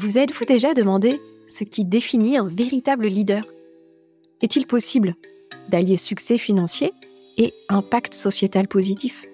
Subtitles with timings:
[0.00, 3.42] Vous êtes-vous déjà demandé ce qui définit un véritable leader?
[4.40, 5.16] Est-il possible
[5.70, 6.92] d'allier succès financier
[7.36, 9.26] et impact sociétal positif?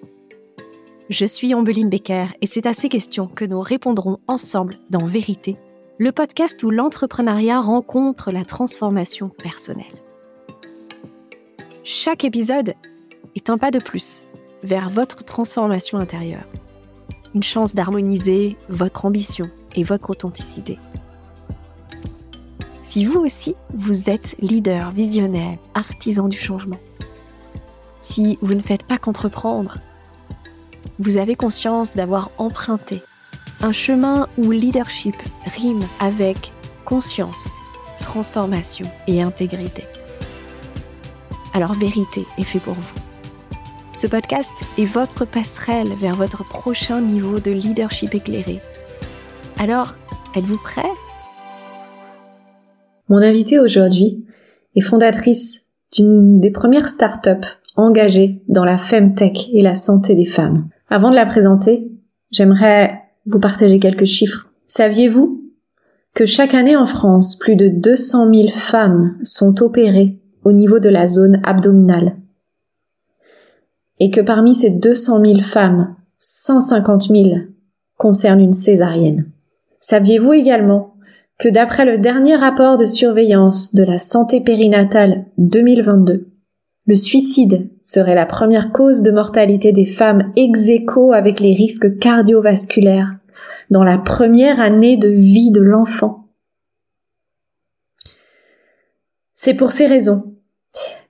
[1.11, 5.55] Je suis Ambeline Becker et c'est à ces questions que nous répondrons ensemble dans Vérité,
[5.99, 10.01] le podcast où l'entrepreneuriat rencontre la transformation personnelle.
[11.83, 12.73] Chaque épisode
[13.35, 14.25] est un pas de plus
[14.63, 16.49] vers votre transformation intérieure.
[17.35, 20.79] Une chance d'harmoniser votre ambition et votre authenticité.
[22.83, 26.79] Si vous aussi, vous êtes leader, visionnaire, artisan du changement,
[27.99, 29.77] si vous ne faites pas qu'entreprendre,
[30.99, 33.01] vous avez conscience d'avoir emprunté
[33.61, 36.51] un chemin où leadership rime avec
[36.85, 37.49] conscience,
[38.01, 39.83] transformation et intégrité.
[41.53, 43.01] Alors vérité est fait pour vous.
[43.95, 48.61] Ce podcast est votre passerelle vers votre prochain niveau de leadership éclairé
[49.59, 49.95] alors,
[50.35, 50.83] êtes-vous prêt?
[53.09, 54.25] Mon invitée aujourd'hui
[54.75, 60.67] est fondatrice d'une des premières startups engagées dans la femtech et la santé des femmes.
[60.89, 61.91] Avant de la présenter,
[62.31, 64.49] j'aimerais vous partager quelques chiffres.
[64.65, 65.43] Saviez-vous
[66.13, 70.89] que chaque année en France, plus de 200 000 femmes sont opérées au niveau de
[70.89, 72.17] la zone abdominale
[73.99, 77.29] et que parmi ces 200 000 femmes, 150 000
[77.97, 79.31] concernent une césarienne?
[79.87, 80.95] Saviez-vous également
[81.37, 86.31] que d'après le dernier rapport de surveillance de la santé périnatale 2022,
[86.87, 90.71] le suicide serait la première cause de mortalité des femmes ex
[91.13, 93.15] avec les risques cardiovasculaires
[93.69, 96.29] dans la première année de vie de l'enfant?
[99.35, 100.33] C'est pour ces raisons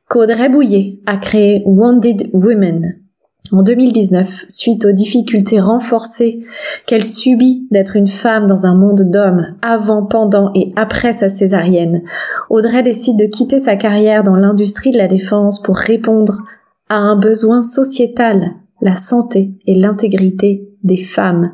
[0.10, 3.05] qu'Audrey Bouillet a créé Wounded Women,
[3.52, 6.46] en 2019, suite aux difficultés renforcées
[6.88, 12.02] qu'elle subit d'être une femme dans un monde d'hommes avant, pendant et après sa césarienne,
[12.50, 16.40] Audrey décide de quitter sa carrière dans l'industrie de la défense pour répondre
[16.90, 18.52] à un besoin sociétal,
[18.82, 21.52] la santé et l'intégrité des femmes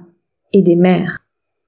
[0.54, 1.18] et des mères.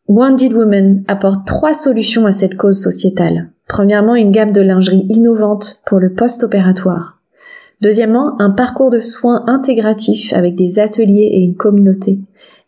[0.08, 3.52] Wounded Woman apporte trois solutions à cette cause sociétale.
[3.68, 7.13] Premièrement, une gamme de lingerie innovante pour le post-opératoire.
[7.84, 12.18] Deuxièmement, un parcours de soins intégratif avec des ateliers et une communauté.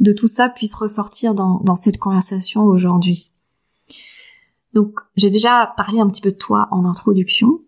[0.00, 3.30] de tout ça puisse ressortir dans, dans cette conversation aujourd'hui.
[4.72, 7.60] Donc j'ai déjà parlé un petit peu de toi en introduction.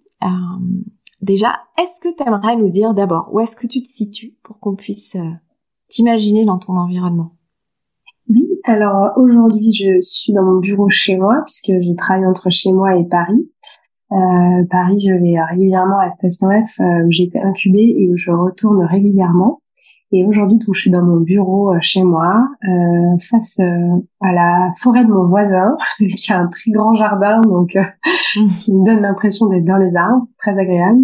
[1.21, 4.61] Déjà, est-ce que tu aimerais nous dire d'abord où est-ce que tu te situes pour
[4.61, 5.31] qu'on puisse euh,
[5.89, 7.33] t'imaginer dans ton environnement?
[8.29, 12.73] Oui, alors aujourd'hui je suis dans mon bureau chez moi puisque je travaille entre chez
[12.73, 13.51] moi et Paris.
[14.13, 18.09] Euh, Paris, je vais régulièrement à la station F euh, où j'ai été incubée et
[18.09, 19.61] où je retourne régulièrement.
[20.11, 24.33] Et aujourd'hui, donc, je suis dans mon bureau euh, chez moi, euh, face euh, à
[24.33, 25.77] la forêt de mon voisin,
[26.17, 28.49] qui a un très grand jardin, donc mmh.
[28.59, 31.01] qui me donne l'impression d'être dans les arbres, très agréable.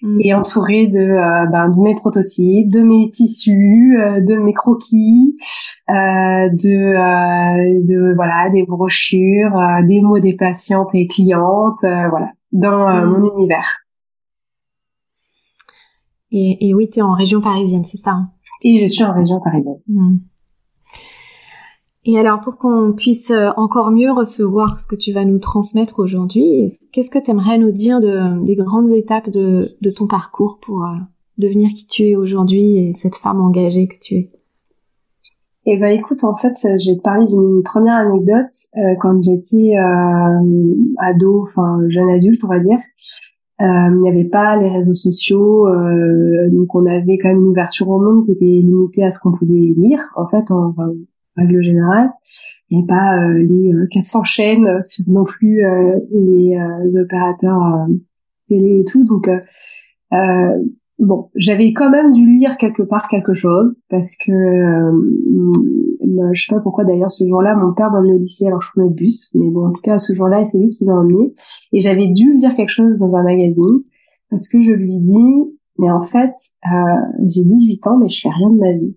[0.00, 0.18] Mmh.
[0.22, 5.36] Et entouré de, ben, de mes prototypes, de mes tissus, de mes croquis,
[5.88, 6.94] de,
[7.84, 13.10] de voilà des brochures, des mots des patientes et clientes, voilà, dans mmh.
[13.10, 13.78] mon univers.
[16.30, 18.30] Et, et oui, tu es en région parisienne, c'est ça hein?
[18.62, 19.78] Et je suis en région parisienne.
[19.86, 20.18] Hmm.
[22.10, 25.98] Et alors, pour qu'on puisse euh, encore mieux recevoir ce que tu vas nous transmettre
[25.98, 30.58] aujourd'hui, qu'est-ce que tu aimerais nous dire de, des grandes étapes de, de ton parcours
[30.62, 30.96] pour euh,
[31.36, 34.30] devenir qui tu es aujourd'hui et cette femme engagée que tu es?
[35.66, 38.54] Eh ben, écoute, en fait, je vais te parler d'une première anecdote.
[38.78, 39.74] Euh, quand j'étais
[40.98, 42.78] ado, enfin jeune adulte, on va dire,
[43.60, 45.68] il n'y avait pas les réseaux sociaux,
[46.50, 49.32] donc on avait quand même une ouverture au monde qui était limitée à ce qu'on
[49.32, 50.00] pouvait lire.
[50.14, 50.74] En fait, on,
[51.38, 52.10] règle générale.
[52.70, 56.58] Il n'y a pas euh, les 400 euh, chaînes sur non plus euh, les
[57.00, 57.86] opérateurs
[58.46, 59.04] télé et tout.
[59.04, 59.30] Donc,
[60.98, 64.90] bon, j'avais quand même dû lire quelque part quelque chose parce que
[66.32, 68.68] je sais pas pourquoi d'ailleurs ce jour-là mon père m'a emmené au lycée alors je
[68.70, 71.34] prenais le bus mais bon en tout cas ce jour-là c'est lui qui m'a emmené
[71.72, 73.82] et j'avais dû lire quelque chose dans un magazine
[74.30, 75.44] parce que je lui dis
[75.78, 76.32] mais en fait
[77.26, 78.94] j'ai 18 ans mais je fais rien de ma vie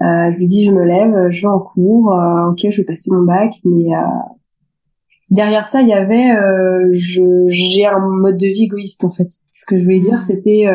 [0.00, 2.76] euh, je lui dis je me lève, euh, je vais en cours, euh, ok je
[2.76, 4.00] vais passer mon bac, mais euh,
[5.30, 6.30] derrière ça il y avait
[6.92, 9.28] je j'ai un mode de vie égoïste en fait.
[9.52, 10.20] Ce que je voulais dire mmh.
[10.20, 10.66] c'était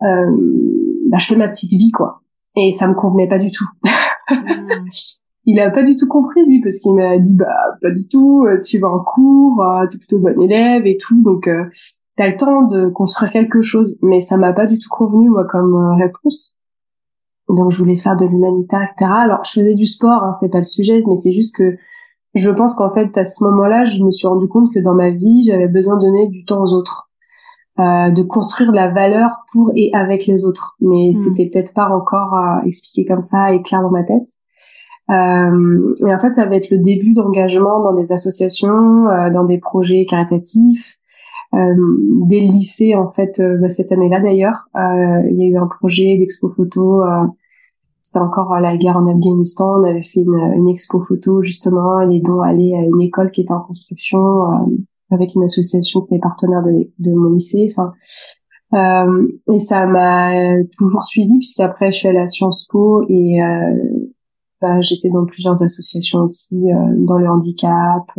[0.00, 2.22] bah, je fais ma petite vie quoi,
[2.56, 3.68] et ça me convenait pas du tout.
[4.30, 4.88] Mmh.
[5.44, 8.46] il a pas du tout compris lui parce qu'il m'a dit bah pas du tout,
[8.64, 11.64] tu vas en cours, tu es plutôt bon élève et tout donc euh,
[12.16, 15.44] t'as le temps de construire quelque chose mais ça m'a pas du tout convenu moi
[15.44, 16.56] comme réponse
[17.48, 19.10] donc je voulais faire de l'humanitaire, etc.
[19.12, 21.76] Alors je faisais du sport, hein, c'est pas le sujet, mais c'est juste que
[22.34, 25.10] je pense qu'en fait à ce moment-là, je me suis rendu compte que dans ma
[25.10, 27.05] vie, j'avais besoin de donner du temps aux autres,
[27.78, 30.76] euh, de construire de la valeur pour et avec les autres.
[30.80, 31.14] Mais hmm.
[31.14, 34.26] c'était peut-être pas encore euh, expliqué comme ça et clair dans ma tête.
[35.10, 39.44] Euh, et en fait, ça va être le début d'engagement dans des associations, euh, dans
[39.44, 40.96] des projets caritatifs,
[41.54, 41.74] euh,
[42.26, 45.56] dès le lycée en fait euh, bah, cette année-là d'ailleurs euh, il y a eu
[45.56, 47.02] un projet d'expo photo
[48.02, 52.20] c'était encore la guerre en Afghanistan on avait fait une, une expo photo justement les
[52.20, 54.20] dons allaient à une école qui était en construction
[55.10, 57.92] avec une association qui est partenaire de, de mon lycée enfin
[58.74, 63.74] euh, et ça m'a toujours suivi puisqu'après je suis allée à Sciences Po et euh,
[64.60, 66.64] bah, j'étais dans plusieurs associations aussi
[66.96, 68.10] dans le handicap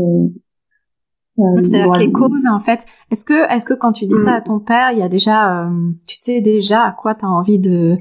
[1.40, 4.32] euh, C'est-à-dire que les causes, en fait, est-ce que, est-ce que quand tu dis ça
[4.32, 4.36] mm.
[4.36, 7.30] à ton père, il y a déjà, euh, tu sais déjà à quoi tu as
[7.30, 7.98] envie de,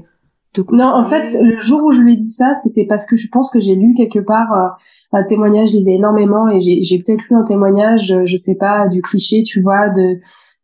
[0.55, 3.15] de Non, en fait, le jour où je lui ai dit ça, c'était parce que
[3.15, 4.67] je pense que j'ai lu quelque part euh,
[5.13, 9.01] un témoignage, je lisais énormément et j'ai peut-être lu un témoignage, je sais pas, du
[9.01, 10.19] cliché, tu vois, de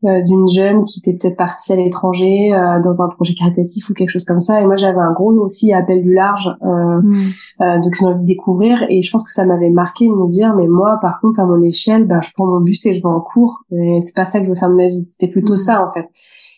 [0.05, 3.93] euh, d'une jeune qui était peut-être partie à l'étranger euh, dans un projet caritatif ou
[3.93, 4.59] quelque chose comme ça.
[4.59, 7.29] Et moi, j'avais un gros aussi appel du large, euh, mm.
[7.61, 8.85] euh, donc une envie de découvrir.
[8.89, 11.45] Et je pense que ça m'avait marqué de me dire, mais moi, par contre, à
[11.45, 13.61] mon échelle, ben, je prends mon bus et je vais en cours.
[13.71, 15.07] Et c'est pas ça que je veux faire de ma vie.
[15.09, 15.57] C'était plutôt mm.
[15.57, 16.09] ça, en fait.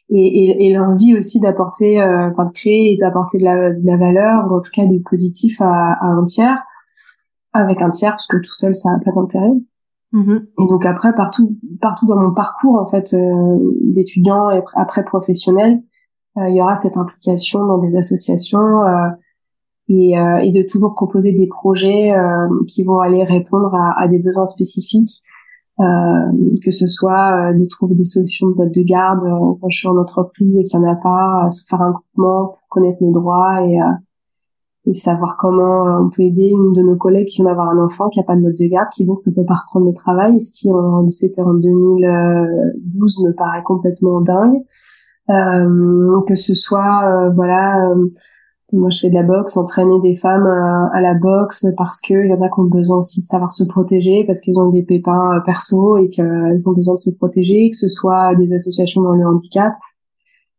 [0.10, 3.98] Et, et, et l'envie aussi d'apporter, enfin de créer et d'apporter de la, de la
[3.98, 6.64] valeur, ou en tout cas du positif à, à un tiers,
[7.56, 9.54] avec un tiers, parce que tout seul, ça n'a pas d'intérêt.
[10.14, 10.46] Mm-hmm.
[10.64, 15.82] Et donc après, partout, partout dans mon parcours en fait euh, d'étudiant et après professionnel,
[16.38, 19.10] euh, il y aura cette implication dans des associations euh,
[19.88, 24.08] et, euh, et, de toujours proposer des projets euh, qui vont aller répondre à, à
[24.08, 25.22] des besoins spécifiques,
[25.78, 29.24] que ce soit de trouver des solutions de boîte de garde
[29.60, 32.48] quand je suis en entreprise et qu'il n'y en a pas, se faire un groupement
[32.48, 33.78] pour connaître nos droits et
[34.88, 37.84] et savoir comment euh, on peut aider une de nos collègues qui vient d'avoir un
[37.84, 39.94] enfant qui a pas de mode de garde, qui donc ne peut pas reprendre le
[39.94, 44.62] travail, ce qui en, en 2012 me paraît complètement dingue.
[45.32, 48.14] Euh, que ce soit, euh, voilà, euh,
[48.74, 52.34] moi je fais de la boxe, entraîner des femmes à la boxe parce qu'il y
[52.34, 55.42] en a qui ont besoin aussi de savoir se protéger, parce qu'ils ont des pépins
[55.46, 59.26] perso et qu'elles ont besoin de se protéger, que ce soit des associations dans le
[59.26, 59.95] handicap, euh,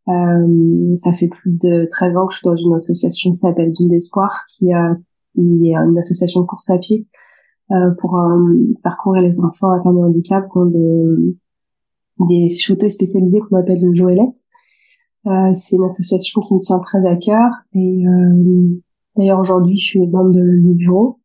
[0.07, 3.89] ça fait plus de 13 ans que je suis dans une association qui s'appelle Dune
[3.89, 4.95] d'Espoir, qui, euh,
[5.35, 7.07] qui, est une association de course à pied
[7.73, 11.37] euh, pour euh, faire courir les enfants atteints de handicap dans des,
[12.29, 14.45] des fauteuils spécialisés qu'on appelle le Joëlette.
[15.27, 18.05] Euh, c'est une association qui me tient très à cœur et
[19.17, 21.19] d'ailleurs aujourd'hui je suis membre du bureau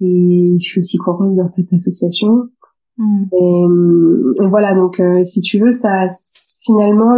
[0.00, 2.44] et je suis aussi coureuse dans cette association
[2.98, 3.24] Mm.
[3.32, 6.06] Et, voilà, donc euh, si tu veux, ça
[6.64, 7.14] finalement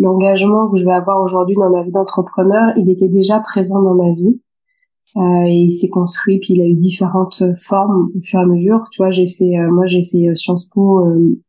[0.00, 3.94] l'engagement que je vais avoir aujourd'hui dans ma vie d'entrepreneur, il était déjà présent dans
[3.94, 4.40] ma vie.
[5.16, 8.46] Euh, et il s'est construit, puis il a eu différentes formes au fur et à
[8.46, 8.82] mesure.
[8.92, 11.04] Tu vois, j'ai fait, euh, moi j'ai fait Sciences Po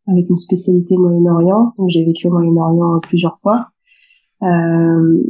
[0.07, 3.67] avec une spécialité Moyen-Orient, donc j'ai vécu au Moyen-Orient plusieurs fois.
[4.43, 5.23] Euh,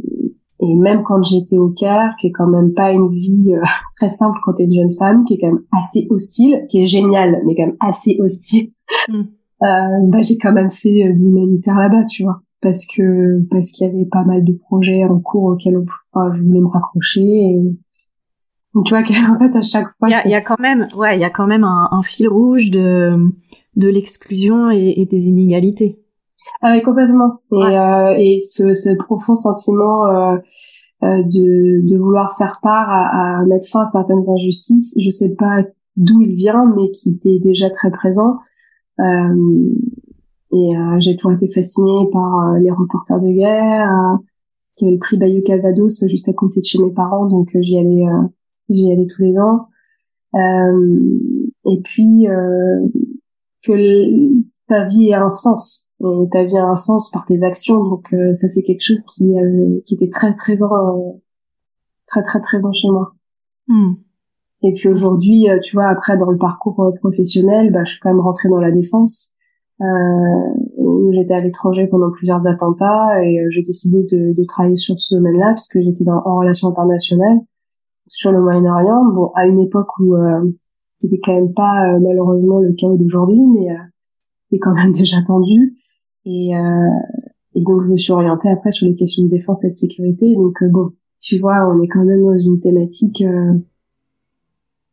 [0.62, 3.60] et même quand j'étais au Caire, qui est quand même pas une vie euh,
[3.96, 6.86] très simple quand t'es une jeune femme, qui est quand même assez hostile, qui est
[6.86, 8.70] géniale, mais quand même assez hostile,
[9.08, 9.14] mm.
[9.64, 12.42] euh, bah, j'ai quand même fait euh, l'humanitaire là-bas, tu vois.
[12.60, 15.78] parce que parce qu'il y avait pas mal de projets en cours auxquels
[16.14, 17.60] enfin, je voulais me raccrocher et
[18.74, 21.20] donc, tu vois qu'en fait à chaque fois il y a, quand même ouais il
[21.20, 23.16] y a quand même un, un fil rouge de
[23.74, 26.01] de l'exclusion et, et, des inégalités
[26.62, 27.40] ah oui complètement.
[27.52, 30.36] Et euh, et ce, ce profond sentiment euh,
[31.02, 34.94] euh, de de vouloir faire part à, à, mettre fin à certaines injustices.
[34.98, 35.64] Je sais pas
[35.96, 38.38] d'où il vient mais qui était déjà très présent.
[39.00, 39.74] Euh,
[40.52, 43.88] et euh, j'ai toujours été fascinée par euh, les reporters de guerre,
[44.76, 47.78] qui avait le prix Bayeux Calvados juste à côté de chez mes parents, donc j'y
[47.78, 48.04] allais,
[48.68, 49.68] j'y allais tous les ans.
[50.34, 52.26] et puis
[53.62, 55.90] que ta vie ait un sens,
[56.30, 59.34] ta vie a un sens par tes actions, donc ça c'est quelque chose qui
[59.86, 60.70] qui était très présent,
[62.06, 63.12] très très présent chez moi.
[63.68, 63.94] Hmm.
[64.64, 68.20] Et puis aujourd'hui, tu vois, après dans le parcours professionnel, bah, je suis quand même
[68.20, 69.34] rentrée dans la défense.
[69.80, 69.84] Euh,
[71.12, 75.16] j'étais à l'étranger pendant plusieurs attentats et euh, j'ai décidé de, de, travailler sur ce
[75.16, 77.40] domaine-là puisque j'étais en relation internationale
[78.12, 79.04] sur le Moyen-Orient.
[79.06, 80.52] Bon, à une époque où euh,
[81.00, 83.78] c'était quand même pas euh, malheureusement le cas d'aujourd'hui, mais euh,
[84.50, 85.74] c'est quand même déjà tendu.
[86.24, 86.88] Et, euh,
[87.54, 90.34] et donc je me suis orientée après sur les questions de défense et de sécurité.
[90.34, 93.24] Donc bon, tu vois, on est quand même dans une thématique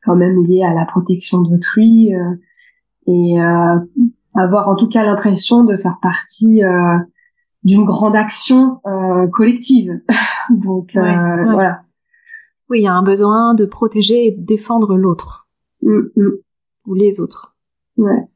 [0.04, 2.12] quand même liée à la protection d'autrui
[3.08, 3.40] et
[4.36, 6.98] avoir en tout cas l'impression de faire partie euh,
[7.64, 10.00] d'une grande action euh, collective.
[10.50, 11.82] Donc euh, voilà.
[12.70, 15.48] Oui, il y a un besoin de protéger et de défendre l'autre
[15.82, 16.32] mm, mm.
[16.88, 17.56] ou les autres.
[17.98, 18.28] Ouais.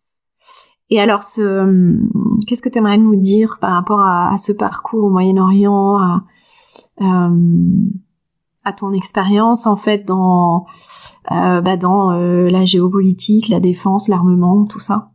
[0.93, 1.97] Et alors, ce,
[2.45, 6.23] qu'est-ce que tu aimerais nous dire par rapport à, ce parcours au Moyen-Orient, à,
[8.63, 10.67] à, ton expérience en fait dans,
[11.31, 15.09] bah, dans la géopolitique, la défense, l'armement, tout ça?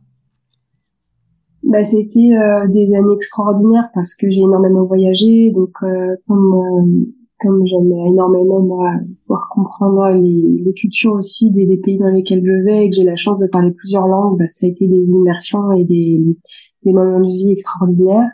[1.63, 7.05] Bah, c'était euh, des années extraordinaires parce que j'ai énormément voyagé, donc euh, comme euh,
[7.39, 8.93] comme j'aime énormément moi
[9.25, 13.15] pouvoir comprendre les, cultures aussi des, pays dans lesquels je vais et que j'ai la
[13.15, 16.21] chance de parler plusieurs langues, bah, ça a été des immersions et des,
[16.85, 18.29] moments de vie extraordinaires,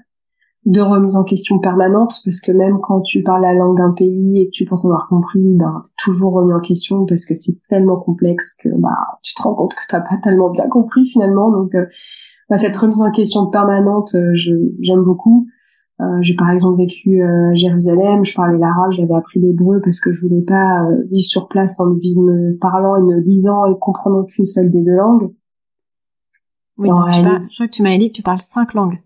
[0.66, 4.42] de remise en question permanente parce que même quand tu parles la langue d'un pays
[4.42, 7.58] et que tu penses avoir compris, ben t'es toujours remis en question parce que c'est
[7.70, 11.52] tellement complexe que bah tu te rends compte que t'as pas tellement bien compris finalement,
[11.52, 11.76] donc
[12.50, 15.48] bah, cette remise en question permanente, euh, j'aime beaucoup.
[16.02, 20.02] Euh, j'ai par exemple vécu euh, à Jérusalem, je parlais l'arabe, j'avais appris l'hébreu parce
[20.02, 24.24] que je voulais pas vivre sur place en ne parlant et ne lisant et comprenant
[24.26, 25.32] qu'une seule des deux langues.
[26.78, 29.02] Oui, donc je crois que tu m'avais dit que tu parles cinq langues.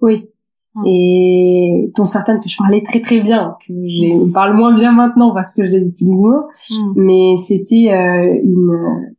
[0.00, 0.28] Oui.
[0.76, 0.84] Hum.
[0.86, 5.34] Et dont certaines que je parlais très très bien, que je parle moins bien maintenant
[5.34, 6.46] parce que je les utilise moins.
[6.70, 6.94] Hum.
[6.96, 9.16] Mais c'était une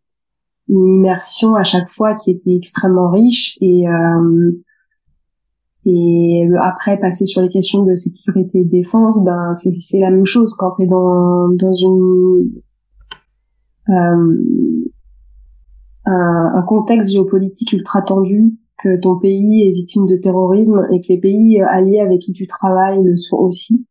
[0.69, 4.51] une immersion à chaque fois qui était extrêmement riche et euh,
[5.85, 10.25] et après passer sur les questions de sécurité et de défense ben c'est la même
[10.25, 12.51] chose quand tu es dans dans une
[13.89, 14.93] euh,
[16.05, 21.07] un, un, contexte géopolitique ultra tendu que ton pays est victime de terrorisme et que
[21.09, 23.85] les pays alliés avec qui tu travailles le sont aussi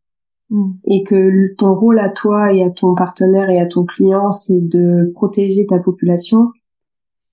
[0.51, 0.71] mm.
[0.85, 4.61] et que ton rôle à toi et à ton partenaire et à ton client c'est
[4.61, 6.51] de protéger ta population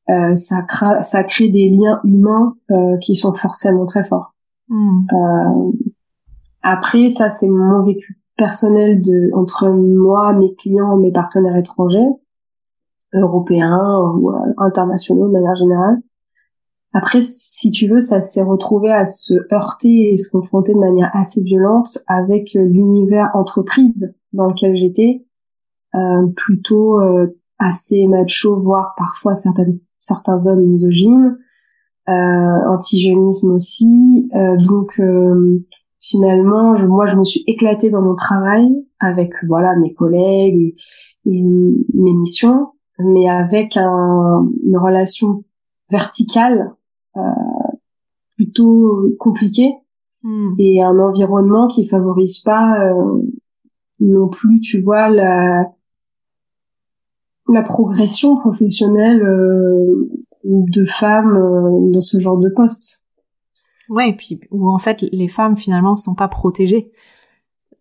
[0.09, 4.34] euh, ça, crée, ça crée des liens humains euh, qui sont forcément très forts.
[4.67, 5.05] Hmm.
[5.13, 5.71] Euh,
[6.61, 12.07] après, ça c'est mon vécu personnel de entre moi, mes clients, mes partenaires étrangers,
[13.13, 16.01] européens ou euh, internationaux de manière générale.
[16.93, 21.09] Après, si tu veux, ça s'est retrouvé à se heurter et se confronter de manière
[21.13, 25.25] assez violente avec l'univers entreprise dans lequel j'étais,
[25.93, 26.99] euh, plutôt
[27.59, 31.37] assez macho, voire parfois certaines certains hommes misogynes,
[32.09, 34.29] euh, antigénisme aussi.
[34.35, 35.63] Euh, donc euh,
[35.99, 38.69] finalement, je, moi, je me suis éclatée dans mon travail
[38.99, 40.75] avec voilà mes collègues
[41.25, 42.67] et, mes missions,
[42.99, 45.43] mais avec un, une relation
[45.89, 46.73] verticale
[47.17, 47.21] euh,
[48.35, 49.73] plutôt compliquée
[50.23, 50.53] hmm.
[50.59, 53.21] et un environnement qui favorise pas euh,
[53.99, 55.71] non plus, tu vois, la,
[57.47, 60.09] la progression professionnelle euh,
[60.45, 63.05] de femmes euh, dans ce genre de poste.
[63.89, 66.91] Ouais, et puis où en fait les femmes finalement sont pas protégées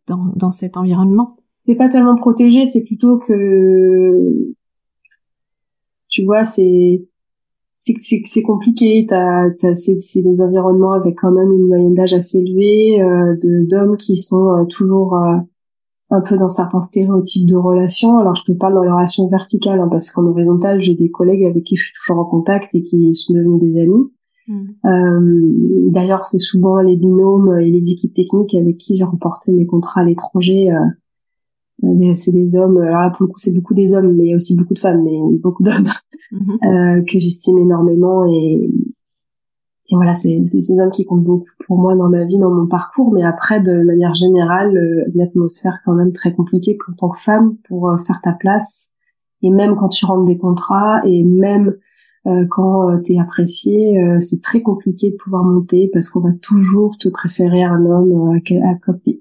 [0.06, 1.36] dans, dans cet environnement.
[1.66, 4.54] C'est pas tellement protégé, c'est plutôt que
[6.08, 7.06] tu vois, c'est
[7.78, 7.94] c'est
[8.24, 9.06] c'est compliqué.
[9.08, 13.36] T'as t'as c'est c'est des environnements avec quand même une moyenne d'âge assez élevée euh,
[13.42, 15.16] de d'hommes qui sont euh, toujours
[16.14, 18.18] un peu dans certains stéréotypes de relations.
[18.18, 21.44] Alors je te parle dans les relations verticales, hein, parce qu'en horizontale, j'ai des collègues
[21.44, 24.10] avec qui je suis toujours en contact et qui sont devenus des amis.
[24.48, 24.64] Mm.
[24.86, 29.66] Euh, D'ailleurs, c'est souvent les binômes et les équipes techniques avec qui j'ai remporté mes
[29.66, 30.72] contrats à l'étranger.
[30.72, 30.78] Euh,
[31.84, 32.78] euh c'est des hommes.
[32.78, 34.74] Alors là, pour le coup, c'est beaucoup des hommes, mais il y a aussi beaucoup
[34.74, 35.88] de femmes, mais beaucoup d'hommes
[36.32, 36.98] mm-hmm.
[36.98, 38.24] euh, que j'estime énormément.
[38.26, 38.68] Et,
[39.90, 42.66] et voilà, c'est ces hommes qui comptent beaucoup pour moi dans ma vie, dans mon
[42.66, 43.12] parcours.
[43.12, 47.20] Mais après, de manière générale, euh, une atmosphère quand même très compliquée en tant que
[47.20, 48.90] femme pour euh, faire ta place.
[49.42, 51.74] Et même quand tu rentres des contrats, et même
[52.26, 56.20] euh, quand euh, tu es apprécié, euh, c'est très compliqué de pouvoir monter parce qu'on
[56.20, 58.40] va toujours te préférer un homme à,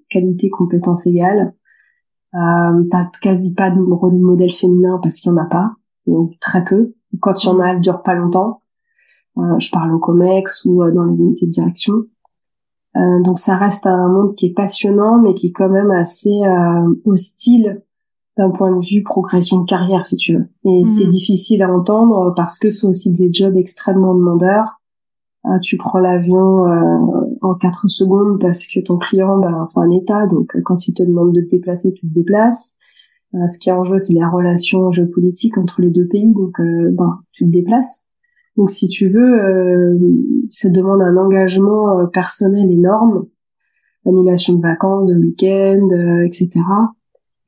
[0.09, 1.53] qualité compétence égale.
[2.35, 5.73] Euh, t'as quasi pas de modèle féminin parce qu'il y en a pas,
[6.07, 6.93] donc très peu.
[7.19, 8.61] Quand il y en a, elle dure pas longtemps.
[9.37, 11.93] Euh, je parle au Comex ou dans les unités de direction.
[12.95, 16.41] Euh, donc ça reste un monde qui est passionnant, mais qui est quand même assez
[17.05, 17.81] hostile
[18.37, 20.45] d'un point de vue progression de carrière, si tu veux.
[20.65, 20.85] Et mhm.
[20.85, 24.79] c'est difficile à entendre parce que ce sont aussi des jobs extrêmement demandeurs.
[25.45, 29.91] Euh, tu prends l'avion euh, en quatre secondes parce que ton client, ben, c'est un
[29.91, 32.77] état, donc euh, quand il te demande de te déplacer, tu te déplaces.
[33.33, 37.19] ce qui est en jeu, c'est la relation géopolitique entre les deux pays, donc ben,
[37.31, 38.07] tu te déplaces.
[38.57, 39.97] Donc si tu veux,
[40.47, 43.25] ça demande un engagement personnel énorme,
[44.05, 45.87] annulation de vacances, de week-end,
[46.25, 46.61] etc.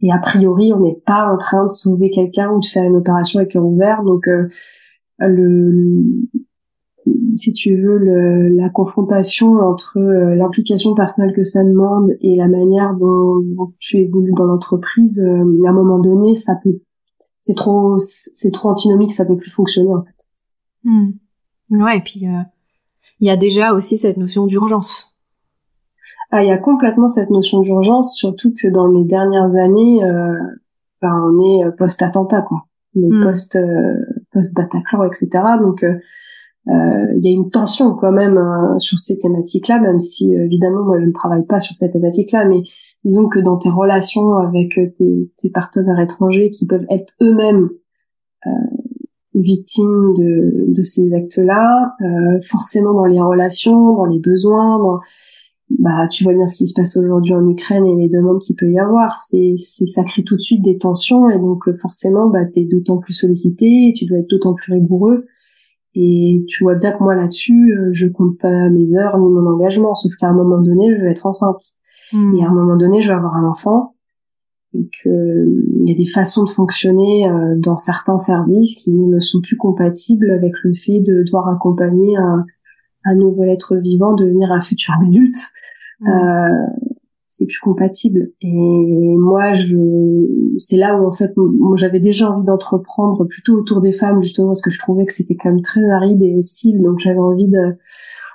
[0.02, 2.96] Et a priori, on n'est pas en train de sauver quelqu'un ou de faire une
[2.96, 4.04] opération avec cœur ouvert.
[4.04, 4.48] Donc, euh,
[5.20, 6.04] le,
[7.36, 12.48] si tu veux, le, la confrontation entre euh, l'implication personnelle que ça demande et la
[12.48, 16.82] manière dont, tu évolues dans l'entreprise, euh, à un moment donné, ça peut,
[17.40, 20.15] c'est trop, c'est trop antinomique, ça peut plus fonctionner en fait.
[20.86, 21.12] Hmm.
[21.72, 25.16] Ouais, et puis il y a déjà aussi cette notion d'urgence.
[26.32, 30.34] Ah, il y a complètement cette notion d'urgence, surtout que dans mes dernières années, euh,
[31.02, 32.66] ben, on est euh, post-attentat, quoi.
[32.96, 33.24] On est mm.
[33.24, 33.96] post, euh,
[34.32, 35.30] post-Bataclan, etc.
[35.60, 35.96] Donc, euh,
[36.68, 40.84] euh, il y a une tension quand même hein, sur ces thématiques-là, même si évidemment
[40.84, 42.64] moi je ne travaille pas sur ces thématiques-là, mais
[43.04, 47.70] disons que dans tes relations avec tes, tes partenaires étrangers qui peuvent être eux-mêmes
[48.48, 48.50] euh,
[49.36, 55.00] victimes de, de ces actes-là, euh, forcément dans les relations, dans les besoins, dans
[55.80, 58.56] bah tu vois bien ce qui se passe aujourd'hui en Ukraine et les demandes qu'il
[58.56, 59.18] peut y avoir.
[59.18, 62.66] C'est c'est ça crée tout de suite des tensions et donc euh, forcément bah t'es
[62.66, 65.26] d'autant plus sollicité tu dois être d'autant plus rigoureux.
[65.96, 69.46] Et tu vois bien que moi là-dessus euh, je compte pas mes heures ni mon
[69.48, 71.62] engagement sauf qu'à un moment donné je vais être enceinte.
[72.14, 72.36] Hmm.
[72.36, 73.95] et à un moment donné je vais avoir un enfant
[74.76, 75.46] et que
[75.82, 79.58] il y a des façons de fonctionner euh, dans certains services qui ne sont plus
[79.58, 82.46] compatibles avec le fait de devoir accompagner un
[83.06, 85.38] un nouvel être vivant devenir un futur adulte,
[86.02, 86.10] mmh.
[86.10, 86.66] euh,
[87.26, 88.32] c'est plus compatible.
[88.42, 89.78] Et moi, je,
[90.58, 94.50] c'est là où en fait, moi, j'avais déjà envie d'entreprendre plutôt autour des femmes justement
[94.50, 96.82] parce que je trouvais que c'était quand même très aride et hostile.
[96.82, 97.78] Donc j'avais envie de,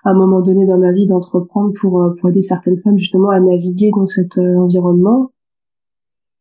[0.05, 3.41] à un moment donné dans ma vie, d'entreprendre pour pour aider certaines femmes justement à
[3.41, 5.31] naviguer dans cet euh, environnement.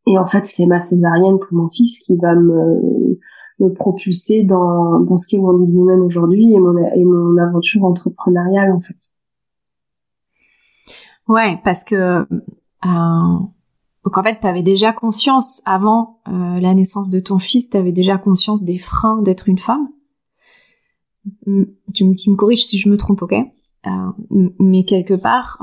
[0.09, 3.17] Et en fait, c'est ma césarienne pour mon fils qui va me
[3.59, 8.71] me propulser dans, dans ce qu'est Wonder Woman aujourd'hui et mon, et mon aventure entrepreneuriale
[8.71, 9.13] en fait.
[11.27, 13.39] Ouais, parce que euh,
[14.05, 17.77] donc en fait, tu avais déjà conscience avant euh, la naissance de ton fils, tu
[17.77, 19.89] avais déjà conscience des freins d'être une femme.
[21.93, 23.33] Tu, tu, me corriges si je me trompe, ok?
[23.33, 25.61] Euh, Mais quelque part,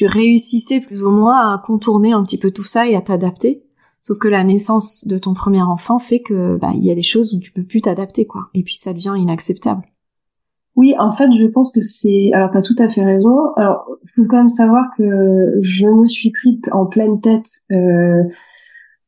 [0.00, 3.66] tu réussissais plus ou moins à contourner un petit peu tout ça et à t'adapter.
[4.00, 7.02] Sauf que la naissance de ton premier enfant fait que bah, il y a des
[7.02, 8.48] choses où tu peux plus t'adapter quoi.
[8.54, 9.82] Et puis ça devient inacceptable.
[10.74, 12.30] Oui, en fait, je pense que c'est.
[12.32, 13.52] Alors, tu as tout à fait raison.
[13.58, 18.22] Alors, faut quand même savoir que je me suis pris en pleine tête euh,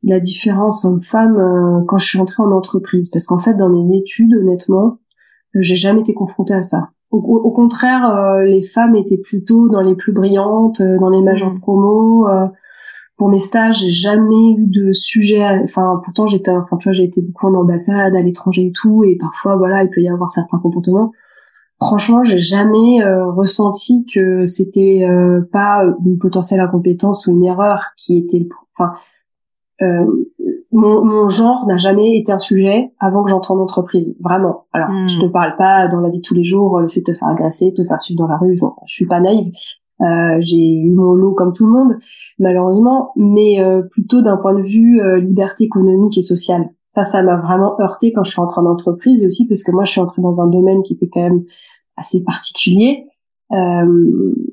[0.03, 3.97] la différence homme-femme euh, quand je suis entrée en entreprise, parce qu'en fait, dans mes
[3.97, 4.99] études, honnêtement,
[5.55, 6.91] j'ai jamais été confrontée à ça.
[7.13, 11.53] Au, contraire, euh, les femmes étaient plutôt dans les plus brillantes, euh, dans les majors
[11.53, 11.61] mmh.
[11.61, 12.27] promos
[13.23, 15.45] pour mes stages, j'ai jamais eu de sujet.
[15.63, 19.05] Enfin, pourtant j'étais, enfin tu vois, j'ai été beaucoup en ambassade, à l'étranger et tout,
[19.05, 21.13] et parfois voilà, il peut y avoir certains comportements.
[21.81, 27.91] Franchement, j'ai jamais euh, ressenti que c'était euh, pas une potentielle incompétence ou une erreur
[27.97, 28.49] qui était, le...
[28.77, 28.93] enfin,
[29.83, 30.05] euh,
[30.73, 34.67] mon, mon, genre n'a jamais été un sujet avant que j'entre en entreprise, vraiment.
[34.73, 35.21] Alors, je hmm.
[35.21, 37.29] te parle pas dans la vie de tous les jours, le fait de te faire
[37.29, 38.57] agresser, te faire suivre dans la rue.
[38.59, 39.53] Bon, je suis pas naïve,
[40.03, 41.97] euh, j'ai eu mon lot comme tout le monde,
[42.39, 46.71] malheureusement, mais euh, plutôt d'un point de vue euh, liberté économique et sociale.
[46.89, 49.73] Ça, ça m'a vraiment heurté quand je suis entrée en entreprise et aussi parce que
[49.73, 51.45] moi, je suis entrée dans un domaine qui était quand même
[51.97, 53.07] assez particulier,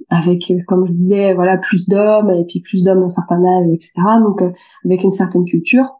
[0.10, 3.94] avec, comme je disais, voilà, plus d'hommes et puis plus d'hommes d'un certain âge, etc.
[4.22, 4.42] Donc,
[4.84, 5.99] avec une certaine culture.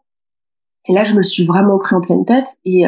[0.88, 2.84] Et là, je me suis vraiment pris en pleine tête et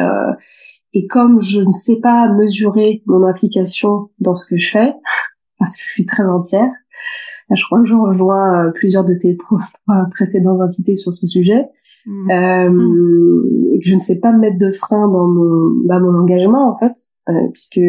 [0.95, 4.93] et comme je ne sais pas mesurer mon implication dans ce que je fais,
[5.59, 6.69] parce que je suis très entière,
[7.51, 9.37] je crois que je rejoins plusieurs de tes
[10.11, 11.67] précédents invités sur ce sujet.
[12.05, 12.31] Mmh.
[12.31, 13.79] Euh, mmh.
[13.79, 16.91] je ne sais pas mettre de frein dans mon, bah, mon engagement en fait,
[17.29, 17.79] euh, puisque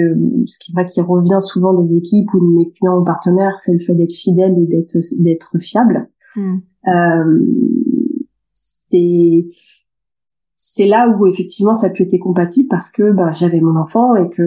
[0.46, 3.72] ce qui vrai qui revient souvent des équipes ou de mes clients ou partenaires, c'est
[3.72, 6.08] le fait d'être fidèle et d'être d'être fiable.
[6.36, 6.58] Mmh.
[6.86, 7.38] Euh,
[8.52, 9.46] c'est
[10.54, 14.28] c'est là où effectivement ça peut être compatible parce que ben j'avais mon enfant et
[14.28, 14.42] que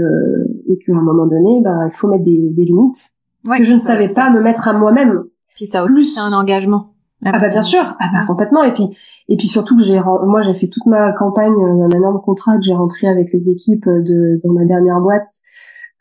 [0.69, 3.11] et qu'à un moment donné ben il faut mettre des, des limites
[3.57, 5.23] que je ne savais pas me mettre à moi-même.
[5.55, 6.93] Puis ça aussi c'est un engagement.
[7.25, 8.63] Ah bah bien sûr, ah bah complètement.
[8.63, 8.89] Et puis
[9.27, 12.63] et puis surtout que j'ai moi j'ai fait toute ma campagne d'un énorme contrat que
[12.63, 15.27] j'ai rentré avec les équipes de dans ma dernière boîte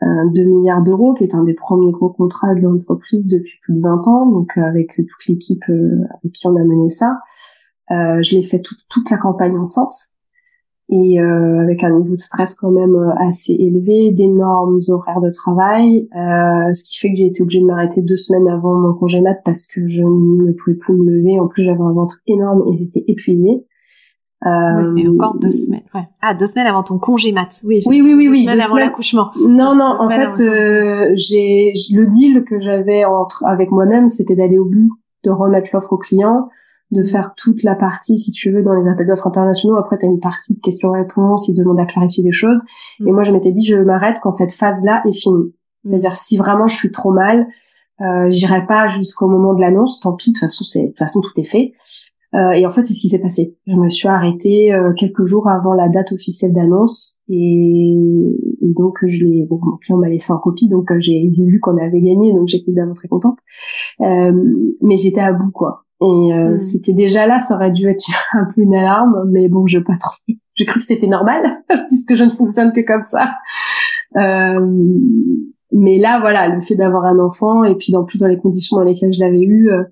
[0.02, 3.74] euh, 2 milliards d'euros, qui est un des premiers gros contrats de l'entreprise depuis plus
[3.74, 7.18] de 20 ans, donc euh, avec toute l'équipe euh, avec qui on a mené ça.
[7.90, 10.10] Euh, je l'ai fait toute la campagne enceinte
[10.88, 15.30] et euh, avec un niveau de stress quand même euh, assez élevé, d'énormes horaires de
[15.30, 18.94] travail, euh, ce qui fait que j'ai été obligée de m'arrêter deux semaines avant mon
[18.94, 21.40] congé mat parce que je ne pouvais plus me lever.
[21.40, 23.64] En plus, j'avais un ventre énorme et j'étais épuisée.
[24.46, 25.82] Euh, oui, et encore deux semaines.
[25.92, 26.06] Ouais.
[26.22, 27.62] Ah, deux semaines avant ton congé mat.
[27.64, 28.28] Oui, oui, oui, oui.
[28.28, 29.30] Deux semaines avant l'accouchement.
[29.40, 29.96] Non, non.
[29.98, 34.90] en fait, euh, j'ai le deal que j'avais entre avec moi-même, c'était d'aller au bout,
[35.24, 36.48] de remettre l'offre au client,
[36.90, 39.76] de faire toute la partie, si tu veux, dans les appels d'offres internationaux.
[39.76, 42.62] Après, tu as une partie de questions-réponses, ils demandent à clarifier des choses.
[43.00, 43.14] Et mm.
[43.14, 45.52] moi, je m'étais dit, je m'arrête quand cette phase-là est finie.
[45.84, 45.88] Mm.
[45.88, 47.48] C'est-à-dire, si vraiment je suis trop mal,
[48.00, 50.00] euh, j'irai pas jusqu'au moment de l'annonce.
[50.00, 51.72] Tant pis, de toute façon, c'est, de toute façon, tout est fait.
[52.34, 53.56] Euh, et en fait, c'est ce qui s'est passé.
[53.66, 57.94] Je me suis arrêtée euh, quelques jours avant la date officielle d'annonce, et,
[58.62, 59.46] donc je l'ai.
[59.46, 62.48] Bon, mon client m'a laissé en copie, donc euh, j'ai vu qu'on avait gagné, donc
[62.48, 63.38] j'étais vraiment très contente.
[64.00, 64.32] Euh,
[64.82, 65.85] mais j'étais à bout, quoi.
[66.02, 66.58] Et euh, hmm.
[66.58, 69.96] c'était déjà là, ça aurait dû être un peu une alarme, mais bon, je pas
[69.98, 70.16] trop.
[70.54, 73.32] J'ai cru que c'était normal, puisque je ne fonctionne que comme ça.
[74.16, 74.66] Euh,
[75.72, 78.76] mais là, voilà, le fait d'avoir un enfant et puis dans plus dans les conditions
[78.76, 79.84] dans lesquelles je l'avais eu, euh,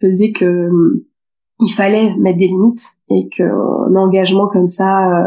[0.00, 1.06] faisait que euh,
[1.60, 5.26] il fallait mettre des limites et que un engagement comme ça,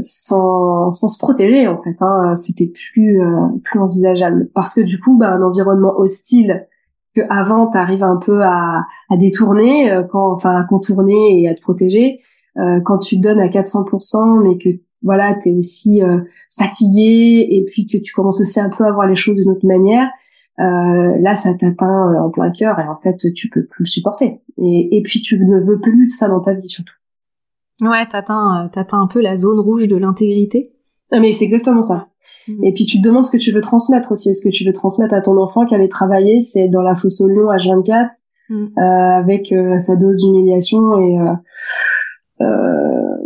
[0.00, 3.20] sans, sans se protéger en fait, hein, c'était plus
[3.62, 4.50] plus envisageable.
[4.54, 6.66] Parce que du coup, bah, un environnement hostile
[7.14, 11.48] que avant tu arrives un peu à, à détourner, euh, quand, enfin à contourner et
[11.48, 12.20] à te protéger.
[12.58, 14.68] Euh, quand tu te donnes à 400%, mais que
[15.02, 16.20] voilà, tu es aussi euh,
[16.56, 19.66] fatigué et puis que tu commences aussi un peu à voir les choses d'une autre
[19.66, 20.08] manière,
[20.58, 24.40] euh, là ça t'atteint en plein cœur et en fait tu peux plus le supporter.
[24.56, 26.94] Et, et puis tu ne veux plus de ça dans ta vie surtout.
[27.80, 30.72] Ouais, t'atteins, t'atteins un peu la zone rouge de l'intégrité.
[31.10, 32.08] Ah, mais c'est exactement ça.
[32.48, 32.64] Mm.
[32.64, 34.30] Et puis tu te demandes ce que tu veux transmettre aussi.
[34.30, 37.20] Est-ce que tu veux transmettre à ton enfant qu'elle est travailler, c'est dans la fosse
[37.20, 38.08] au lion H24
[38.50, 38.54] mm.
[38.54, 41.32] euh, avec euh, sa dose d'humiliation et euh,
[42.40, 43.16] euh,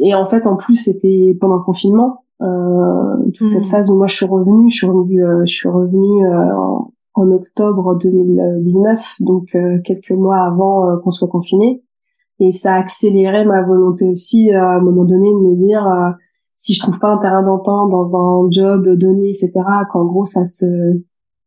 [0.00, 3.70] et en fait en plus c'était pendant le confinement euh, toute cette mm.
[3.70, 7.96] phase où moi je suis revenue, je suis revenue, je suis revenue en, en, octobre
[7.98, 11.82] 2019, donc quelques mois avant qu'on soit confiné.
[12.40, 15.86] Et ça a accéléré ma volonté aussi à un moment donné de me dire
[16.56, 19.50] si je trouve pas un terrain d'entente dans un job donné, etc.,
[19.90, 20.66] qu'en gros ça se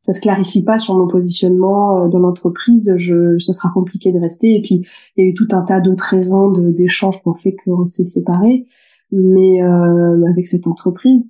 [0.08, 4.20] ça se clarifie pas sur mon positionnement euh, dans l'entreprise, je, ce sera compliqué de
[4.20, 4.56] rester.
[4.56, 7.56] Et puis il y a eu tout un tas d'autres raisons d'échanges qui ont fait
[7.56, 8.65] qu'on s'est séparés,
[9.12, 11.28] mais euh, avec cette entreprise.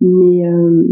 [0.00, 0.86] Mais euh,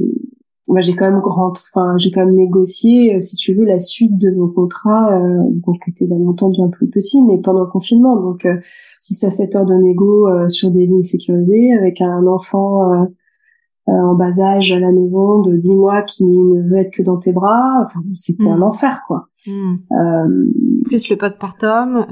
[0.69, 3.81] moi j'ai quand même grand, enfin j'ai quand même négocié, euh, si tu veux, la
[3.81, 7.61] suite de mon contrat, euh, donc qui était d'un montant bien plus petit, mais pendant
[7.61, 8.17] le confinement.
[8.17, 8.47] Donc
[8.99, 13.07] 6 à 7 heures de négo euh, sur des lignes sécurisées, avec un enfant euh,
[13.87, 17.17] en bas âge à la maison de 10 mois qui ne veut être que dans
[17.17, 17.83] tes bras.
[17.87, 18.63] Enfin, c'était un mm.
[18.63, 19.29] enfer, quoi.
[19.47, 20.53] Mm.
[20.85, 22.05] plus le postpartum.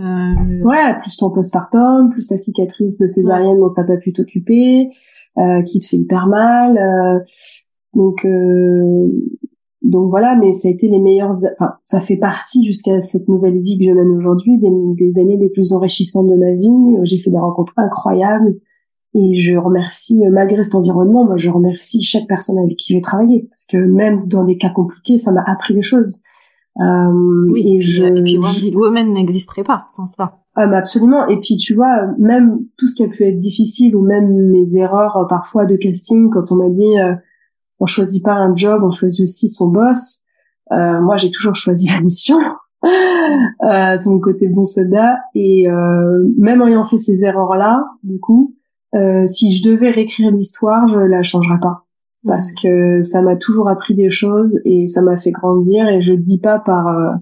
[0.64, 4.88] Ouais, plus ton postpartum, plus ta cicatrice de césarienne dont t'as pas pu t'occuper.
[5.38, 6.78] Euh, qui te fait hyper mal.
[6.78, 7.20] Euh,
[7.96, 9.08] donc euh,
[9.82, 11.32] donc voilà, mais ça a été les meilleurs.
[11.58, 15.36] Enfin, ça fait partie jusqu'à cette nouvelle vie que je mène aujourd'hui des, des, années
[15.36, 16.96] les plus enrichissantes de ma vie.
[17.04, 18.56] J'ai fait des rencontres incroyables
[19.14, 23.46] et je remercie, malgré cet environnement, moi je remercie chaque personne avec qui j'ai travaillé
[23.48, 26.20] parce que même dans des cas compliqués, ça m'a appris des choses.
[26.80, 30.40] Euh, oui, et, je, et puis Woman n'existerait pas sans ça.
[30.54, 31.26] Ah, absolument.
[31.28, 34.76] Et puis tu vois, même tout ce qui a pu être difficile ou même mes
[34.76, 37.14] erreurs euh, parfois de casting quand on m'a dit euh,
[37.80, 40.24] on choisit pas un job, on choisit aussi son boss.
[40.72, 42.38] Euh, moi, j'ai toujours choisi la mission.
[42.84, 45.18] euh, c'est mon côté bon soldat.
[45.34, 48.54] Et euh, même en ayant fait ces erreurs-là, du coup,
[48.94, 51.84] euh, si je devais réécrire l'histoire, je la changerais pas.
[52.26, 55.86] Parce que ça m'a toujours appris des choses et ça m'a fait grandir.
[55.88, 57.18] Et je dis pas par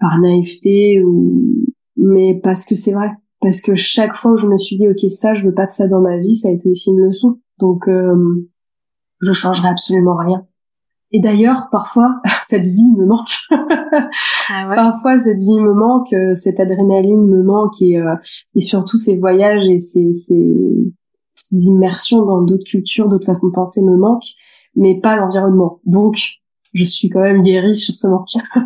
[0.00, 4.56] par naïveté ou mais parce que c'est vrai parce que chaque fois où je me
[4.56, 6.68] suis dit ok ça je veux pas de ça dans ma vie ça a été
[6.68, 8.48] aussi une leçon donc euh,
[9.20, 10.46] je changerai absolument rien.
[11.12, 13.36] Et d'ailleurs parfois cette vie me manque.
[14.52, 14.74] Ah ouais.
[14.74, 18.16] parfois cette vie me manque euh, cette adrénaline me manque et, euh,
[18.54, 20.56] et surtout ces voyages et ces, ces,
[21.36, 24.34] ces immersions dans d'autres cultures d'autres façons de penser me manquent
[24.76, 25.80] mais pas l'environnement.
[25.84, 26.40] Donc
[26.72, 28.28] je suis quand même guérie sur ce manque.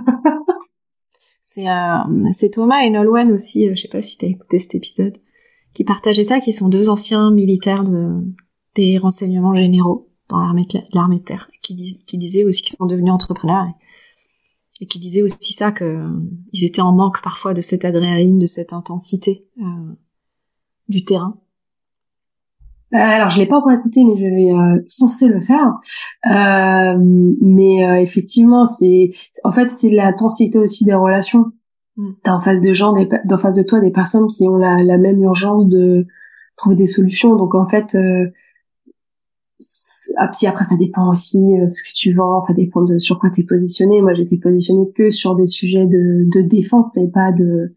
[1.43, 4.75] C'est euh, Thomas et Nolwenn aussi, euh, je sais pas si tu as écouté cet
[4.75, 5.19] épisode,
[5.73, 8.25] qui partageaient ça, qui sont deux anciens militaires de,
[8.75, 12.87] des renseignements généraux dans l'armée de, l'armée de terre, qui, qui disaient aussi qu'ils sont
[12.87, 13.67] devenus entrepreneurs
[14.81, 16.11] et, qui disaient aussi ça que euh,
[16.53, 19.95] ils étaient en manque parfois de cette adrénaline, de cette intensité euh,
[20.89, 21.39] du terrain
[22.95, 25.81] euh, alors, je l'ai pas encore écouté, mais je vais euh, foncer le faire.
[26.31, 26.97] Euh,
[27.41, 29.11] mais euh, effectivement, c'est
[29.43, 31.47] en fait c'est l'intensité aussi des relations.
[31.97, 32.11] Mm.
[32.23, 34.77] T'as en face de gens, des, en face de toi, des personnes qui ont la,
[34.77, 36.07] la même urgence de
[36.57, 37.35] trouver des solutions.
[37.35, 37.97] Donc en fait,
[40.17, 43.19] ah, puis après ça dépend aussi euh, ce que tu vends, ça dépend de sur
[43.19, 44.01] quoi t'es positionné.
[44.03, 47.75] Moi, j'étais positionnée que sur des sujets de, de défense et pas de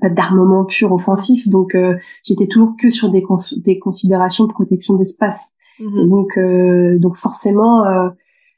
[0.00, 3.22] pas d'armement pur offensif, donc euh, j'étais toujours que sur des,
[3.58, 5.54] des considérations de protection d'espace.
[5.80, 6.08] Mhm.
[6.08, 8.08] Donc, euh, donc forcément, euh,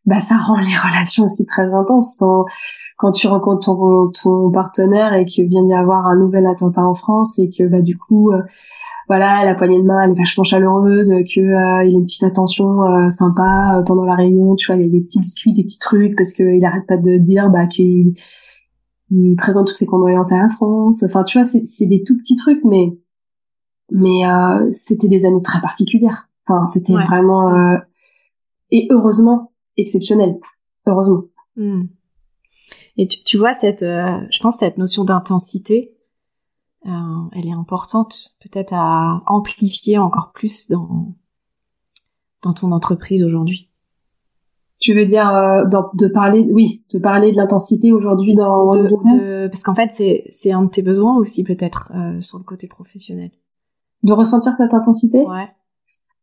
[0.07, 2.47] bah ça rend les relations aussi très intenses quand
[2.99, 6.95] quand tu rencontres ton, ton partenaire et qu'il vient d'y avoir un nouvel attentat en
[6.95, 8.31] France et que bah du coup
[9.09, 13.09] voilà la poignée de main elle est vachement chaleureuse que il a une petite attention
[13.11, 16.17] sympa pendant la réunion tu vois il y a des petits biscuits des petits trucs
[16.17, 18.15] parce qu'il arrête pas de dire bah qu'il
[19.11, 21.05] il présente toutes ses condoléances à la France.
[21.05, 22.97] Enfin, tu vois, c'est des tout petits trucs, mais
[23.93, 26.29] mais euh, c'était des années très particulières.
[26.47, 27.77] Enfin, c'était vraiment euh,
[28.71, 30.39] et heureusement exceptionnel.
[30.87, 31.25] Heureusement.
[31.57, 31.85] Hmm.
[32.97, 35.96] Et tu, tu, vois cette, euh, je pense cette notion d'intensité,
[36.87, 41.15] euh, elle est importante, peut-être à amplifier encore plus dans
[42.43, 43.69] dans ton entreprise aujourd'hui.
[44.79, 49.49] Tu veux dire euh, de parler, oui, de parler de l'intensité aujourd'hui dans le domaine
[49.51, 52.69] Parce qu'en fait, c'est c'est un de tes besoins aussi peut-être euh, sur le côté
[52.69, 53.31] professionnel.
[54.03, 55.25] De ressentir cette intensité?
[55.27, 55.49] Ouais.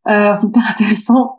[0.06, 1.36] C'est hyper intéressant.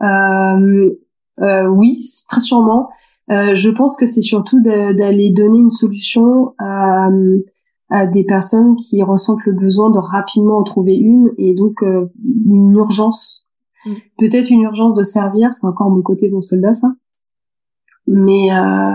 [1.40, 2.90] Oui, très sûrement.
[3.30, 7.08] je pense que c'est surtout d'aller donner une solution à,
[7.90, 12.74] à des personnes qui ressentent le besoin de rapidement en trouver une et donc une
[12.74, 13.48] urgence.
[13.86, 13.92] Mm.
[14.18, 16.88] Peut-être une urgence de servir, c'est encore mon côté bon soldat ça.
[18.06, 18.94] Mais euh,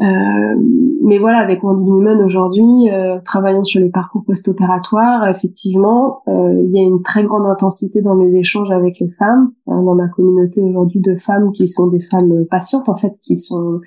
[0.00, 0.54] euh,
[1.02, 6.70] mais voilà, avec Wendy Women aujourd'hui, euh, travaillant sur les parcours post-opératoires, effectivement, euh, il
[6.70, 10.08] y a une très grande intensité dans mes échanges avec les femmes, hein, dans ma
[10.08, 13.80] communauté aujourd'hui de femmes qui sont des femmes patientes en fait, qui sont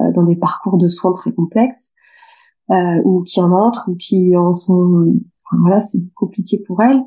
[0.00, 1.94] euh, dans des parcours de soins très complexes,
[3.04, 5.14] ou qui en entrent, ou qui en sont,
[5.60, 7.02] voilà, c'est compliqué pour elles.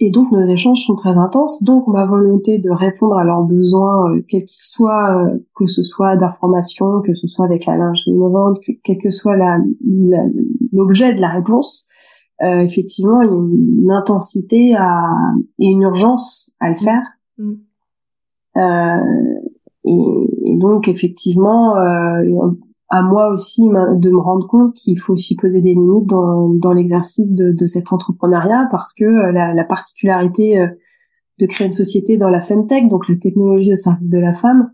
[0.00, 1.62] Et donc nos échanges sont très intenses.
[1.64, 5.82] Donc ma volonté de répondre à leurs besoins, euh, quels qu'ils soient, euh, que ce
[5.82, 9.36] soit d'information, que ce soit avec la lingerie innovante, que, quel que soit
[10.72, 11.88] l'objet de la réponse,
[12.42, 15.04] euh, effectivement il y a une, intensité à,
[15.58, 16.78] et une urgence à le mmh.
[16.78, 17.02] faire.
[17.38, 17.52] Mmh.
[18.58, 19.40] Euh,
[19.84, 22.22] et, et, donc effectivement, euh,
[22.88, 26.72] à moi aussi de me rendre compte qu'il faut aussi poser des limites dans, dans
[26.72, 30.68] l'exercice de, de, cet entrepreneuriat parce que euh, la, la, particularité euh,
[31.38, 34.70] de créer une société dans la femtech, donc la technologie au service de la femme,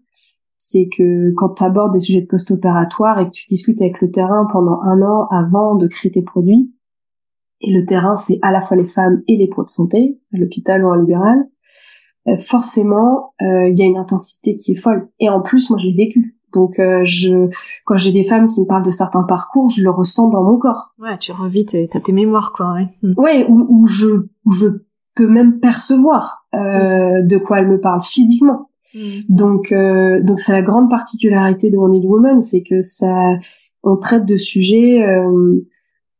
[0.56, 4.10] c'est que quand tu abordes des sujets de post-opératoire et que tu discutes avec le
[4.10, 6.72] terrain pendant un an avant de créer tes produits,
[7.60, 10.38] et le terrain c'est à la fois les femmes et les pros de santé, à
[10.38, 11.48] l'hôpital ou en libéral,
[12.28, 15.08] euh, forcément il y a une intensité qui est folle.
[15.18, 16.36] Et en plus, moi je l'ai vécu.
[16.54, 17.50] Donc, euh, je,
[17.84, 20.56] quand j'ai des femmes qui me parlent de certains parcours, je le ressens dans mon
[20.56, 20.94] corps.
[20.98, 22.72] Ouais, tu revis t'as tes mémoires, quoi.
[22.72, 23.14] Ouais, mm.
[23.18, 24.06] ouais où, je,
[24.50, 24.66] je
[25.14, 27.26] peux même percevoir euh, mm.
[27.26, 28.70] de quoi elle me parle physiquement.
[28.94, 28.98] Mm.
[29.28, 33.34] Donc, euh, donc c'est la grande particularité de Wounded Woman, c'est que ça,
[33.82, 35.06] on traite de sujets.
[35.06, 35.66] Euh,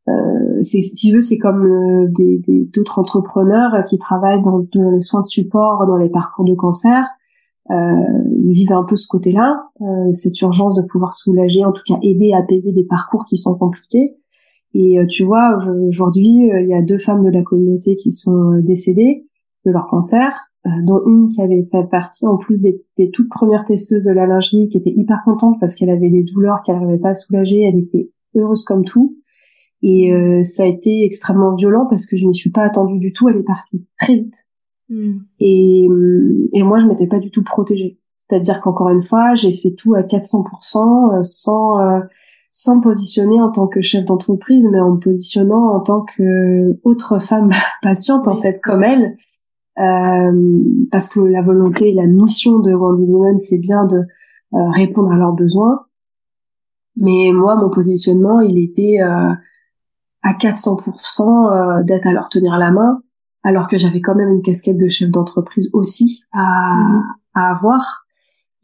[0.08, 2.40] euh, c'est, si tu veux, c'est comme euh, des,
[2.72, 7.06] d'autres entrepreneurs qui travaillent dans, dans, les soins de support, dans les parcours de cancer
[7.70, 7.74] euh,
[8.46, 12.32] vivent un peu ce côté-là, euh, cette urgence de pouvoir soulager, en tout cas aider
[12.34, 14.16] apaiser des parcours qui sont compliqués.
[14.74, 18.58] Et euh, tu vois, aujourd'hui, il y a deux femmes de la communauté qui sont
[18.60, 19.26] décédées
[19.64, 20.50] de leur cancer,
[20.82, 24.26] dont une qui avait fait partie en plus des, des, toutes premières testeuses de la
[24.26, 27.62] lingerie, qui était hyper contente parce qu'elle avait des douleurs qu'elle n'arrivait pas à soulager,
[27.62, 29.16] elle était heureuse comme tout.
[29.80, 30.10] Et
[30.42, 33.36] ça a été extrêmement violent parce que je n'y suis pas attendue du tout, elle
[33.36, 34.46] est partie très vite.
[34.88, 35.18] Hmm.
[35.40, 35.88] Et,
[36.52, 37.98] et moi, je m'étais pas du tout protégée.
[38.16, 42.00] C'est-à-dire qu'encore une fois, j'ai fait tout à 400% euh, sans euh,
[42.50, 46.78] sans me positionner en tant que chef d'entreprise, mais en me positionnant en tant que
[46.84, 47.50] autre femme
[47.82, 49.16] patiente en fait comme elle,
[49.78, 53.96] euh, parce que la volonté et la mission de Wonder Woman, c'est bien de
[54.54, 55.80] euh, répondre à leurs besoins.
[56.96, 59.32] Mais moi, mon positionnement, il était euh,
[60.22, 63.02] à 400% d'être à leur tenir la main,
[63.44, 67.02] alors que j'avais quand même une casquette de chef d'entreprise aussi à, mm-hmm.
[67.34, 68.04] à avoir.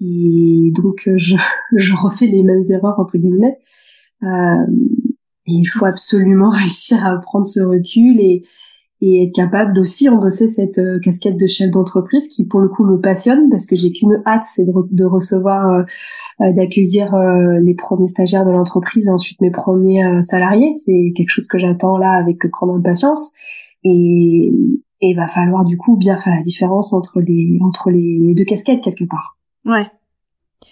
[0.01, 1.37] Et donc, je,
[1.77, 3.59] je refais les mêmes erreurs, entre guillemets.
[4.23, 4.67] Euh,
[5.47, 8.43] et il faut absolument réussir à prendre ce recul et,
[9.03, 12.85] et être capable d'aussi endosser cette euh, casquette de chef d'entreprise qui pour le coup
[12.85, 15.83] me passionne parce que j'ai qu'une hâte c'est de, de, recevoir euh,
[16.43, 17.17] euh d'accueillir
[17.63, 21.97] les premiers stagiaires de l'entreprise et ensuite mes premiers salariés c'est quelque chose que j'attends
[21.97, 23.33] là avec grande impatience
[23.85, 24.53] et
[25.01, 28.45] il va falloir du coup bien faire la différence entre les entre les, les deux
[28.45, 29.87] casquettes quelque part ouais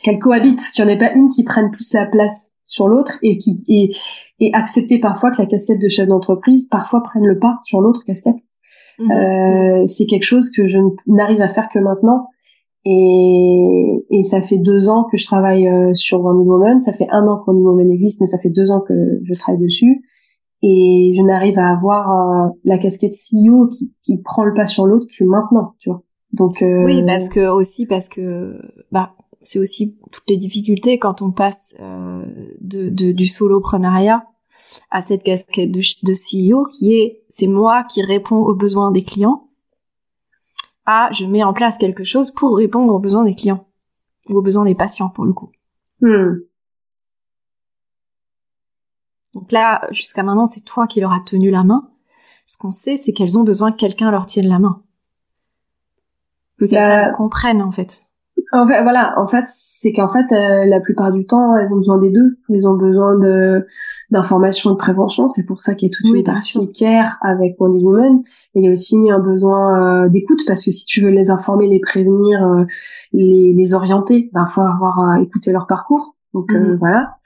[0.03, 3.18] qu'elles cohabitent, qu'il n'y en ait pas une qui prenne plus la place sur l'autre
[3.23, 3.90] et qui et,
[4.38, 8.05] et accepter parfois que la casquette de chef d'entreprise parfois prenne le pas sur l'autre
[8.05, 8.40] casquette.
[8.99, 9.11] Mhm.
[9.11, 12.29] Euh, c'est quelque chose que je n'arrive à faire que maintenant.
[12.85, 16.81] Et, et ça fait deux ans que je travaille euh, sur Wonder Woman.
[16.81, 18.94] Ça fait un an que Wonder Woman existe, mais ça fait deux ans que
[19.25, 20.03] je travaille dessus.
[20.62, 24.87] Et je n'arrive à avoir euh, la casquette CEO qui, qui prend le pas sur
[24.87, 26.03] l'autre que maintenant, tu vois.
[26.33, 26.85] Donc euh...
[26.85, 28.61] oui, parce que aussi parce que
[28.92, 32.25] bah c'est aussi toutes les difficultés quand on passe euh,
[32.61, 34.27] de, de, du soloprenariat
[34.90, 39.05] à cette casquette de, de CEO qui est c'est moi qui réponds aux besoins des
[39.05, 39.49] clients
[40.85, 43.66] à je mets en place quelque chose pour répondre aux besoins des clients
[44.29, 45.51] ou aux besoins des patients pour le coup.
[46.01, 46.40] Hmm.
[49.38, 51.88] Donc là, jusqu'à maintenant, c'est toi qui leur as tenu la main.
[52.44, 54.83] Ce qu'on sait, c'est qu'elles ont besoin que quelqu'un leur tienne la main.
[56.59, 58.03] Que quelqu'un bah, comprenne, en fait.
[58.53, 61.77] En fait, voilà, en fait, c'est qu'en fait, euh, la plupart du temps, elles ont
[61.77, 62.38] besoin des deux.
[62.51, 63.64] Elles ont besoin de
[64.11, 65.29] d'information et de prévention.
[65.29, 68.22] C'est pour ça qu'il y a toute une partie care avec Wonder Woman.
[68.55, 71.31] Et il y a aussi un besoin euh, d'écoute parce que si tu veux les
[71.31, 72.64] informer, les prévenir, euh,
[73.12, 76.16] les, les orienter, ben faut avoir écouté leur parcours.
[76.35, 76.77] Donc mhm.
[76.77, 77.18] voilà.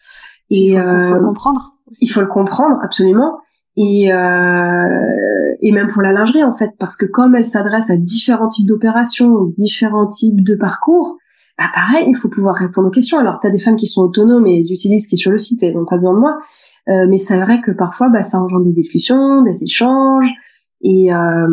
[0.51, 1.73] Et il faut, comprendre.
[2.01, 3.39] Il faut le comprendre absolument.
[3.77, 4.11] Et
[5.63, 8.67] et même pour la lingerie en fait, parce que comme elle s'adresse à différents types
[8.67, 11.17] d'opérations, différents types de parcours,
[11.57, 13.19] bah pareil, il faut pouvoir répondre aux questions.
[13.19, 15.31] Alors tu as des femmes qui sont autonomes et elles utilisent ce qui est sur
[15.31, 16.39] le site et n'ont pas besoin de moi,
[16.89, 20.29] euh, mais c'est vrai que parfois bah, ça engendre des discussions, des échanges
[20.81, 21.47] et euh,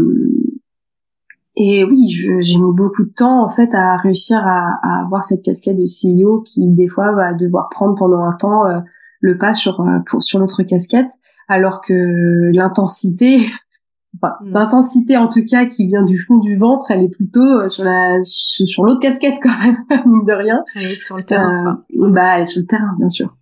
[1.55, 5.43] et oui, j'ai mis beaucoup de temps en fait à réussir à, à, avoir cette
[5.43, 8.79] casquette de CEO qui des fois va devoir prendre pendant un temps euh,
[9.19, 11.11] le pas sur euh, pour, sur notre casquette,
[11.47, 13.45] alors que l'intensité
[14.15, 14.53] Enfin, hmm.
[14.53, 17.83] l'intensité en tout cas qui vient du fond du ventre, elle est plutôt euh, sur
[17.83, 20.63] la sur l'autre casquette quand même, mine de rien.
[20.75, 21.83] Elle est sur le terrain.
[21.95, 23.35] Euh, bah, elle est sur le terrain, bien sûr.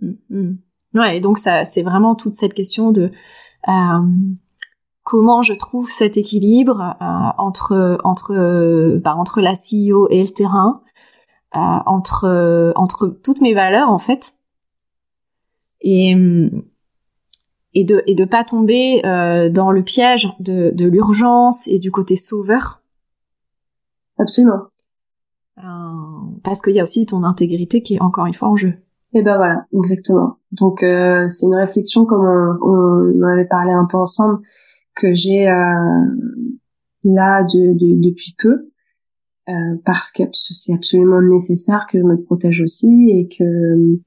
[0.00, 0.54] Hmm, hmm.
[0.94, 3.10] Ouais, et donc ça, c'est vraiment toute cette question de
[3.68, 4.00] euh,
[5.02, 10.82] comment je trouve cet équilibre euh, entre entre bah, entre la CEO et le terrain,
[11.54, 14.32] euh, entre entre toutes mes valeurs en fait.
[15.84, 16.16] Et
[17.74, 21.90] et de et de pas tomber euh, dans le piège de, de l'urgence et du
[21.90, 22.82] côté sauveur.
[24.18, 24.68] Absolument.
[25.58, 25.62] Euh,
[26.42, 28.74] parce qu'il y a aussi ton intégrité qui est encore une fois en jeu.
[29.12, 30.38] Et ben voilà, exactement.
[30.52, 34.40] Donc euh, c'est une réflexion comme on, on, en avait parlé un peu ensemble
[34.96, 35.54] que j'ai euh,
[37.04, 38.68] là de, de, depuis peu
[39.48, 39.52] euh,
[39.84, 44.00] parce que c'est absolument nécessaire que je me protège aussi et que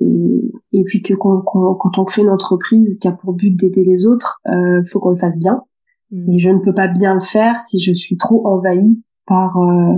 [0.00, 3.84] et, et puis que quand, quand, on crée une entreprise qui a pour but d'aider
[3.84, 5.62] les autres, euh, faut qu'on le fasse bien.
[6.10, 6.32] Mm.
[6.32, 9.96] Et je ne peux pas bien le faire si je suis trop envahie par euh,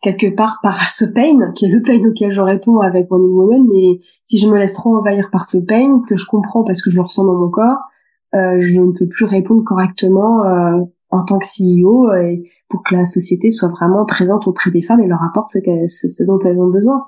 [0.00, 3.66] quelque part par ce pain, qui est le pain auquel je réponds avec Wonder Woman.
[3.68, 6.90] Mais si je me laisse trop envahir par ce pain, que je comprends parce que
[6.90, 7.78] je le ressens dans mon corps,
[8.34, 10.80] euh, je ne peux plus répondre correctement euh,
[11.10, 15.00] en tant que CEO et pour que la société soit vraiment présente auprès des femmes
[15.00, 17.06] et leur apporte ce, ce, ce dont elles ont besoin.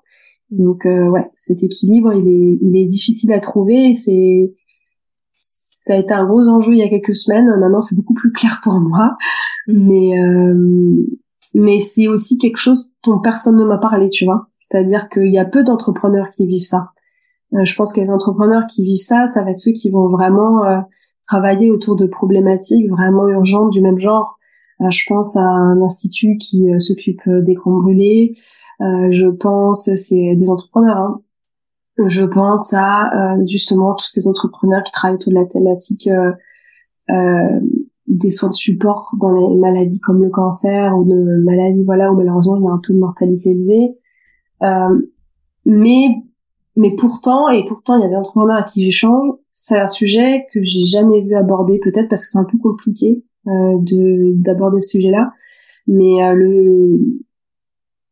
[0.50, 3.94] Donc euh, ouais, cet équilibre, il est, il est difficile à trouver.
[3.94, 4.52] C'est,
[5.86, 7.46] ça a été un gros enjeu il y a quelques semaines.
[7.58, 9.16] Maintenant, c'est beaucoup plus clair pour moi.
[9.68, 11.06] Mais euh,
[11.54, 14.48] mais c'est aussi quelque chose dont personne ne m'a parlé, tu vois.
[14.60, 16.90] C'est-à-dire qu'il y a peu d'entrepreneurs qui vivent ça.
[17.54, 20.08] Euh, je pense que les entrepreneurs qui vivent ça, ça va être ceux qui vont
[20.08, 20.80] vraiment euh,
[21.28, 24.38] travailler autour de problématiques vraiment urgentes du même genre.
[24.90, 28.36] je pense à un institut qui s'occupe des grands brûlés.
[28.80, 30.96] Euh, je pense, c'est des entrepreneurs.
[30.96, 31.20] Hein.
[32.06, 36.08] Je pense à euh, justement tous ces entrepreneurs qui travaillent autour de la thématique
[37.08, 37.60] euh,
[38.06, 42.16] des soins de support dans les maladies comme le cancer ou de maladies voilà où
[42.16, 43.96] malheureusement il y a un taux de mortalité élevé.
[45.64, 46.22] mais
[46.76, 50.46] mais pourtant, et pourtant, il y a des entrepreneurs à qui j'échange, c'est un sujet
[50.52, 54.80] que j'ai jamais vu aborder, peut-être parce que c'est un peu compliqué euh, de d'aborder
[54.80, 55.32] ce sujet-là.
[55.86, 56.98] Mais euh, le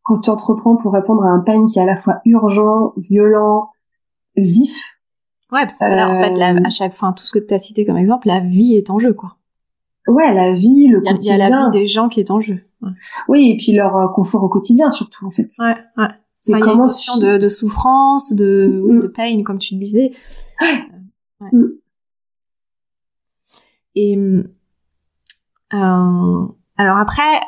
[0.05, 3.71] quand tu entreprends pour répondre à un pain qui est à la fois urgent, violent,
[4.37, 4.79] vif.
[5.51, 7.59] Ouais, parce que là, en fait, euh, à chaque fois, tout ce que tu as
[7.59, 9.37] cité comme exemple, la vie est en jeu, quoi.
[10.07, 11.37] Ouais, la vie, le quotidien.
[11.37, 12.61] Il y a la vie des gens qui est en jeu.
[13.29, 15.49] Oui, et puis leur euh, confort au quotidien, surtout, en fait.
[15.59, 16.09] Ouais, ouais.
[16.39, 19.01] C'est enfin, comment une de, de, souffrance, de, mm.
[19.01, 20.13] de pain, comme tu le disais.
[21.41, 21.49] Ouais.
[21.53, 21.69] Mm.
[23.95, 24.17] Et
[25.75, 26.47] euh,
[26.77, 27.41] alors après,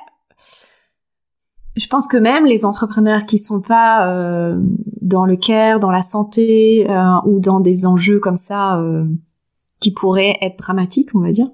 [1.77, 4.59] je pense que même les entrepreneurs qui sont pas euh,
[5.03, 9.05] dans le care, dans la santé euh, ou dans des enjeux comme ça euh,
[9.79, 11.49] qui pourraient être dramatiques, on va dire,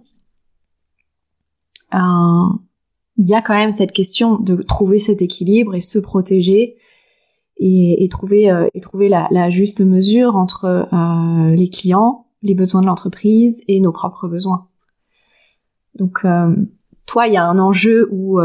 [1.94, 6.76] il y a quand même cette question de trouver cet équilibre et se protéger
[7.58, 10.88] et, et trouver et trouver la, la, juste mesure entre
[11.54, 14.68] les clients, les besoins de l'entreprise et nos propres besoins.
[15.96, 16.24] Donc
[17.04, 18.40] toi, il y a un enjeu où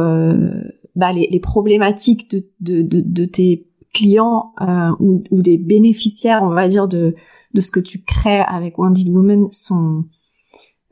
[0.98, 6.41] bah, les, les, problématiques de, de, de, de tes clients euh, ou, ou, des bénéficiaires,
[6.43, 7.16] on va dire, de,
[7.54, 10.06] de ce que tu crées avec Wounded Woman sont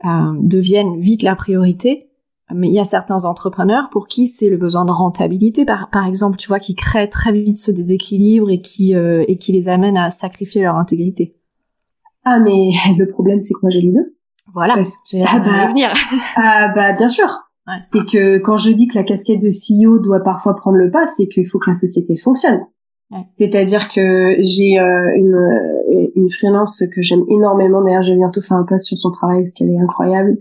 [0.04, 2.08] euh, deviennent vite la priorité.
[2.54, 6.06] Mais il y a certains entrepreneurs pour qui c'est le besoin de rentabilité, par, par
[6.06, 9.68] exemple, tu vois, qui créent très vite ce déséquilibre et qui euh, et qui les
[9.68, 11.34] amènent à sacrifier leur intégrité.
[12.24, 14.14] Ah mais le problème c'est que moi j'ai les deux.
[14.54, 14.74] Voilà.
[14.74, 15.92] Parce que, ah bah, venir.
[16.36, 17.45] ah bah bien sûr
[17.78, 21.06] c'est que quand je dis que la casquette de CEO doit parfois prendre le pas,
[21.06, 22.60] c'est qu'il faut que la société fonctionne.
[23.34, 27.82] C'est-à-dire que j'ai euh, une, euh, une freelance que j'aime énormément.
[27.82, 30.36] D'ailleurs, je vais bientôt faire un post sur son travail parce qu'elle est incroyable.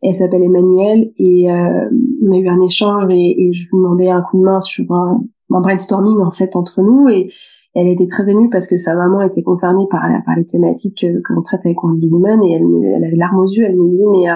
[0.00, 1.90] elle s'appelle Emmanuelle et euh,
[2.22, 4.90] on a eu un échange et, et, je lui demandais un coup de main sur
[4.92, 7.30] un, un, brainstorming en fait entre nous et
[7.74, 11.32] elle était très émue parce que sa maman était concernée par, par les thématiques que,
[11.32, 13.64] l'on traite avec Wonder Woman et elle, elle avait l'arme aux yeux.
[13.64, 14.30] Elle me dit mais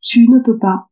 [0.00, 0.89] tu ne peux pas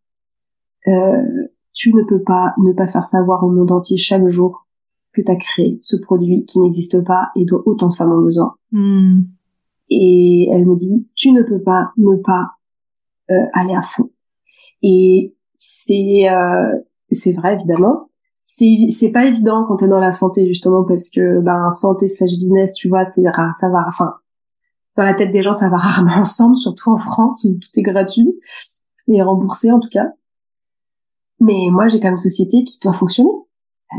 [0.86, 4.66] euh, tu ne peux pas ne pas faire savoir au monde entier chaque jour
[5.12, 8.22] que tu as créé ce produit qui n'existe pas et dont autant de femmes ont
[8.22, 8.54] besoin.
[8.72, 9.22] Hmm.
[9.90, 12.50] Et elle me dit, tu ne peux pas ne pas
[13.30, 14.10] euh, aller à fond.
[14.82, 16.78] Et c'est euh,
[17.10, 18.10] c'est vrai évidemment.
[18.44, 22.32] C'est c'est pas évident quand t'es dans la santé justement parce que ben santé slash
[22.32, 23.84] business, tu vois, c'est ça va.
[23.86, 24.14] Enfin,
[24.96, 27.82] dans la tête des gens, ça va rarement ensemble, surtout en France où tout est
[27.82, 28.34] gratuit
[29.08, 30.12] et remboursé en tout cas.
[31.40, 33.30] Mais moi, j'ai quand même une société qui doit fonctionner.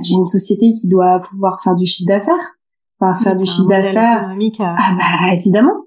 [0.03, 2.55] J'ai une société qui doit pouvoir faire du chiffre d'affaires.
[2.99, 4.29] Enfin, faire du chiffre d'affaires.
[4.29, 4.33] Euh.
[4.77, 5.85] Ah bah évidemment.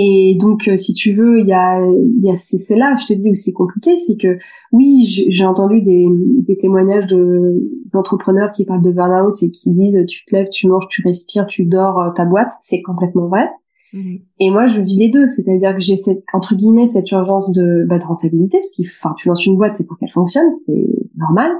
[0.00, 1.80] Et donc, euh, si tu veux, il y a,
[2.22, 4.38] y a c'est là, je te dis, où c'est compliqué, c'est que
[4.70, 6.06] oui, j'ai entendu des,
[6.46, 10.68] des témoignages de d'entrepreneurs qui parlent de burn-out et qui disent, tu te lèves, tu
[10.68, 13.50] manges, tu respires, tu dors, euh, ta boîte, c'est complètement vrai.
[13.92, 14.18] Mhm.
[14.40, 17.84] Et moi, je vis les deux, c'est-à-dire que j'ai cette entre guillemets cette urgence de,
[17.88, 18.86] bah, de rentabilité, parce qu'il,
[19.16, 20.86] tu lances une boîte, c'est pour qu'elle fonctionne, c'est
[21.16, 21.50] normal.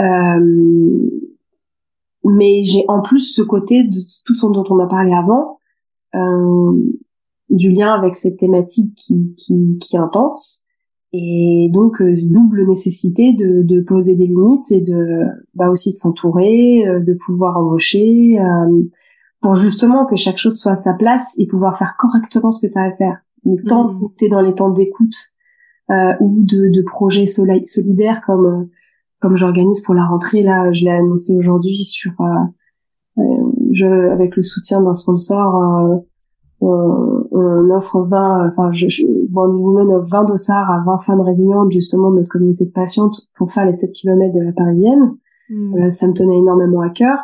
[0.00, 1.10] Euh,
[2.24, 5.58] mais j'ai en plus ce côté de tout ce dont on a parlé avant,
[6.14, 6.72] euh,
[7.50, 10.64] du lien avec cette thématique qui, qui, qui est intense,
[11.12, 15.20] et donc euh, double nécessité de, de poser des limites et de,
[15.54, 18.36] bah aussi de s'entourer, euh, de pouvoir embaucher.
[18.40, 18.82] Euh,
[19.44, 22.72] pour justement que chaque chose soit à sa place et pouvoir faire correctement ce que
[22.72, 23.18] tu as à faire.
[23.44, 24.00] Mais tant mmh.
[24.00, 25.14] que tu es dans les temps d'écoute
[25.90, 28.64] euh, ou de, de projets solidaires comme euh,
[29.20, 32.24] comme j'organise pour la rentrée, là, je l'ai annoncé aujourd'hui sur euh,
[33.18, 33.22] euh,
[33.72, 35.96] je, avec le soutien d'un sponsor, euh,
[36.62, 41.70] on, on, offre 20, enfin, je, je, Women offre 20 dossards à 20 femmes résilientes,
[41.70, 45.16] justement, de notre communauté de patientes pour faire les 7 km de la Parisienne.
[45.50, 45.90] Mmh.
[45.90, 47.18] ça me tenait énormément à cœur.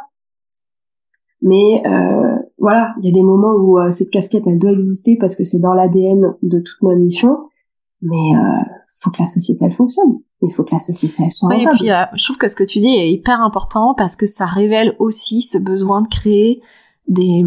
[1.43, 5.17] Mais euh, voilà, il y a des moments où euh, cette casquette, elle doit exister
[5.17, 7.39] parce que c'est dans l'ADN de toute ma mission.
[8.03, 8.63] Mais euh,
[9.01, 10.21] faut que la société, elle fonctionne.
[10.43, 12.57] Il faut que la société, elle soit ouais, Et puis, euh, je trouve que ce
[12.57, 16.63] que tu dis est hyper important parce que ça révèle aussi ce besoin de créer
[17.09, 17.45] des...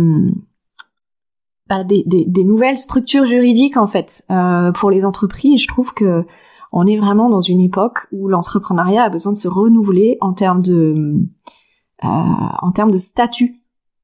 [1.69, 5.61] Bah, des, des, des, nouvelles structures juridiques en fait euh, pour les entreprises.
[5.61, 6.25] Je trouve que
[6.73, 10.61] on est vraiment dans une époque où l'entrepreneuriat a besoin de se renouveler en termes
[10.61, 11.15] de
[12.03, 13.62] euh, en termes de statut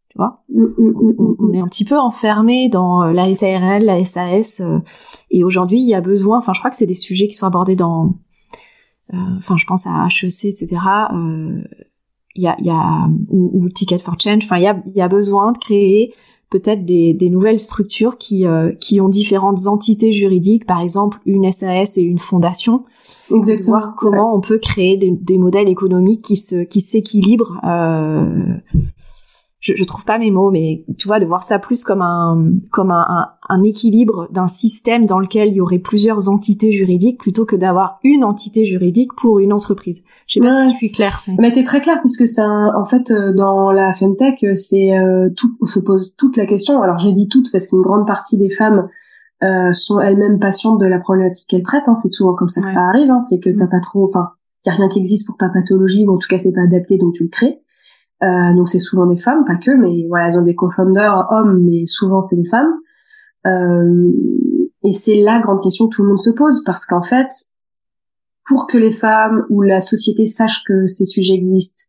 [0.10, 0.44] tu vois?
[0.50, 4.60] Mm, mm, mm, on, est un petit peu enfermé dans euh, la SARL, la SAS,
[4.60, 4.80] euh,
[5.32, 6.40] et aujourd'hui il y a besoin.
[6.40, 8.16] Enfin, je crois que c'est des sujets qui sont abordés dans,
[9.14, 10.78] euh, enfin, je pense à HEC, etc.
[12.36, 14.44] Il y a, y a ou, ou, Ticket for Change.
[14.46, 16.14] Enfin, il y a, y a besoin de créer
[16.50, 18.46] peut-être des, des, nouvelles structures qui,
[18.80, 22.86] qui ont différentes entités juridiques, par exemple une SAS et une fondation.
[23.36, 23.78] Exactement.
[23.78, 28.56] Voir comment on peut créer des, des, modèles économiques qui se qui s'équilibrent euh,
[29.60, 32.54] je, je trouve pas mes mots, mais tu vois, de voir ça plus comme un,
[32.72, 37.46] comme un, un, équilibre d'un système dans lequel il y aurait plusieurs entités juridiques plutôt
[37.46, 40.02] que d'avoir une entité juridique pour une entreprise.
[40.28, 41.24] Je sais pas si je suis claire.
[41.28, 45.30] Mais, mais t'es très claire puisque c'est en fait euh, dans la femtech, c'est euh,
[45.36, 46.82] tout on se pose toute la question.
[46.82, 48.88] Alors j'ai dit toute parce qu'une grande partie des femmes
[49.44, 51.88] euh, sont elles-mêmes patientes de la problématique qu'elles traitent.
[51.88, 51.96] Hein.
[51.96, 53.12] C'est souvent comme ça que ça arrive.
[53.12, 53.20] Hein.
[53.20, 54.30] C'est que t'as pas trop, enfin,
[54.66, 56.98] y a rien qui existe pour ta pathologie ou en tout cas c'est pas adapté
[56.98, 57.60] donc tu le crées.
[58.22, 61.62] Euh, donc c'est souvent des femmes, pas que, mais voilà, elles ont des co-founders hommes,
[61.64, 62.74] mais souvent c'est des femmes.
[63.48, 64.12] Euh,
[64.84, 67.30] et c'est la grande question que tout le monde se pose, parce qu'en fait,
[68.46, 71.84] pour que les femmes ou la société sachent que ces sujets existent,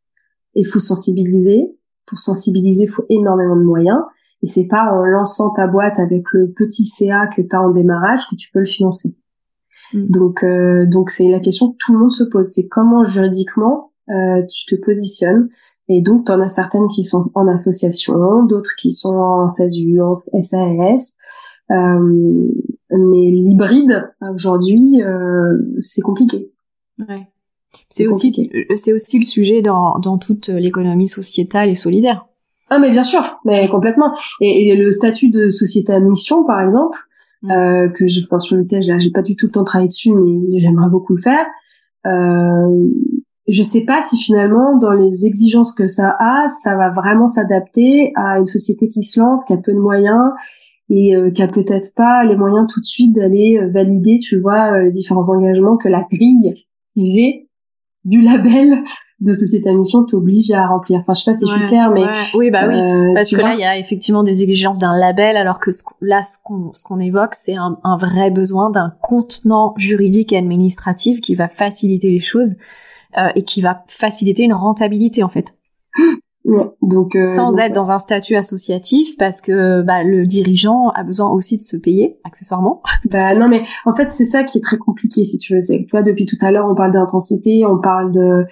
[0.54, 1.72] il faut sensibiliser.
[2.06, 4.00] Pour sensibiliser, il faut énormément de moyens.
[4.42, 7.70] Et c'est pas en lançant ta boîte avec le petit CA que tu as en
[7.70, 9.14] démarrage que tu peux le financer.
[9.92, 10.06] Mm.
[10.08, 12.46] Donc, euh, donc c'est la question que tout le monde se pose.
[12.46, 15.48] C'est comment juridiquement euh, tu te positionnes
[15.92, 20.00] et donc, tu en as certaines qui sont en association, d'autres qui sont en SASU,
[20.00, 21.16] en SAS.
[21.72, 22.48] Euh,
[22.90, 26.52] mais l'hybride, aujourd'hui, euh, c'est compliqué.
[27.00, 27.26] Ouais.
[27.88, 32.24] C'est aussi, euh, c'est aussi le sujet dans, dans toute l'économie sociétale et solidaire.
[32.68, 34.16] Ah, mais bien sûr, mais complètement.
[34.40, 36.98] Et, le statut de société à mission, par exemple,
[37.42, 37.50] mm.
[37.50, 40.12] euh, que je, enfin, sur lequel j'ai pas du tout le temps de travailler dessus,
[40.12, 41.46] mais j'aimerais beaucoup le faire.
[42.06, 42.88] Euh,
[43.48, 48.12] je sais pas si finalement, dans les exigences que ça a, ça va vraiment s'adapter
[48.14, 50.30] à une société qui se lance, qui a peu de moyens
[50.90, 54.40] et euh, qui a peut-être pas les moyens tout de suite d'aller euh, valider, tu
[54.40, 56.54] vois, euh, les différents engagements que la grille
[58.04, 58.82] du label
[59.20, 60.98] de société à mission t'oblige à remplir.
[61.00, 63.54] Enfin, je sais pas si je suis claire, mais oui, bah oui, parce que là,
[63.54, 65.70] il y a effectivement des exigences d'un label, alors que
[66.00, 70.38] là, ce qu'on ce qu'on évoque, c'est un, un vrai besoin d'un contenant juridique et
[70.38, 72.56] administratif qui va faciliter les choses.
[73.18, 75.56] Euh, et qui va faciliter une rentabilité en fait.
[76.80, 81.28] donc, euh, sans être dans un statut associatif parce que bah, le dirigeant a besoin
[81.28, 82.82] aussi de se payer accessoirement.
[83.10, 85.60] Bah non mais en fait c'est ça qui est très compliqué si tu veux.
[85.60, 88.44] C'est tu vois depuis tout à l'heure on parle d'intensité, on parle de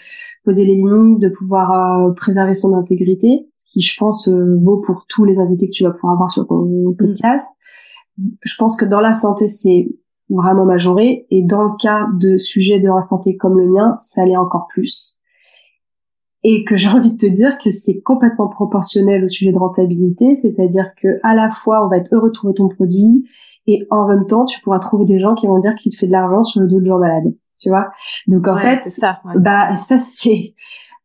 [0.44, 5.06] poser les limites, de pouvoir euh, préserver son intégrité, ce qui je pense vaut pour
[5.08, 6.96] tous les invités que tu vas pouvoir avoir sur ton mm.
[6.96, 7.46] podcast.
[8.42, 9.88] Je pense que dans la santé c'est
[10.30, 11.26] vraiment majoré.
[11.30, 14.66] Et dans le cas de sujets de la santé comme le mien, ça l'est encore
[14.68, 15.20] plus.
[16.44, 20.36] Et que j'ai envie de te dire que c'est complètement proportionnel au sujet de rentabilité,
[20.36, 23.28] c'est-à-dire que à la fois on va être heureux de trouver ton produit
[23.66, 26.06] et en même temps tu pourras trouver des gens qui vont dire qu'il te fait
[26.06, 27.90] de l'argent sur le dos de gens malades, tu vois.
[28.28, 30.54] Donc en fait, ça, bah ça c'est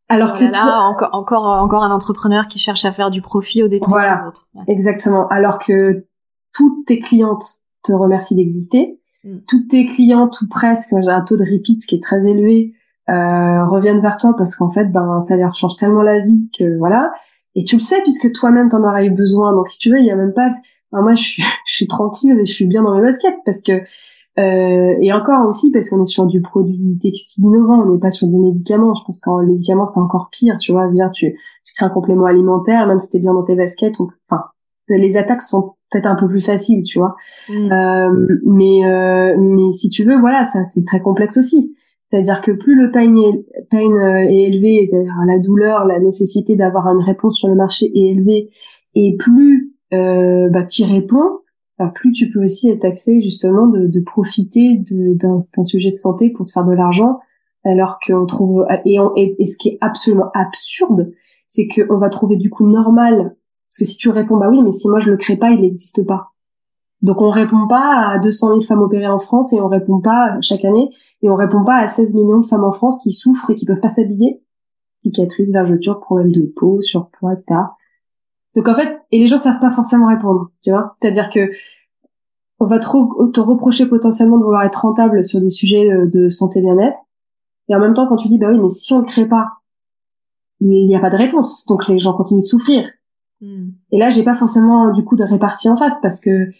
[0.08, 3.68] alors que là, encore, encore, encore un entrepreneur qui cherche à faire du profit au
[3.68, 4.48] détriment voilà, des autres.
[4.68, 5.26] Exactement.
[5.28, 6.06] Alors que
[6.52, 7.44] toutes tes clientes
[7.82, 9.00] te remercient d'exister.
[9.48, 12.74] Toutes tes clientes ou presque, j'ai un taux de repeat qui est très élevé,
[13.08, 16.76] euh, reviennent vers toi parce qu'en fait, ben ça leur change tellement la vie que
[16.78, 17.12] voilà.
[17.54, 19.52] Et tu le sais puisque toi-même t'en aurais eu besoin.
[19.52, 20.50] Donc si tu veux, il y a même pas.
[20.92, 23.72] moi, je suis, je suis tranquille et je suis bien dans mes baskets parce que
[24.36, 28.10] euh, et encore aussi parce qu'on est sur du produit textile innovant, on n'est pas
[28.10, 28.94] sur du médicament.
[28.94, 30.56] Je pense qu'en médicament c'est encore pire.
[30.58, 33.54] Tu vois, bien tu, tu crées un complément alimentaire, même si t'es bien dans tes
[33.54, 33.94] baskets.
[34.28, 34.44] enfin,
[34.88, 37.16] les attaques sont peut-être un peu plus faciles, tu vois.
[37.48, 37.72] Mm.
[37.72, 41.74] Euh, mais euh, mais si tu veux, voilà, ça c'est très complexe aussi.
[42.10, 46.56] C'est-à-dire que plus le pain est, pain euh, est élevé, c'est-à-dire la douleur, la nécessité
[46.56, 48.50] d'avoir une réponse sur le marché est élevée,
[48.94, 51.40] et plus euh, bah, tu réponds,
[51.78, 56.30] bah, plus tu peux aussi être taxé justement de, de profiter d'un sujet de santé
[56.30, 57.18] pour te faire de l'argent,
[57.64, 61.10] alors qu'on trouve et, et, et, ce qui est absolument absurde,
[61.48, 63.34] c'est qu'on va trouver du coup normal
[63.68, 65.60] parce que si tu réponds bah oui, mais si moi je le crée pas, il
[65.60, 66.32] n'existe pas.
[67.02, 70.38] Donc on répond pas à 200 000 femmes opérées en France et on répond pas
[70.40, 70.90] chaque année
[71.22, 73.66] et on répond pas à 16 millions de femmes en France qui souffrent et qui
[73.66, 74.42] peuvent pas s'habiller,
[75.00, 77.60] cicatrices, vergetures, problèmes de peau, surpoids, etc.
[78.54, 80.94] Donc en fait, et les gens savent pas forcément répondre, tu vois.
[81.00, 81.50] C'est-à-dire que
[82.60, 86.62] on va trop te reprocher potentiellement de vouloir être rentable sur des sujets de santé
[86.62, 87.00] bien-être.
[87.68, 89.48] Et en même temps, quand tu dis, bah oui, mais si on ne crée pas,
[90.60, 91.66] il n'y a pas de réponse.
[91.66, 92.84] Donc les gens continuent de souffrir.
[93.40, 93.70] Hmm.
[93.92, 96.50] Et là, j'ai pas forcément du coup de répartie en face parce que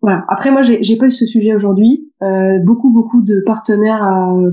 [0.00, 0.24] voilà.
[0.28, 2.12] Après, moi, j'ai pas eu ce sujet aujourd'hui.
[2.22, 4.50] Euh, beaucoup, beaucoup de partenaires euh,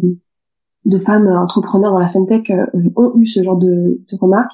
[0.85, 4.53] de femmes entrepreneurs dans la femtech euh, ont eu ce genre de, de remarques.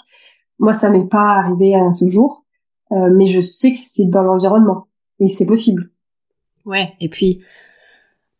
[0.59, 2.45] Moi, ça m'est pas arrivé à ce jour,
[2.91, 4.87] euh, mais je sais que c'est dans l'environnement
[5.19, 5.91] et c'est possible.
[6.65, 6.93] Ouais.
[6.99, 7.41] Et puis,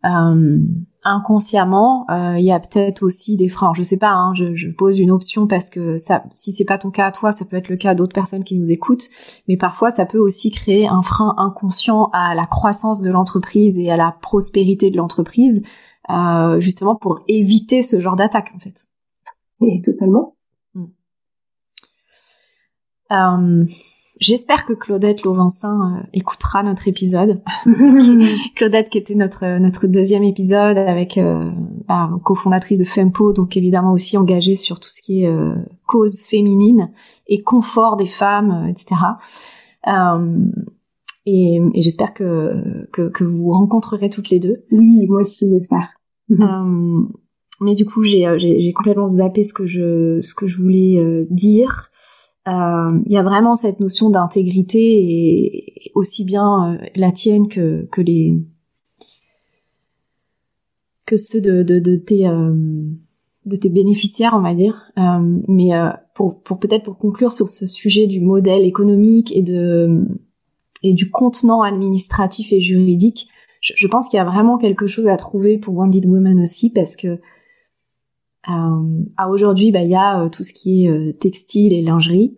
[0.05, 0.59] euh,
[1.03, 3.73] inconsciemment, euh, il y a peut-être aussi des freins.
[3.75, 6.77] Je sais pas, hein, je, je, pose une option parce que ça, si c'est pas
[6.77, 9.09] ton cas à toi, ça peut être le cas d'autres personnes qui nous écoutent.
[9.47, 13.89] Mais parfois, ça peut aussi créer un frein inconscient à la croissance de l'entreprise et
[13.89, 15.63] à la prospérité de l'entreprise,
[16.09, 18.87] euh, justement pour éviter ce genre d'attaque, en fait.
[19.61, 20.35] Et totalement.
[24.21, 27.41] J'espère que Claudette Lauvencin euh, écoutera notre épisode.
[28.55, 31.49] Claudette qui était notre notre deuxième épisode avec euh,
[31.87, 35.55] bah, cofondatrice de Fempo, donc évidemment aussi engagée sur tout ce qui est euh,
[35.87, 36.91] cause féminine
[37.25, 39.01] et confort des femmes, etc.
[41.25, 44.65] et, et j'espère que, que, que vous rencontrerez toutes les deux.
[44.71, 45.89] Oui, moi aussi j'espère.
[47.59, 51.90] mais du coup j'ai j'ai complètement zappé ce que je ce que je voulais dire.
[52.47, 57.87] Euh, il y a vraiment cette notion d'intégrité et aussi bien euh, la tienne que,
[57.91, 58.35] que les
[61.05, 62.55] que ceux de, de, tes euh,
[63.45, 64.91] de tes bénéficiaires on va dire.
[65.47, 65.69] Mais
[66.15, 70.07] pour, pour peut-être pour conclure sur ce sujet du modèle économique et de
[70.83, 73.27] et du contenant administratif et juridique
[73.61, 76.95] je, pense qu'il y a vraiment quelque chose à trouver pour Wounded Women aussi parce
[76.95, 77.19] que
[78.47, 82.37] à aujourd'hui, bah, il y a euh, tout ce qui est euh, textile et lingerie,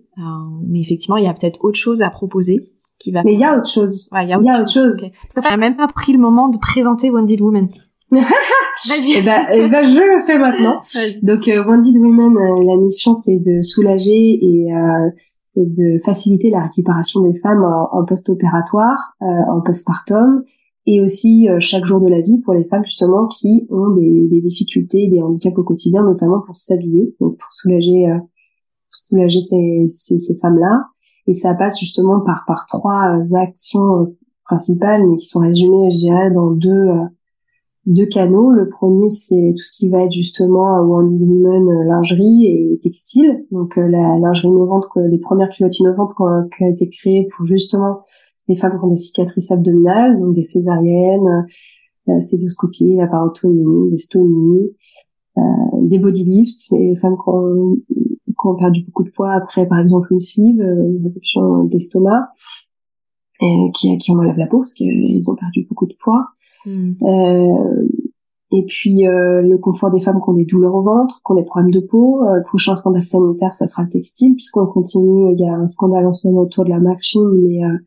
[0.67, 3.23] mais effectivement, il y a peut-être autre chose à proposer qui va.
[3.23, 4.09] Mais il y a autre chose.
[4.11, 5.05] Ouais, il y a autre, chose.
[5.29, 7.67] Ça fait même pas pris le moment de présenter Wounded Women.
[8.11, 9.15] Vas-y.
[9.17, 10.81] Eh ben, eh ben, je le fais maintenant.
[11.23, 14.67] Donc, euh, Wounded Women, la mission, c'est de soulager et
[15.55, 20.43] de faciliter la récupération des femmes en, en post-opératoire, en postpartum,
[20.85, 24.27] et aussi euh, chaque jour de la vie pour les femmes justement qui ont des,
[24.27, 28.17] des difficultés, des handicaps au quotidien, notamment pour s'habiller, donc pour soulager, euh,
[28.89, 30.83] soulager ces, ces, ces femmes-là.
[31.27, 34.13] Et ça passe justement par par trois euh, actions
[34.43, 36.89] principales, mais qui sont résumées, je dirais, dans deux
[37.85, 38.51] deux canaux.
[38.51, 43.45] Le premier, c'est tout ce qui va être justement Wounded Women lingerie et textile.
[43.51, 48.01] Donc la lingerie innovante, les premières culottes innovantes qui ont été créées pour justement
[48.47, 51.45] les femmes qui ont des cicatrices abdominales, donc des césariennes,
[52.09, 54.75] euh, célioscopies, la parotomie, des stomies,
[55.37, 55.41] euh,
[55.81, 59.79] des body lifts, les femmes qui ont, qui ont, perdu beaucoup de poids après, par
[59.79, 62.29] exemple, une sleeve, euh, une réduction de l'estomac,
[63.41, 66.27] et qui, qui en enlèvent la peau parce qu'ils ont perdu beaucoup de poids.
[66.67, 67.87] Euh,
[68.55, 71.35] et puis euh, le confort des femmes qui ont des douleurs au ventre, qui ont
[71.35, 72.23] des problèmes de peau.
[72.23, 75.33] Euh, le prochain scandale sanitaire, ça sera le textile, puisqu'on continue.
[75.33, 77.77] Il y a un scandale en ce moment autour de la marque mais euh,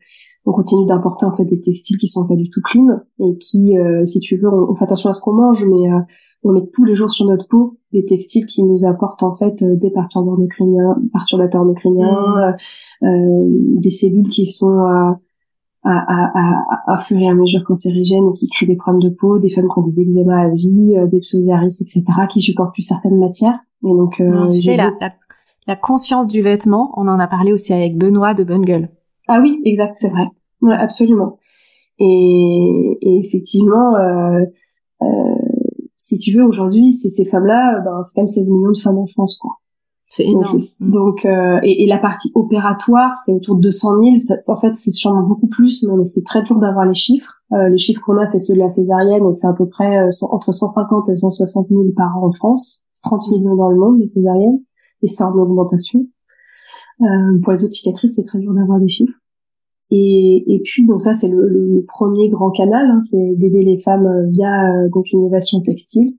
[0.47, 3.77] on continue d'importer en fait des textiles qui sont pas du tout clean et qui,
[3.77, 5.99] euh, si tu veux, on, fait attention à ce qu'on mange, mais euh,
[6.43, 9.61] on met tous les jours sur notre peau des textiles qui nous apportent en fait
[9.61, 12.55] euh, des perturbateurs endocriniens, perturbateurs endocriniens,
[13.01, 13.79] mmh.
[13.79, 15.19] des cellules qui sont à,
[15.83, 19.39] à, à, à, fur et à mesure cancérigènes et qui créent des problèmes de peau,
[19.39, 23.19] des femmes qui ont des eczémas à vie, des psoriasis, etc., qui supportent plus certaines
[23.19, 23.59] matières.
[23.83, 24.21] Et donc,
[24.51, 25.11] tu sais, la, la,
[25.67, 28.89] la conscience du vêtement, on en a parlé aussi avec Benoît de Gueule.
[29.27, 30.27] Ah oui, exact, c'est vrai.
[30.61, 31.37] Ouais, absolument.
[31.99, 34.45] Et, et effectivement, euh,
[35.01, 35.05] euh,
[35.95, 38.97] si tu veux, aujourd'hui, c'est ces femmes-là, ben, c'est quand même 16 millions de femmes
[38.97, 39.51] en France, quoi.
[40.09, 40.57] C'est énorme.
[40.79, 41.27] Donc, mm.
[41.27, 44.15] euh, et, et, la partie opératoire, c'est autour de 200 000.
[44.17, 47.37] Ça, en fait, c'est sûrement beaucoup plus, mais c'est très dur d'avoir les chiffres.
[47.53, 49.99] Euh, les chiffres qu'on a, c'est ceux de la césarienne, et c'est à peu près
[49.99, 52.83] euh, entre 150 et 160 000 par an en France.
[52.89, 54.59] C'est 30 millions dans le monde, les césariennes,
[55.01, 56.05] et c'est en augmentation.
[57.01, 59.17] Euh, pour les autres cicatrices, c'est très dur d'avoir des chiffres.
[59.89, 63.77] Et, et puis donc ça c'est le, le, premier grand canal, hein, c'est d'aider les
[63.77, 66.17] femmes euh, via euh, donc l'innovation textile.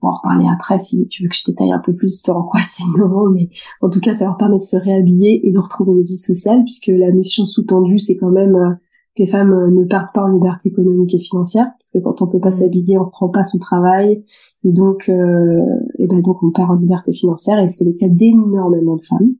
[0.00, 2.36] On va en reparler après si tu veux que je détaille un peu plus sur
[2.36, 3.50] en quoi c'est innovant, mais
[3.80, 6.62] en tout cas ça leur permet de se réhabiller et de retrouver une vie sociale
[6.62, 8.70] puisque la mission sous-tendue c'est quand même euh,
[9.16, 12.28] que les femmes ne partent pas en liberté économique et financière parce que quand on
[12.28, 12.52] peut pas mmh.
[12.52, 14.24] s'habiller on prend pas son travail
[14.64, 18.94] et donc et ben donc on perd en liberté financière et c'est le cas d'énormément
[18.94, 19.34] de femmes.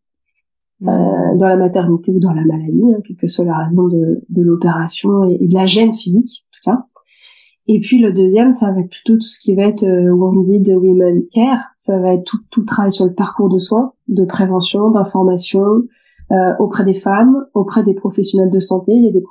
[0.89, 4.21] Euh, dans la maternité ou dans la maladie, hein, quelle que soit la raison de,
[4.29, 6.87] de l'opération et, de la gêne physique, tout ça.
[7.69, 10.69] Et puis le deuxième, ça va être plutôt tout ce qui va être euh, Wounded
[10.69, 11.63] Women Care.
[11.77, 15.85] Ça va être tout, tout travail sur le parcours de soins, de prévention, d'information,
[16.31, 18.93] euh, auprès des femmes, auprès des professionnels de santé.
[18.93, 19.25] Il y a des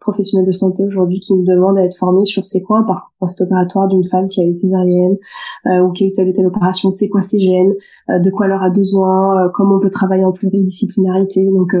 [0.00, 3.12] professionnels de santé aujourd'hui qui me demandent à être formés sur c'est quoi un parcours
[3.18, 5.16] post-opératoire d'une femme qui a eu césarienne
[5.66, 7.74] euh, ou qui a eu telle ou telle opération, c'est quoi ses gènes,
[8.10, 11.46] euh, de quoi elle aura besoin, comment on peut travailler en pluridisciplinarité.
[11.46, 11.74] Donc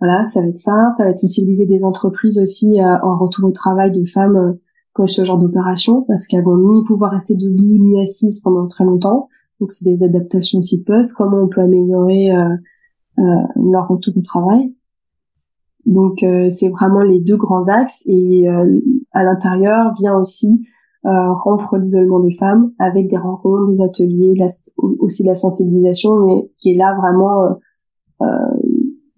[0.00, 0.88] voilà, ça va être ça.
[0.96, 4.58] Ça va être sensibiliser des entreprises aussi en retour au travail de femmes
[4.94, 8.84] pour ce genre d'opération parce qu'elles vont ni pouvoir rester debout ni assises pendant très
[8.84, 9.28] longtemps.
[9.60, 11.12] Donc c'est des adaptations aussi post.
[11.14, 12.54] Comment on peut améliorer euh,
[13.16, 14.72] leur retour au travail.
[15.86, 18.80] Donc euh, c'est vraiment les deux grands axes et euh,
[19.12, 20.66] à l'intérieur vient aussi
[21.06, 24.34] rompre l'isolement des femmes avec des rencontres, des ateliers,
[24.78, 27.58] aussi de la sensibilisation, mais qui est là vraiment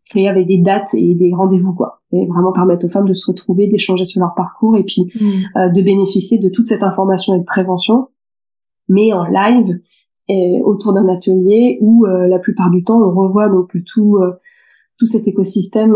[0.04, 2.02] créé avec des dates et des rendez-vous quoi.
[2.10, 5.72] Et vraiment permettre aux femmes de se retrouver, d'échanger sur leur parcours et puis mmh.
[5.74, 8.08] de bénéficier de toute cette information et de prévention,
[8.88, 9.78] mais en live
[10.64, 14.32] autour d'un atelier où euh, la plupart du temps on revoit donc tout euh,
[14.98, 15.92] tout cet écosystème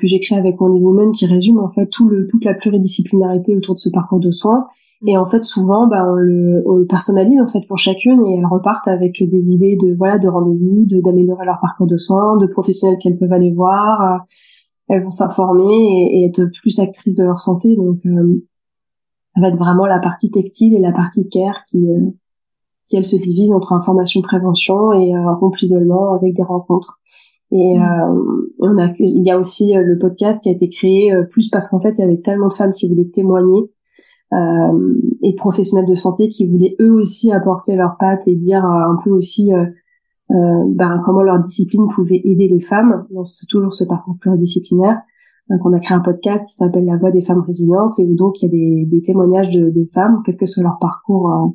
[0.00, 3.56] que j'ai créé avec Wonder Woman qui résume en fait tout le toute la pluridisciplinarité
[3.56, 4.66] autour de ce parcours de soins
[5.06, 8.36] et en fait, souvent, bah, on, le, on le personnalise en fait pour chacune et
[8.36, 12.38] elles repartent avec des idées de voilà de rendez-vous, de d'améliorer leur parcours de soins,
[12.38, 14.00] de professionnels qu'elles peuvent aller voir.
[14.00, 14.18] Euh,
[14.88, 17.76] elles vont s'informer et, être plus actrices de leur santé.
[17.76, 18.44] Donc, euh,
[19.34, 22.10] ça va être vraiment la partie textile et la partie care qui euh,
[22.86, 27.00] qui elles se divisent entre information prévention et euh, rompre l'isolement avec des rencontres.
[27.50, 27.82] Et mmh.
[27.82, 31.68] euh, on a, il y a aussi le podcast qui a été créé plus parce
[31.68, 33.70] qu'en fait il y avait tellement de femmes qui voulaient témoigner
[34.34, 38.92] euh, et professionnels de santé qui voulaient eux aussi apporter leur patte et dire euh,
[38.92, 39.66] un peu aussi euh,
[40.30, 43.06] ben, comment leur discipline pouvait aider les femmes.
[43.24, 44.98] C'est toujours ce parcours pluridisciplinaire.
[45.50, 48.14] Donc on a créé un podcast qui s'appelle La Voix des femmes résilientes et où
[48.14, 51.54] donc il y a des, des témoignages de, de, femmes, quel que soit leur parcours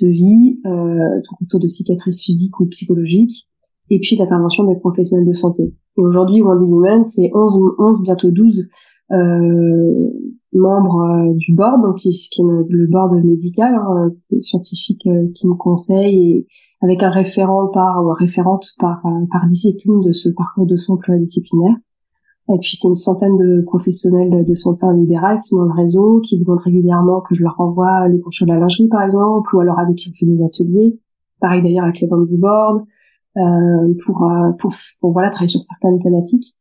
[0.00, 3.48] de vie, euh, autour de cicatrices physiques ou psychologiques,
[3.90, 5.74] et puis l'intervention des professionnels de santé.
[5.98, 8.68] Et aujourd'hui, Wendy Women, c'est 11, 11, bientôt 12
[9.12, 10.10] euh,
[10.52, 15.28] membre euh, du board, donc qui, qui, est le board médical, hein, euh, scientifique euh,
[15.34, 16.46] qui me conseille et
[16.82, 21.74] avec un référent par ou référente par par discipline de ce parcours de soins pluridisciplinaire.
[22.48, 25.72] Et puis c'est une centaine de professionnels de santé en libéral qui sont dans le
[25.72, 29.54] réseau, qui demandent régulièrement que je leur renvoie les brochures de la lingerie par exemple,
[29.54, 30.98] ou alors avec qui on fait des ateliers.
[31.40, 32.84] Pareil d'ailleurs avec les membres du board,
[33.36, 34.30] euh, pour,
[34.60, 36.56] pour, pour voilà travailler sur certaines thématiques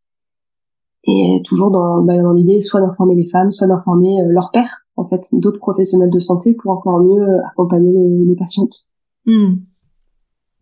[1.08, 4.86] et toujours dans, bah, dans l'idée soit d'informer les femmes, soit d'informer euh, leurs pères,
[4.96, 8.90] en fait, d'autres professionnels de santé pour encore mieux euh, accompagner les, les patientes.
[9.26, 9.56] Hmm.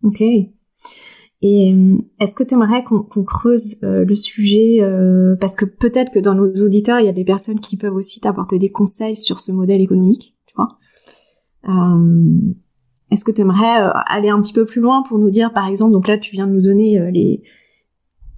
[0.03, 0.21] Ok.
[1.45, 4.79] Et euh, est-ce que tu aimerais qu'on creuse le sujet
[5.41, 8.21] parce que peut-être que dans nos auditeurs il y a des personnes qui peuvent aussi
[8.21, 10.77] t'apporter des conseils sur ce modèle économique, tu vois.
[13.11, 15.91] Est-ce que tu aimerais aller un petit peu plus loin pour nous dire par exemple
[15.91, 16.97] donc là tu viens de nous donner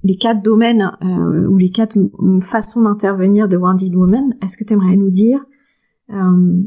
[0.05, 1.97] les quatre domaines euh, ou les quatre
[2.41, 5.43] façons d'intervenir de Wounded Woman, est-ce que tu aimerais nous dire
[6.11, 6.61] euh,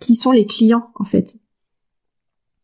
[0.00, 1.36] qui sont les clients en fait?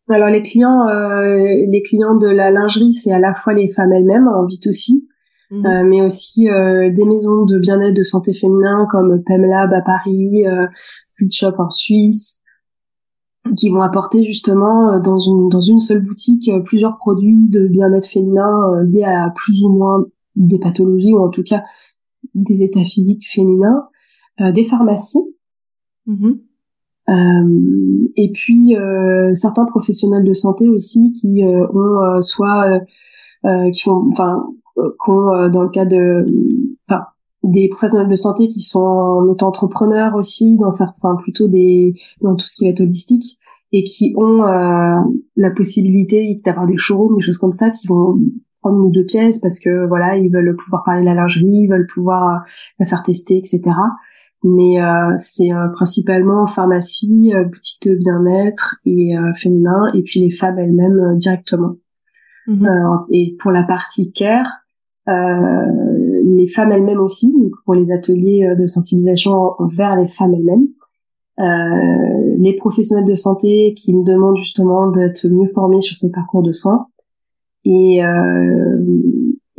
[0.09, 3.93] Alors les clients, euh, les clients de la lingerie, c'est à la fois les femmes
[3.93, 5.07] elles-mêmes en vite aussi,
[5.51, 5.87] mhm.
[5.87, 10.67] mais aussi des maisons de bien-être de santé féminin comme Pemlab à Paris, euh,
[11.29, 12.41] Shop en Suisse,
[13.55, 17.67] qui vont apporter justement euh, dans une dans une seule boutique euh, plusieurs produits de
[17.67, 21.63] bien-être féminin euh, liés à plus ou moins des pathologies ou en tout cas
[22.35, 23.87] des états physiques féminins,
[24.53, 25.35] des pharmacies.
[26.07, 26.39] Mm-hmm.
[27.11, 32.79] Euh, et puis euh, certains professionnels de santé aussi qui ont soit
[33.43, 34.45] qui font enfin
[35.07, 36.25] ont dans le cas de
[36.87, 37.05] enfin
[37.43, 42.55] des professionnels de santé qui sont auto-entrepreneurs aussi dans certains plutôt des dans tout ce
[42.55, 43.39] qui va être holistique
[43.71, 44.99] et qui ont euh,
[45.35, 48.19] la possibilité d'avoir des showrooms des choses comme ça qui vont
[48.61, 51.63] prendre une ou deux pièces parce que voilà ils veulent pouvoir parler de la lingerie
[51.63, 52.39] ils veulent pouvoir euh,
[52.79, 53.61] la faire tester etc
[54.43, 60.57] mais euh, c'est euh, principalement pharmacie boutique de bien-être et féminin et puis les femmes
[60.59, 61.75] elles-mêmes directement
[62.47, 63.05] mm-hmm.
[63.11, 64.61] et pour la partie care
[66.23, 70.67] les femmes elles-mêmes aussi, donc pour les ateliers euh, de sensibilisation vers les femmes elles-mêmes.
[71.39, 76.43] Euh, les professionnels de santé qui me demandent justement d'être mieux formés sur ces parcours
[76.43, 76.87] de soins.
[77.63, 78.77] Et, euh,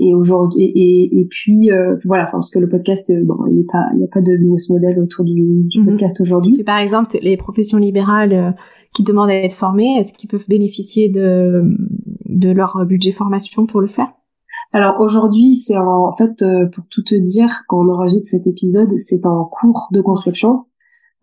[0.02, 3.60] et aujourd'hui et, et, puis euh, voilà parce que le podcast euh, bon il n'y
[3.62, 5.86] a pas il y a pas de business model autour du, du mhm.
[5.86, 8.54] podcast aujourd'hui par exemple les professions libérales
[8.94, 11.64] qui demandent à être formées est-ce qu'ils peuvent bénéficier de
[12.26, 14.08] de leur budget formation pour le faire?
[14.72, 18.96] Alors aujourd'hui, c'est en, fait, euh, pour tout te dire, quand on enregistre cet épisode,
[18.96, 20.64] c'est en cours de construction.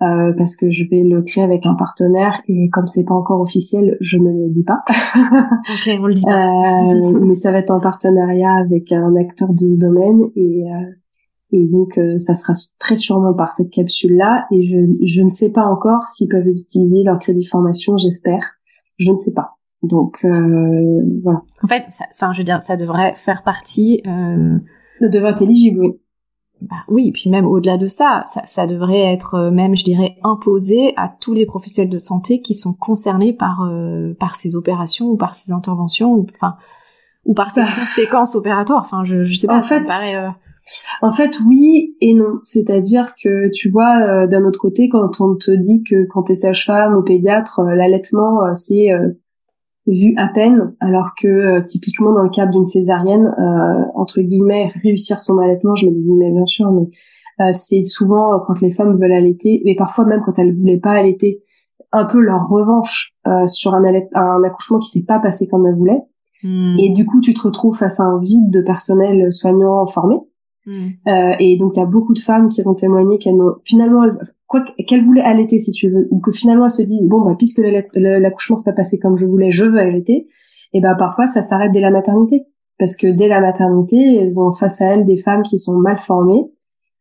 [0.02, 3.42] Euh, parce que je vais le créer avec un partenaire et comme c'est pas encore
[3.42, 4.82] officiel, je ne le dis pas.
[5.18, 6.94] ok, on le dit pas.
[6.94, 10.92] euh, mais ça va être en partenariat avec un acteur de ce domaine et euh,
[11.52, 15.28] et donc euh, ça sera très sûrement par cette capsule là et je je ne
[15.28, 18.54] sais pas encore s'ils peuvent utiliser leur crédit formation, j'espère.
[19.00, 19.58] Je ne sais pas.
[19.84, 21.42] Donc euh, voilà.
[21.62, 21.84] En fait,
[22.16, 24.02] enfin, je veux dire, ça devrait faire partie.
[24.08, 24.58] Euh...
[25.02, 26.00] Ça devrait être éligible, oui.
[26.62, 30.18] Bah oui, puis même au-delà de ça, ça, ça, devrait être euh, même, je dirais,
[30.24, 35.08] imposé à tous les professionnels de santé qui sont concernés par euh, par ces opérations
[35.08, 36.58] ou par ces interventions, ou enfin
[37.24, 38.82] ou par ces conséquences opératoires.
[38.84, 39.56] Enfin, je, je sais pas.
[39.56, 40.30] En fait, paraît, euh,
[41.02, 42.40] en fait, oui et non.
[42.44, 46.94] C'est-à-dire que tu vois, d'un autre côté, quand on te dit que quand t'es sage-femme
[46.94, 48.90] ou pédiatre, l'allaitement c'est
[49.94, 54.72] vu à peine, alors que euh, typiquement dans le cadre d'une césarienne, euh, entre guillemets,
[54.84, 56.88] réussir son allaitement, je mets des guillemets bien sûr, mais
[57.42, 60.92] euh, c'est souvent quand les femmes veulent allaiter, et parfois même quand elles voulaient pas
[60.92, 61.42] allaiter,
[61.92, 63.16] un peu leur revanche
[63.48, 66.04] sur un, un accouchement qui s'est pas passé comme elles voulaient.
[66.44, 66.78] Hmm.
[66.78, 70.18] Et du coup, tu te retrouves face à un vide de personnel soignant formé.
[70.68, 74.04] Euh, et donc, il y a beaucoup de femmes qui vont témoigner qu'elles n'ont finalement,
[74.50, 77.36] quoi qu'elles voulaient allaiter, si tu veux, ou que finalement elles se disent bon bah
[77.38, 77.62] puisque
[77.94, 80.28] l'accouchement s'est pas passé comme je voulais, je veux allaiter.
[80.74, 82.44] Et ben parfois ça s'arrête dès la maternité,
[82.78, 85.98] parce que dès la maternité, elles ont face à elles des femmes qui sont mal
[85.98, 86.52] formées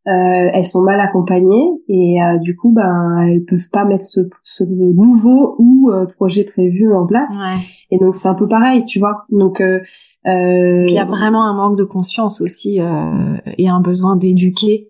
[0.08, 4.20] euh, elles sont mal accompagnées et euh, du coup ben elles peuvent pas mettre ce,
[4.42, 7.60] ce nouveau ou euh, projet prévu en place ouais.
[7.90, 9.80] et donc c'est un peu pareil tu vois donc euh,
[10.24, 14.88] il y a vraiment un manque de conscience aussi et un besoin d'éduquer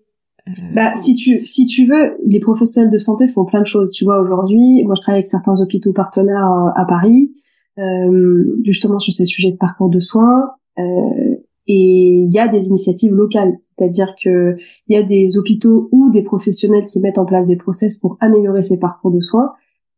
[0.75, 4.05] bah si tu si tu veux les professionnels de santé font plein de choses tu
[4.05, 7.33] vois aujourd'hui moi je travaille avec certains hôpitaux partenaires à Paris
[8.65, 10.51] justement sur ces sujets de parcours de soins
[11.69, 14.57] et il y a des initiatives locales, c'est-à-dire que
[14.89, 18.17] il y a des hôpitaux ou des professionnels qui mettent en place des process pour
[18.21, 19.53] améliorer ces parcours de soins.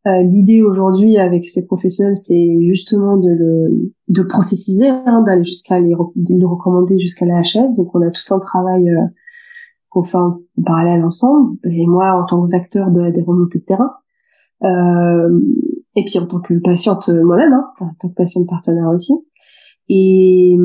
[0.05, 5.79] Euh, L'idée aujourd'hui avec ces professionnels, c'est justement de le de processiser, hein, d'aller jusqu'à
[5.79, 7.73] les, le recommander jusqu'à la HS.
[7.77, 9.05] Donc on a tout un travail euh,
[9.91, 11.57] qu'on fait en, parallèle ensemble.
[11.65, 13.91] Et moi, en tant que facteur de, des remontées de terrain,
[14.63, 15.39] euh,
[15.95, 19.13] et puis en tant que patiente moi-même, hein, en tant que patiente partenaire aussi.
[19.89, 20.57] Et,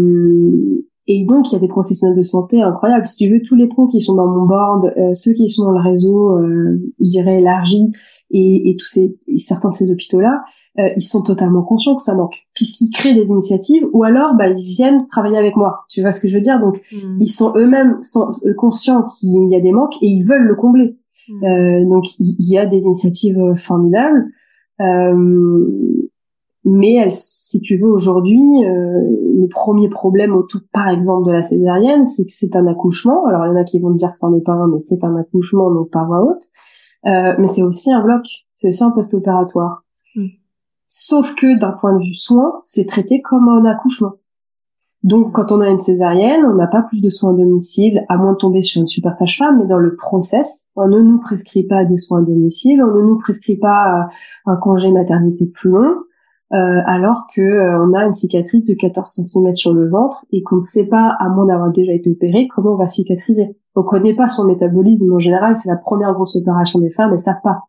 [1.09, 3.07] et donc, il y a des professionnels de santé incroyables.
[3.07, 5.65] Si tu veux, tous les pros qui sont dans mon board, euh, ceux qui sont
[5.65, 7.93] dans le réseau, euh, je dirais élargi,
[8.31, 10.43] et, et tous ces, certains de ces hôpitaux-là,
[10.79, 14.49] euh, ils sont totalement conscients que ça manque, puisqu'ils créent des initiatives, ou alors, bah,
[14.49, 15.85] ils viennent travailler avec moi.
[15.89, 16.61] Tu vois ce que je veux dire?
[16.61, 17.19] Donc, hmm.
[17.21, 18.01] ils sont eux-mêmes
[18.57, 20.99] conscients qu'il y a des manques et ils veulent le combler.
[21.29, 21.89] Hmm.
[21.89, 24.27] donc, il y, a des initiatives formidables.
[24.81, 25.97] Euh,
[26.69, 29.01] mais si tu veux, aujourd'hui, euh,
[29.41, 33.25] le premier problème autour, par exemple, de la césarienne, c'est que c'est un accouchement.
[33.27, 34.81] Alors, il y en a qui vont te dire que c'en est pas un, mais
[34.81, 36.43] c'est un accouchement, donc par voix haute.
[37.07, 39.85] Euh, mais c'est aussi un bloc, c'est aussi un post-opératoire.
[40.15, 40.27] Hmm.
[40.89, 44.15] Sauf que d'un point de vue soin, c'est traité comme un accouchement.
[45.03, 48.17] Donc, quand on a une césarienne, on n'a pas plus de soins à domicile, à
[48.17, 51.63] moins de tomber sur une super sage-femme, mais dans le process, on ne nous prescrit
[51.63, 54.09] pas des soins à domicile, on ne nous prescrit pas
[54.47, 55.95] un congé maternité plus long,
[56.53, 60.43] euh, alors que euh, on a une cicatrice de 14 cm sur le ventre et
[60.43, 63.57] qu'on ne sait pas, à moins d'avoir déjà été opéré, comment on va cicatriser.
[63.75, 67.21] On connaît pas son métabolisme en général, c'est la première grosse opération des femmes, elles
[67.21, 67.63] savent pas.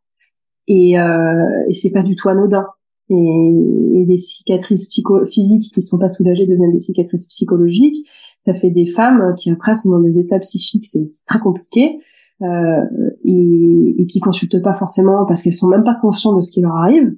[0.68, 2.68] Et, euh, et c'est pas du tout anodin.
[3.10, 3.54] Et,
[3.94, 4.90] et des cicatrices
[5.32, 8.06] physiques qui sont pas soulagées deviennent des cicatrices psychologiques.
[8.46, 12.00] Ça fait des femmes qui après sont dans des états psychiques, c'est très compliqué.
[12.44, 12.86] Euh,
[13.26, 16.62] et, et qui consultent pas forcément parce qu'elles sont même pas conscientes de ce qui
[16.62, 17.16] leur arrive.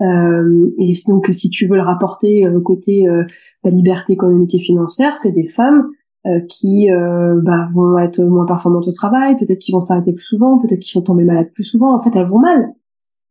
[0.00, 3.24] Euh, et donc, si tu veux le rapporter euh, côté euh,
[3.64, 5.90] la liberté économique et financière, c'est des femmes
[6.26, 10.24] euh, qui euh, bah, vont être moins performantes au travail, peut-être qu'ils vont s'arrêter plus
[10.24, 11.94] souvent, peut-être qu'ils vont tomber malades plus souvent.
[11.94, 12.72] En fait, elles vont mal.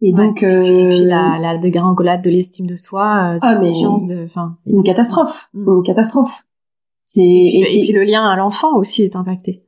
[0.02, 4.24] Et donc, et puis, la, la dégringolade de l'estime de soi, de ah, confiance, de,
[4.26, 5.74] enfin, une catastrophe, mm.
[5.74, 6.46] une catastrophe.
[7.04, 9.64] C'est et, et, puis le lien à l'enfant aussi est impacté.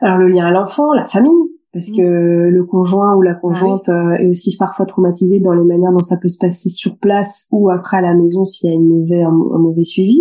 [0.00, 1.96] Alors le lien à l'enfant, la famille, parce mm.
[1.96, 2.02] que
[2.48, 6.16] le conjoint ou la conjointe ah est aussi parfois traumatisé dans les manières dont ça
[6.16, 9.22] peut se passer sur place ou après à la maison s'il y a une mauvais,
[9.22, 10.20] un, mauvais suivi.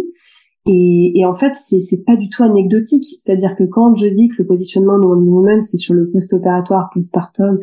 [0.68, 3.06] Et, et en fait, c'est c'est pas du tout anecdotique.
[3.20, 6.90] C'est-à-dire que quand je dis que le positionnement de Wonder Woman c'est sur le post-opératoire,
[6.94, 7.60] postpartum,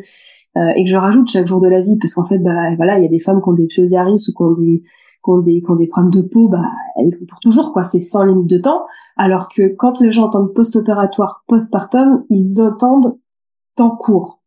[0.57, 2.97] euh, et que je rajoute chaque jour de la vie, parce qu'en fait, bah voilà,
[2.97, 4.83] il y a des femmes qui ont des psoriasis ou qui ont des
[5.23, 6.63] qui ont des, qui ont des problèmes de peau, bah,
[6.95, 7.83] elles vont pour toujours, quoi.
[7.83, 8.85] C'est sans limite de temps.
[9.17, 13.17] Alors que quand les gens entendent post-opératoire, postpartum, ils entendent
[13.81, 14.41] en cours.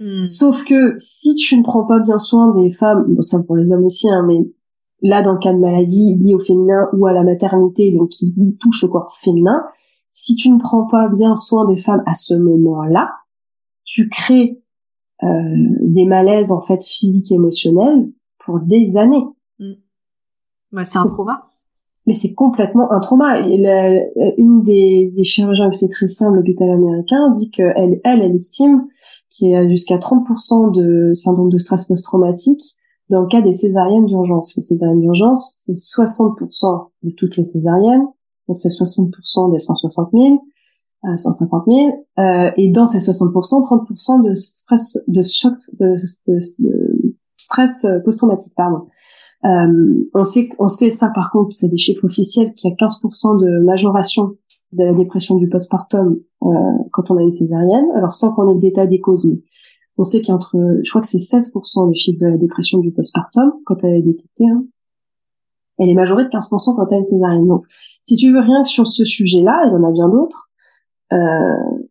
[0.00, 0.24] Hmm.
[0.24, 3.72] Sauf que si tu ne prends pas bien soin des femmes, bon ça pour les
[3.72, 4.38] hommes aussi, hein, mais
[5.02, 8.34] là dans le cas de maladie liée au féminin ou à la maternité, donc qui
[8.60, 9.64] touche au corps féminin,
[10.10, 13.12] si tu ne prends pas bien soin des femmes à ce moment-là,
[13.84, 14.62] tu crées
[15.24, 18.08] euh, des malaises en fait physiques et émotionnels
[18.38, 19.24] pour des années.
[20.70, 21.48] Bah, c'est un trauma
[22.08, 23.38] mais c'est complètement un trauma.
[23.46, 23.62] Et
[24.38, 28.86] une des, chirurgiens obstétriciens de l'hôpital américain dit qu'elle, elle, elle estime
[29.28, 32.62] qu'il y a jusqu'à 30% de syndrome de stress post-traumatique
[33.10, 34.56] dans le cas des césariennes d'urgence.
[34.56, 38.06] Les césariennes d'urgence, c'est 60% de toutes les césariennes,
[38.48, 40.42] donc c'est 60% des 160 000,
[41.04, 45.94] euh, 150 000, euh, et dans ces 60%, 30% de stress, de choc, de,
[46.26, 46.38] de,
[47.36, 48.86] stress post-traumatique, pardon.
[49.44, 52.76] Euh, on sait, on sait ça par contre, c'est des chiffres officiels, qu'il y a
[52.76, 54.36] 15% de majoration
[54.72, 56.48] de la dépression du postpartum euh,
[56.92, 57.86] quand on a une césarienne.
[57.94, 59.32] Alors sans qu'on ait le détail des causes,
[59.96, 62.36] on sait qu'il y a entre, je crois que c'est 16% le chiffre de la
[62.36, 64.48] dépression du postpartum quand elle est détectée.
[64.48, 64.64] Hein.
[65.78, 67.46] Elle est majorée de 15% quand elle a une césarienne.
[67.46, 67.64] Donc,
[68.02, 70.50] si tu veux rien que sur ce sujet-là, il y en a bien d'autres.
[71.12, 71.86] Euh,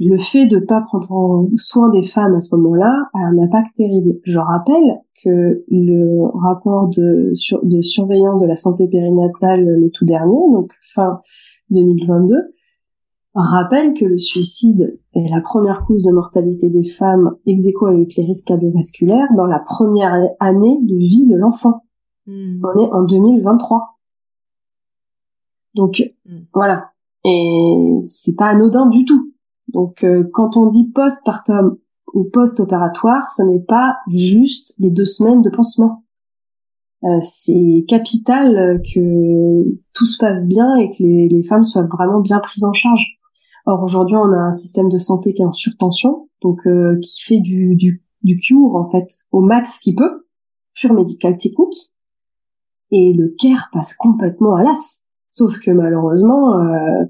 [0.00, 4.18] le fait de pas prendre soin des femmes à ce moment-là a un impact terrible.
[4.24, 10.38] Je rappelle que le rapport de, de surveillance de la santé périnatale, le tout dernier,
[10.52, 11.20] donc fin
[11.70, 12.34] 2022,
[13.34, 18.24] rappelle que le suicide est la première cause de mortalité des femmes ex avec les
[18.24, 21.84] risques cardiovasculaires dans la première année de vie de l'enfant.
[22.26, 22.60] Hmm.
[22.64, 23.98] On est en 2023.
[25.74, 26.38] Donc hmm.
[26.52, 26.90] voilà.
[27.24, 29.32] Et c'est pas anodin du tout.
[29.68, 31.78] Donc euh, quand on dit postpartum
[32.14, 36.04] ou post-opératoire, ce n'est pas juste les deux semaines de pansement.
[37.04, 42.40] Euh, c'est capital que tout se passe bien et que les, femmes soient vraiment bien
[42.40, 43.18] prises en charge.
[43.66, 47.22] Or aujourd'hui, on a un système de santé qui est en surtension, donc euh, qui
[47.22, 48.00] fait du
[48.38, 50.26] cure en fait au max qu'il peut,
[50.74, 51.92] pure médical technique,
[52.90, 55.04] et le care passe complètement à l'as.
[55.28, 57.04] Sauf que malheureusement, euh,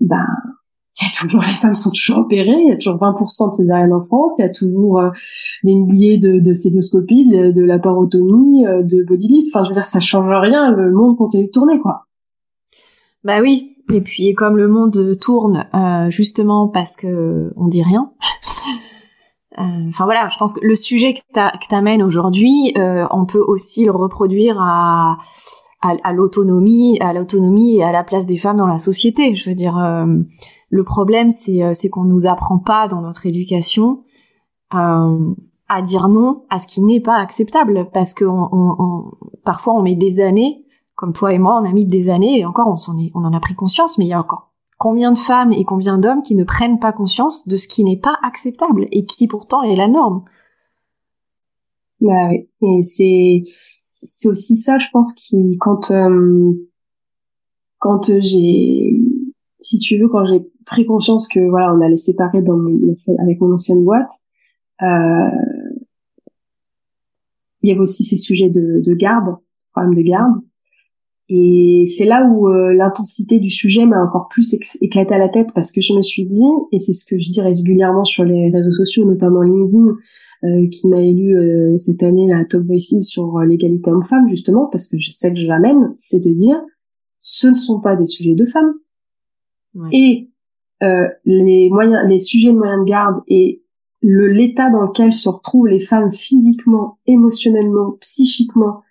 [0.00, 0.26] ben
[1.12, 4.34] toujours les femmes sont toujours opérées, il y a toujours 20% de césariennes en France,
[4.38, 5.10] il y a toujours euh,
[5.62, 9.48] des milliers de, de de, de laparotomie, euh, de bodylift.
[9.54, 12.06] Enfin, je veux dire, ça change rien, le monde continue de tourner, quoi.
[13.22, 13.76] Bah oui.
[13.92, 18.10] Et puis, comme le monde tourne, euh, justement parce que on dit rien.
[19.56, 24.60] Enfin voilà, je pense que le sujet que t'amènes aujourd'hui, on peut aussi le reproduire
[24.60, 25.18] à
[26.02, 29.34] à, l'autonomie, à l'autonomie et à la place des femmes dans la société.
[29.34, 29.76] Je veux dire,
[30.70, 34.04] le problème, c'est euh, qu'on nous apprend pas dans notre éducation
[34.74, 35.34] euh,
[35.68, 38.24] à dire non à ce qui n'est pas acceptable, parce que
[39.44, 42.44] parfois on met des années, comme toi et moi, on a mis des années et
[42.44, 45.18] encore on en est, on a pris conscience, mais il y a encore combien de
[45.18, 48.86] femmes et combien d'hommes qui ne prennent pas conscience de ce qui n'est pas acceptable
[48.92, 50.24] et qui pourtant est la norme.
[52.00, 53.42] Bah oui, et c'est
[54.02, 56.52] c'est aussi ça, je pense, qui quand euh,
[57.78, 58.93] quand j'ai
[59.64, 62.58] si tu veux, quand j'ai pris conscience que voilà, on allait séparer dans
[63.18, 64.10] avec mon ancienne boîte,
[64.82, 65.30] euh,
[67.62, 69.36] il y avait aussi ces sujets de, de garde,
[69.72, 70.34] problème de garde.
[71.30, 75.48] Et c'est là où euh, l'intensité du sujet m'a encore plus éclaté à la tête
[75.54, 78.50] parce que je me suis dit, et c'est ce que je dis régulièrement sur les
[78.50, 79.96] réseaux sociaux, notamment LinkedIn,
[80.44, 84.86] euh, qui m'a élu euh, cette année la Top Voices sur l'égalité homme-femme, justement, parce
[84.86, 86.60] que je sais que je l'amène, c'est de dire,
[87.18, 88.74] ce ne sont pas des sujets de femmes,
[89.92, 90.30] et
[90.82, 93.62] euh, les moyens, les sujets de moyens de garde et
[94.02, 98.82] le l'état dans lequel se retrouvent les femmes physiquement, émotionnellement, psychiquement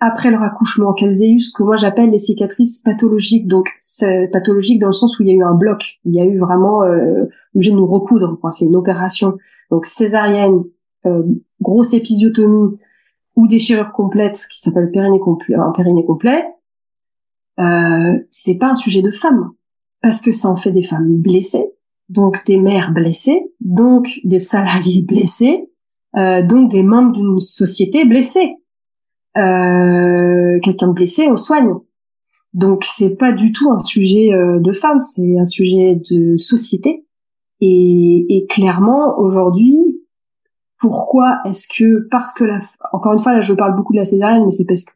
[0.00, 3.46] après leur accouchement, qu'elles aient eu ce que moi j'appelle les cicatrices pathologiques.
[3.46, 6.20] Donc c'est pathologique dans le sens où il y a eu un bloc, il y
[6.20, 8.38] a eu vraiment euh, obligé de nous recoudre.
[8.50, 9.38] C'est une opération.
[9.70, 10.64] Donc césarienne,
[11.06, 11.22] euh,
[11.62, 12.78] grosse épisiotomie
[13.36, 15.20] ou déchirure complète qui s'appelle périnée
[15.56, 16.44] un périnée complet.
[17.60, 19.52] Euh, c'est pas un sujet de femme
[20.04, 21.72] parce que ça en fait des femmes blessées,
[22.10, 25.70] donc des mères blessées, donc des salariés blessés,
[26.18, 28.54] euh, donc des membres d'une société blessée.
[29.38, 31.72] Euh, Quelqu'un de blessé, on soigne.
[32.52, 37.06] Donc c'est pas du tout un sujet euh, de femmes, c'est un sujet de société.
[37.62, 40.02] Et, et clairement aujourd'hui,
[40.78, 42.60] pourquoi est-ce que parce que la
[42.92, 44.92] encore une fois là je parle beaucoup de la césarienne, mais c'est parce que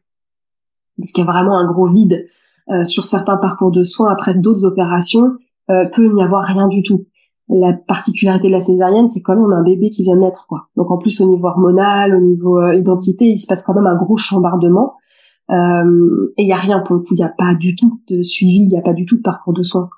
[0.97, 2.27] parce qu'il y a vraiment un gros vide
[2.83, 5.31] sur certains parcours de soins après d'autres opérations,
[5.69, 7.05] euh, peut n'y avoir rien du tout.
[7.47, 10.69] La particularité de la césarienne, c'est quand même un bébé qui vient de naître, quoi.
[10.75, 13.87] Donc en plus au niveau hormonal, au niveau euh, identité, il se passe quand même
[13.87, 14.95] un gros chambardement.
[15.51, 18.01] Euh, et il y a rien pour le coup, il n'y a pas du tout
[18.07, 19.89] de suivi, il n'y a pas du tout de parcours de soins.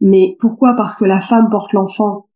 [0.00, 0.74] Mais pourquoi?
[0.74, 2.26] Parce que la femme porte l'enfant.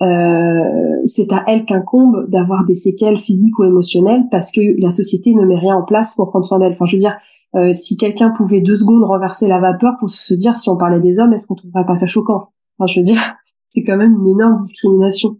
[0.00, 5.34] Euh, c'est à elle qu'incombe d'avoir des séquelles physiques ou émotionnelles parce que la société
[5.34, 6.72] ne met rien en place pour prendre soin d'elle.
[6.72, 7.16] Enfin, je veux dire,
[7.54, 11.00] euh, si quelqu'un pouvait deux secondes renverser la vapeur pour se dire si on parlait
[11.00, 12.50] des hommes, est-ce qu'on trouverait pas ça choquant?
[12.78, 13.20] Enfin, je veux dire,
[13.70, 15.38] c'est quand même une énorme discrimination.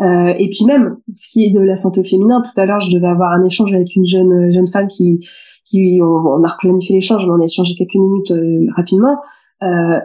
[0.00, 2.90] Euh, et puis même, ce qui est de la santé féminin, tout à l'heure, je
[2.90, 5.20] devais avoir un échange avec une jeune jeune femme qui,
[5.64, 9.18] qui on, a replanifié l'échange, mais on a échangé quelques minutes euh, rapidement.
[9.62, 9.98] Euh,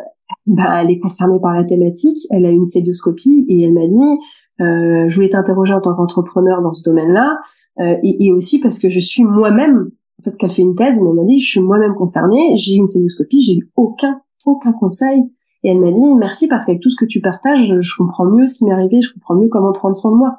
[0.46, 4.20] bah, elle est concernée par la thématique, elle a une célioscopie et elle m'a dit,
[4.62, 7.40] euh, je voulais t'interroger en tant qu'entrepreneur dans ce domaine-là,
[7.80, 9.92] et, et, aussi parce que je suis moi-même
[10.24, 12.78] parce qu'elle fait une thèse, mais elle m'a dit, je suis moi-même concernée, j'ai eu
[12.78, 15.24] une célioscopie, j'ai eu aucun, aucun conseil.
[15.64, 18.48] Et elle m'a dit, merci parce qu'avec tout ce que tu partages, je comprends mieux
[18.48, 20.38] ce qui m'est arrivé, je comprends mieux comment prendre soin de moi.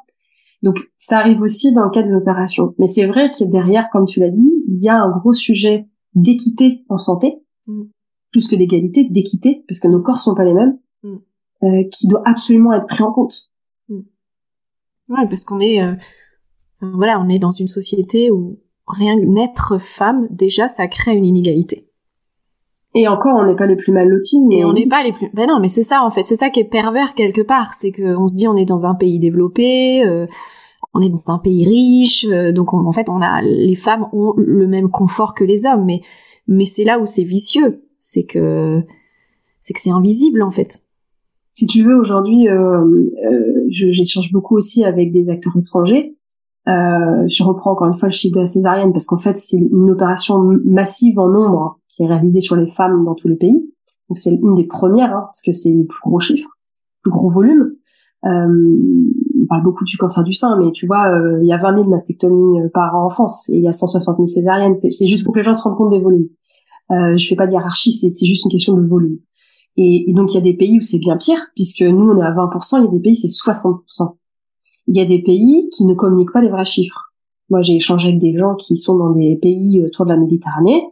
[0.62, 2.74] Donc, ça arrive aussi dans le cas des opérations.
[2.78, 5.10] Mais c'est vrai qu'il y a derrière, comme tu l'as dit, il y a un
[5.10, 7.84] gros sujet d'équité en santé, mm.
[8.32, 11.16] plus que d'égalité, d'équité, parce que nos corps sont pas les mêmes, mm.
[11.62, 13.52] euh, qui doit absolument être pris en compte.
[13.88, 14.00] Mm.
[15.10, 15.94] Ouais, parce qu'on est, euh,
[16.80, 18.58] voilà, on est dans une société où
[18.88, 21.86] rien que naître femme, déjà, ça crée une inégalité.
[22.94, 24.44] Et encore, on n'est pas les plus mal lotis.
[24.46, 24.58] Mais...
[24.58, 25.30] Et on n'est pas les plus.
[25.34, 26.22] Ben non, mais c'est ça en fait.
[26.22, 27.74] C'est ça qui est pervers quelque part.
[27.74, 30.26] C'est que on se dit on est dans un pays développé, euh,
[30.94, 34.32] on est dans un pays riche, euh, donc en fait on a les femmes ont
[34.36, 35.84] le même confort que les hommes.
[35.84, 36.00] Mais
[36.46, 37.84] mais c'est là où c'est vicieux.
[37.98, 38.82] C'est que
[39.60, 40.82] c'est que c'est invisible en fait.
[41.58, 46.16] Si tu veux, aujourd'hui, euh, euh, j'échange beaucoup aussi avec des acteurs étrangers.
[46.68, 49.56] Euh, je reprends encore une fois le chiffre de la césarienne parce qu'en fait, c'est
[49.56, 53.72] une opération massive en nombre qui est réalisée sur les femmes dans tous les pays.
[54.08, 56.48] Donc c'est une des premières hein, parce que c'est le plus gros chiffre,
[57.04, 57.72] le plus gros volume.
[58.24, 59.08] Euh,
[59.40, 61.74] on parle beaucoup du cancer du sein, mais tu vois, euh, il y a 20
[61.76, 64.76] 000 mastectomies euh, par an en France et il y a 160 000 césariennes.
[64.76, 66.28] C'est juste pour que les gens se rendent compte des volumes.
[66.90, 69.18] Euh, je fais pas de hiérarchie, c'est juste une question de volume.
[69.76, 72.18] Et, et donc il y a des pays où c'est bien pire, puisque nous on
[72.18, 74.14] est à 20%, il y a des pays c'est 60%.
[74.88, 77.12] Il y a des pays qui ne communiquent pas les vrais chiffres.
[77.50, 80.82] Moi j'ai échangé avec des gens qui sont dans des pays autour de la Méditerranée,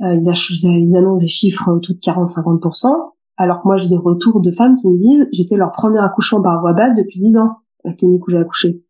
[0.00, 4.40] euh, ils, ils, annoncent des chiffres autour de 40-50%, alors que moi j'ai des retours
[4.40, 7.58] de femmes qui me disent j'étais leur premier accouchement par voie basse depuis 10 ans,
[7.84, 8.82] à la clinique où j'ai accouché.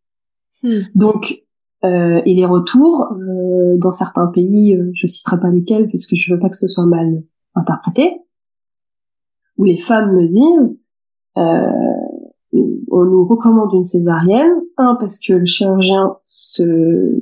[0.63, 0.81] Hmm.
[0.95, 1.43] Donc
[1.83, 6.15] euh, et les retours euh, dans certains pays, euh, je citerai pas lesquels parce que
[6.15, 8.21] je veux pas que ce soit mal interprété,
[9.57, 10.79] où les femmes me disent
[11.37, 12.04] euh,
[12.95, 16.63] on nous recommande une césarienne, un parce que le chirurgien se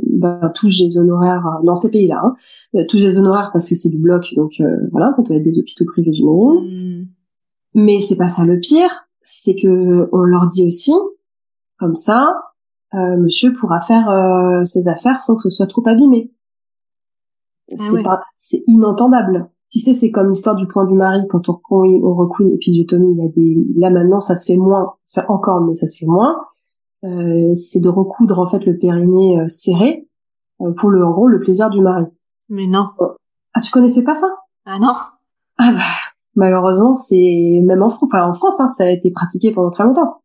[0.07, 2.33] bah, touche des honoraires dans ces pays-là, hein,
[2.75, 5.41] euh, touche des honoraires parce que c'est du bloc, donc euh, voilà, ça peut être
[5.41, 7.01] des hôpitaux privés j'imagine.
[7.01, 7.07] Mm.
[7.73, 10.93] Mais c'est pas ça le pire, c'est que on leur dit aussi,
[11.79, 12.35] comme ça,
[12.93, 16.31] euh, monsieur pourra faire euh, ses affaires sans que ce soit trop abîmé.
[17.71, 19.49] Ah c'est pas, c'est inentendable.
[19.73, 23.15] Tu sais, c'est comme l'histoire du point du mari quand on, on, recoue une épisiotomie.
[23.17, 25.73] Il y a des, là maintenant, ça se fait moins, ça se fait encore, mais
[25.73, 26.45] ça se fait moins.
[27.03, 30.07] Euh, c'est de recoudre en fait le périnée euh, serré
[30.61, 32.05] euh, pour le, en gros, le plaisir du mari.
[32.49, 32.89] Mais non.
[33.55, 34.27] Ah, tu connaissais pas ça?
[34.67, 34.93] Ah non.
[35.57, 35.79] Ah bah,
[36.35, 39.85] malheureusement, c'est même en France, enfin en France, hein, ça a été pratiqué pendant très
[39.85, 40.21] longtemps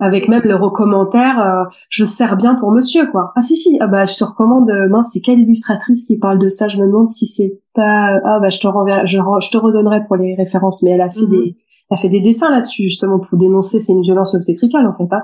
[0.00, 3.76] avec même le recommentaire euh, je sers bien pour monsieur quoi ah si si.
[3.80, 6.68] Ah bah je te recommande euh, mince c'est quelle illustratrice qui parle de ça?
[6.68, 10.04] Je me demande si c'est pas ah bah je te renverrai je, je, te redonnerai
[10.06, 10.82] pour les références.
[10.82, 11.30] Mais elle a fait mhm.
[11.30, 11.56] des
[11.90, 15.22] elle a fait des dessins là-dessus justement pour dénoncer ces violences obstétricales en fait hein.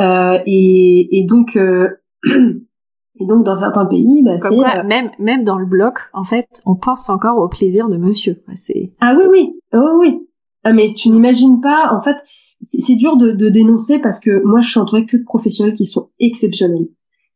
[0.00, 1.88] euh, et, et donc euh,
[2.24, 6.46] et donc dans certains pays bah c'est euh, même même dans le bloc en fait
[6.66, 8.42] on pense encore au plaisir de monsieur.
[8.54, 9.60] C'est ah oui oui.
[9.72, 10.28] Oui oui.
[10.64, 12.16] Ah, mais tu n'imagines pas en fait
[12.64, 15.86] c'est dur de, de, dénoncer parce que moi, je suis entourée que de professionnels qui
[15.86, 16.88] sont exceptionnels.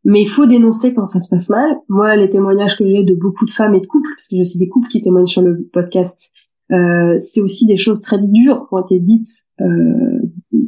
[0.05, 1.77] Mais il faut dénoncer quand ça se passe mal.
[1.89, 4.41] Moi, les témoignages que j'ai de beaucoup de femmes et de couples, parce que j'ai
[4.41, 6.31] aussi des couples qui témoignent sur le podcast,
[6.73, 10.21] euh, c'est aussi des choses très dures qui ont été dites euh,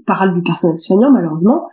[0.06, 1.68] par du personnel soignant, malheureusement.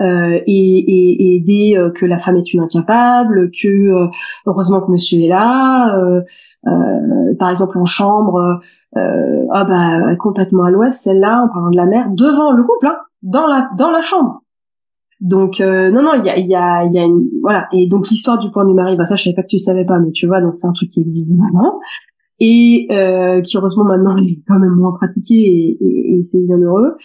[0.00, 4.08] Euh, et, et, et des, euh, que la femme est une incapable, que euh,
[4.46, 5.94] heureusement que monsieur est là.
[5.96, 6.22] Euh,
[7.38, 8.60] par exemple, en chambre,
[8.96, 12.86] euh, ah bah complètement à l'ouest, celle-là, en parlant de la mer, devant le couple,
[12.86, 14.42] hein, dans la dans la chambre.
[15.20, 17.68] Donc euh, non non, il y a il y a il y a une voilà
[17.72, 19.84] et donc l'histoire du point du mari, bah ça je savais pas que tu savais
[19.84, 21.78] pas, mais tu vois donc c'est un truc qui existe vraiment
[22.40, 26.96] et euh, qui heureusement maintenant est quand même moins pratiqué et, et, c'est bien heureux.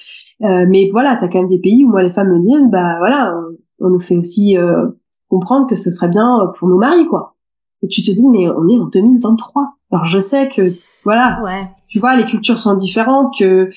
[0.43, 2.97] Euh, mais voilà, t'as quand même des pays où moi les femmes me disent bah
[2.99, 3.37] voilà,
[3.79, 4.87] on, on nous fait aussi euh,
[5.29, 7.35] comprendre que ce serait bien pour nos maris quoi.
[7.83, 9.73] Et tu te dis mais on est en 2023.
[9.91, 10.73] Alors je sais que
[11.03, 11.41] voilà.
[11.43, 11.69] Ouais.
[11.87, 13.69] Tu vois, les cultures sont différentes, que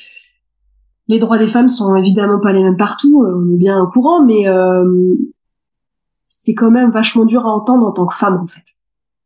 [1.08, 3.86] les droits des femmes sont évidemment pas les mêmes partout, euh, on est bien au
[3.88, 5.14] courant, mais euh,
[6.26, 8.77] c'est quand même vachement dur à entendre en tant que femme en fait.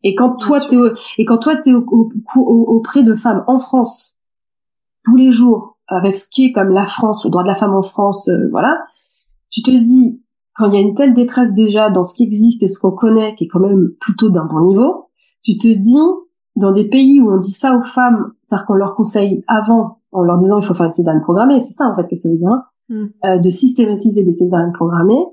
[0.05, 0.77] Et quand toi t'es
[1.19, 4.19] et quand toi t'es auprès de femmes en France
[5.05, 7.75] tous les jours avec ce qui est comme la France, le droit de la femme
[7.75, 8.79] en France, euh, voilà,
[9.51, 10.21] tu te dis
[10.55, 12.93] quand il y a une telle détresse déjà dans ce qui existe et ce qu'on
[12.93, 15.09] connaît, qui est quand même plutôt d'un bon niveau,
[15.43, 15.97] tu te dis
[16.57, 20.23] dans des pays où on dit ça aux femmes, c'est-à-dire qu'on leur conseille avant, en
[20.23, 22.37] leur disant il faut faire une césarienne programmée, c'est ça en fait que ça veut
[22.37, 23.05] dire, mm.
[23.25, 25.25] euh, de systématiser des césariennes programmées.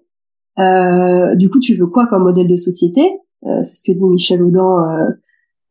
[0.60, 3.20] Euh, du coup, tu veux quoi comme modèle de société?
[3.44, 5.11] C'est ce que dit Michel Audin euh,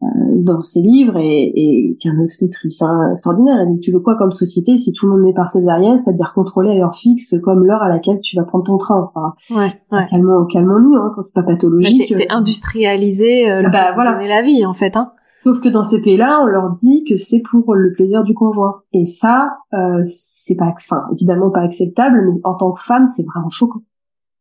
[0.01, 3.59] euh, dans ses livres et, et qui est un obstétrice hein, extraordinaire.
[3.61, 6.33] Elle dit tu veux quoi comme société si tout le monde met par césarienne, c'est-à-dire
[6.35, 9.11] contrôler à l'heure fixe comme l'heure à laquelle tu vas prendre ton train.
[9.13, 10.07] Enfin, ouais, ouais.
[10.09, 12.15] calmons, calmons-nous hein, quand c'est pas pathologique.
[12.17, 14.25] c'est industrialisé euh, bah, voilà.
[14.25, 14.97] la vie en fait.
[14.97, 15.11] Hein.
[15.43, 18.83] Sauf que dans ces pays-là, on leur dit que c'est pour le plaisir du conjoint.
[18.93, 23.25] Et ça, euh, c'est pas, enfin évidemment pas acceptable, mais en tant que femme, c'est
[23.25, 23.83] vraiment choquant.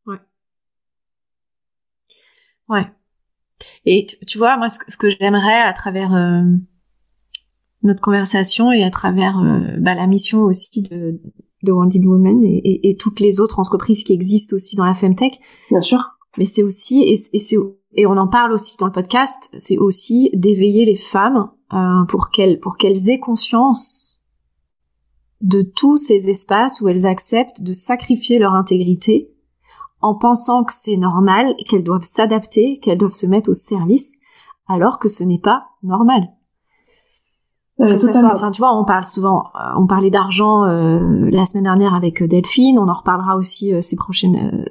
[0.05, 0.19] Ouais.
[2.69, 2.85] Ouais.
[3.85, 6.43] Et tu, vois, moi, ce, que j'aimerais à travers euh,
[7.83, 11.19] notre conversation et à travers euh, bah, la mission aussi de,
[11.63, 15.39] de Wanted Women et, et, toutes les autres entreprises qui existent aussi dans la femtech.
[15.69, 16.03] Bien sûr.
[16.37, 17.41] Mais c'est aussi, et, et,
[17.93, 22.29] et on en parle aussi dans le podcast, c'est aussi d'éveiller les femmes euh, pour
[22.29, 24.23] qu'elles pour qu'elles aient conscience
[25.41, 29.31] de tous ces espaces où elles acceptent de sacrifier leur intégrité
[30.01, 34.19] en pensant que c'est normal, qu'elles doivent s'adapter, qu'elles doivent se mettre au service,
[34.67, 36.29] alors que ce n'est pas normal.
[37.79, 41.93] Euh, enfin, tu vois, on parle souvent, euh, on parlait d'argent euh, la semaine dernière
[41.93, 44.65] avec Delphine, on en reparlera aussi ces prochaines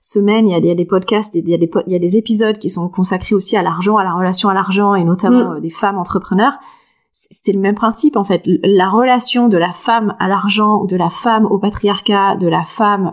[0.00, 0.46] semaines.
[0.46, 1.98] Il y, a, il y a des podcasts, il y a des, il y a
[1.98, 5.54] des épisodes qui sont consacrés aussi à l'argent, à la relation à l'argent et notamment
[5.54, 5.60] mm.
[5.60, 6.56] des femmes entrepreneurs.
[7.18, 8.42] C'était le même principe en fait.
[8.44, 13.10] La relation de la femme à l'argent, de la femme au patriarcat, de la femme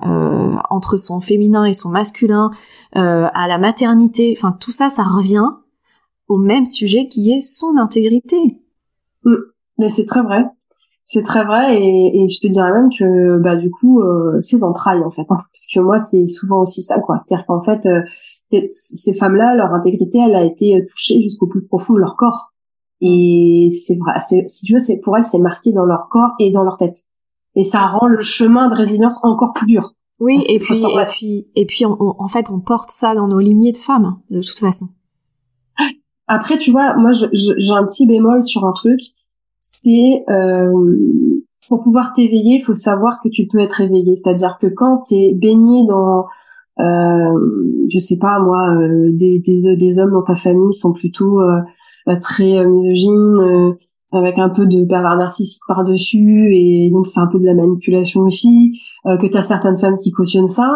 [0.70, 2.52] entre son féminin et son masculin,
[2.92, 4.36] à la maternité.
[4.38, 5.48] Enfin, tout ça, ça revient
[6.28, 8.60] au même sujet qui est son intégrité.
[9.88, 10.44] C'est très vrai.
[11.06, 15.04] C'est très vrai et, je te dirais même que bah du coup euh, ces entrailles
[15.04, 18.62] en fait hein, parce que moi c'est souvent aussi ça quoi c'est-à-dire qu'en fait euh,
[18.68, 22.53] ces femmes-là leur intégrité elle a été euh, touchée jusqu'au plus profond de leur corps
[23.06, 26.52] et c'est vrai si tu veux c'est pour elles c'est marqué dans leur corps et
[26.52, 27.06] dans leur tête.
[27.56, 29.94] Et ça rend le chemin de résilience encore plus dur.
[30.20, 33.74] Oui et puis, et puis et puis en fait on porte ça dans nos lignées
[33.74, 34.88] de femmes de toute façon.
[36.28, 39.00] Après, tu vois, moi, j'ai un petit bémol sur un truc,
[39.60, 40.72] c'est euh,
[41.68, 44.16] pour pouvoir t'éveiller, il faut savoir que tu peux être éveillé.
[44.16, 46.26] C'est-à-dire que quand tu es baigné dans,
[46.80, 51.42] euh, je sais pas moi, euh, des, des, des, hommes dans ta famille sont plutôt
[51.42, 51.60] euh,
[52.22, 53.76] très misogynes,
[54.12, 58.22] avec un peu de pervers narcissique par-dessus, et donc c'est un peu de la manipulation
[58.22, 60.70] aussi, que tu as certaines femmes qui cautionnent ça,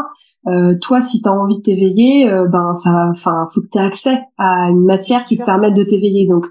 [0.48, 3.78] euh, toi, si tu as envie de t'éveiller, euh, ben ça, enfin, faut que tu
[3.78, 6.26] aies accès à une matière qui te permette de t'éveiller.
[6.28, 6.46] Donc,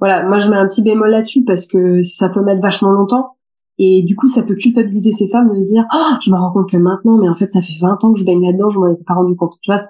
[0.00, 3.36] voilà, moi je mets un petit bémol là-dessus parce que ça peut mettre vachement longtemps.
[3.78, 6.52] Et du coup, ça peut culpabiliser ces femmes de se dire, oh, je me rends
[6.52, 8.78] compte que maintenant, mais en fait, ça fait 20 ans que je baigne là-dedans, je
[8.78, 9.54] m'en étais pas rendu compte.
[9.62, 9.80] Tu vois,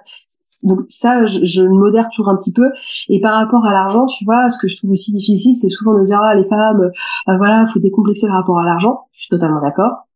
[0.63, 2.69] donc ça, je, je le modère toujours un petit peu.
[3.09, 5.97] Et par rapport à l'argent, tu vois, ce que je trouve aussi difficile, c'est souvent
[5.97, 9.07] de dire, ah, les femmes, euh, voilà, faut décomplexer le rapport à l'argent.
[9.11, 10.07] Je suis totalement d'accord.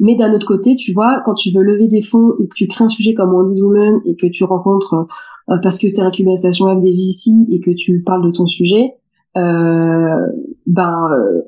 [0.00, 2.66] Mais d'un autre côté, tu vois, quand tu veux lever des fonds ou que tu
[2.68, 5.08] crées un sujet comme Wonder Woman et que tu rencontres
[5.50, 6.94] euh, parce que tu es incubé à Station des
[7.50, 8.94] et que tu parles de ton sujet,
[9.36, 10.26] euh,
[10.66, 11.42] ben euh,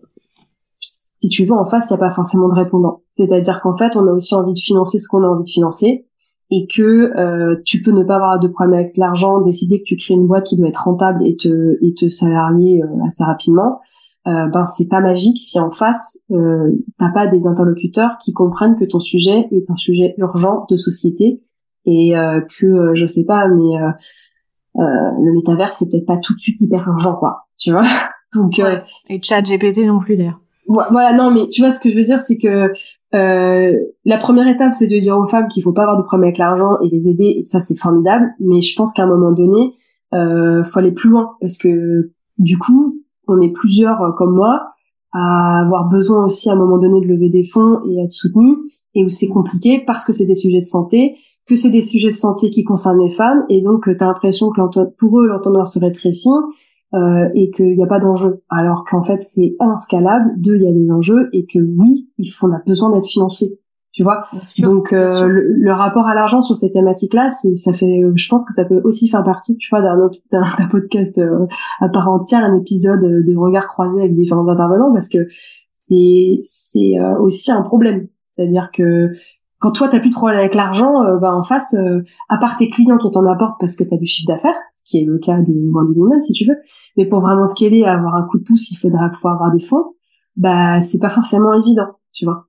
[1.20, 3.02] si tu veux en face, il n'y a pas forcément de répondant.
[3.12, 6.06] C'est-à-dire qu'en fait, on a aussi envie de financer ce qu'on a envie de financer
[6.50, 9.96] et que euh, tu peux ne pas avoir de problème avec l'argent, décider que tu
[9.96, 13.76] crées une boîte qui doit être rentable et te, et te salarier assez rapidement
[14.26, 18.76] euh, ben c'est pas magique si en face euh, t'as pas des interlocuteurs qui comprennent
[18.76, 21.40] que ton sujet est un sujet urgent de société
[21.86, 23.78] et euh, que euh, je sais pas mais
[24.74, 27.82] le métavers c'est peut-être pas tout de suite hyper urgent quoi tu vois.
[28.34, 28.60] Donc
[29.08, 30.40] et chat GPT non plus d'ailleurs
[30.74, 32.72] voilà non mais tu vois ce que je veux dire c'est que
[33.12, 36.38] la première étape c'est de dire aux femmes qu'il faut pas avoir de problème avec
[36.38, 39.72] l'argent et les aider et ça c'est formidable mais je pense qu'à un moment donné
[40.12, 44.72] faut aller plus loin parce que du coup on est plusieurs euh, comme moi
[45.12, 48.56] à avoir besoin aussi à un moment donné de lever des fonds et être soutenu
[48.94, 51.16] et où c'est compliqué parce que c'est des sujets de santé,
[51.46, 54.50] que c'est des sujets de santé qui concernent les femmes et donc tu as l'impression
[54.50, 54.60] que
[54.98, 56.28] pour eux l'entonnoir se rétrécit
[56.94, 58.42] euh, et qu'il n'y a pas d'enjeu.
[58.48, 62.28] Alors qu'en fait c'est inscalable, deux il y a des enjeux et que oui il
[62.28, 63.58] faut on a besoin d'être financé.
[63.92, 64.26] Tu vois?
[64.58, 68.46] Donc euh, le, rapport à l'argent sur ces thématiques là c'est ça fait je pense
[68.46, 71.46] que ça peut aussi faire partie tu vois d'un d'un podcast euh,
[71.80, 75.26] à part entière un épisode de regard croisé avec différents intervenants parce que
[75.90, 78.08] c'est c'est euh, aussi un problème.
[78.24, 79.10] C'est-à-dire que
[79.60, 81.76] quand toi t'as plus de problème avec l'argent bah en face
[82.28, 84.98] à part tes clients qui t'en apportent parce que t'as du chiffre d'affaires ce qui
[84.98, 86.56] est le cas de Wendy Woman si tu veux
[86.96, 89.94] mais pour vraiment scaler avoir un coup de pouce il faudra pouvoir avoir des fonds
[90.36, 92.46] bah c'est pas forcément évident tu vois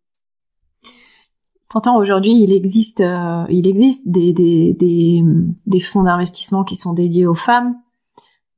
[1.72, 5.24] Pourtant, aujourd'hui, il existe, euh, il existe des, des, des,
[5.66, 7.78] des fonds d'investissement qui sont dédiés aux femmes,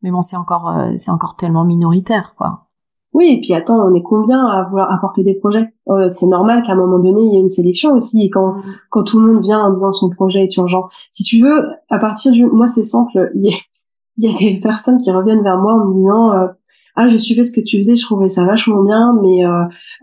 [0.02, 2.63] mais bon, c'est encore, euh, c'est encore tellement minoritaire, quoi.
[3.14, 5.74] Oui, et puis attends, on est combien à vouloir apporter des projets?
[5.90, 8.26] Euh, C'est normal qu'à un moment donné, il y ait une sélection aussi.
[8.26, 8.64] Et quand, mm.
[8.90, 12.00] quand tout le monde vient en disant son projet est urgent, si tu veux, à
[12.00, 13.58] partir du, moi c'est simple, il y, a,
[14.18, 16.54] il y a des personnes qui reviennent vers moi en me disant
[16.96, 19.44] ah je suivais ce que tu faisais, je trouvais ça vachement bien, mais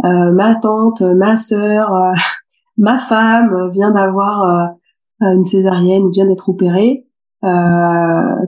[0.02, 1.92] ma tante, ma sœur,
[2.78, 4.74] ma femme vient d'avoir
[5.22, 7.06] euh, une césarienne vient d'être opérée.
[7.44, 8.46] Euh,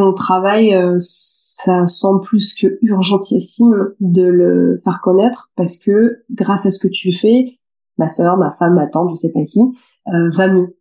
[0.00, 6.66] ton travail, euh, ça semble plus que urgentissime de le faire connaître parce que grâce
[6.66, 7.58] à ce que tu fais,
[7.98, 10.76] ma sœur, ma femme, ma tante, je sais pas qui, euh, va mieux.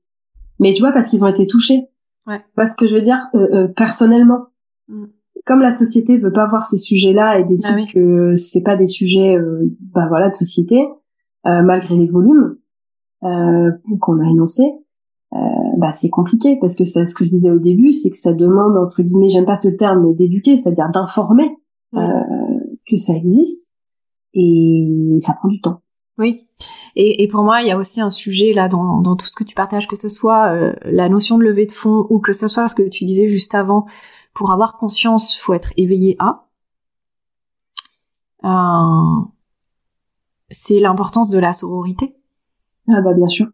[0.59, 1.87] Mais tu vois, parce qu'ils ont été touchés.
[2.27, 2.41] Ouais.
[2.55, 4.47] Parce que je veux dire, euh, personnellement,
[4.87, 5.05] mm.
[5.45, 8.87] comme la société veut pas voir ces sujets-là et décide ah que c'est pas des
[8.87, 9.37] sujets,
[9.93, 10.87] bah voilà, de société,
[11.43, 12.57] malgré les volumes,
[13.25, 13.71] euh,
[14.01, 14.69] qu'on a énoncé, euh,
[15.77, 18.33] bah c'est compliqué parce que ça, ce que je disais au début, c'est que ça
[18.33, 21.57] demande entre guillemets, j'aime pas ce terme, mais d'éduquer, c'est-à-dire d'informer
[21.95, 21.99] euh,
[22.87, 23.73] que ça existe
[24.33, 25.81] et ça prend du temps.
[26.17, 26.47] Oui.
[26.95, 29.35] Et, et, pour moi, il y a aussi un sujet là dans, dans tout ce
[29.35, 32.31] que tu partages, que ce soit euh, la notion de levée de fonds ou que
[32.31, 33.85] ce soit ce que tu disais juste avant.
[34.33, 36.47] Pour avoir conscience, faut être éveillé à.
[38.45, 39.25] Euh,
[40.49, 42.15] c'est l'importance de la sororité.
[42.87, 43.47] Ah bah bien sûr.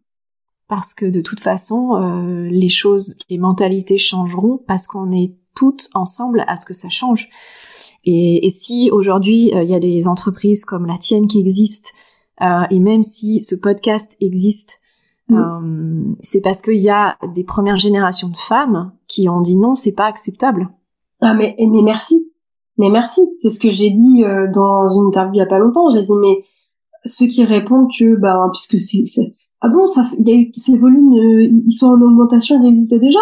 [0.68, 5.88] Parce que de toute façon, euh, les choses, les mentalités changeront parce qu'on est toutes
[5.94, 7.28] ensemble à ce que ça change.
[8.04, 11.90] Et, et si aujourd'hui euh, il y a des entreprises comme la tienne qui existent,
[12.40, 14.80] euh, et même si ce podcast existe,
[15.28, 15.36] mm.
[15.36, 19.74] euh, c'est parce qu'il y a des premières générations de femmes qui ont dit non,
[19.76, 20.68] c'est pas acceptable.
[21.20, 22.32] Ah mais mais merci,
[22.78, 23.20] mais merci.
[23.40, 25.90] C'est ce que j'ai dit euh, dans une interview il y a pas longtemps.
[25.90, 26.44] J'ai dit mais
[27.04, 29.32] ceux qui répondent que bah puisque c'est
[29.62, 32.68] ah bon ça il y a eu ces volumes euh, ils sont en augmentation ils
[32.68, 33.20] existaient déjà?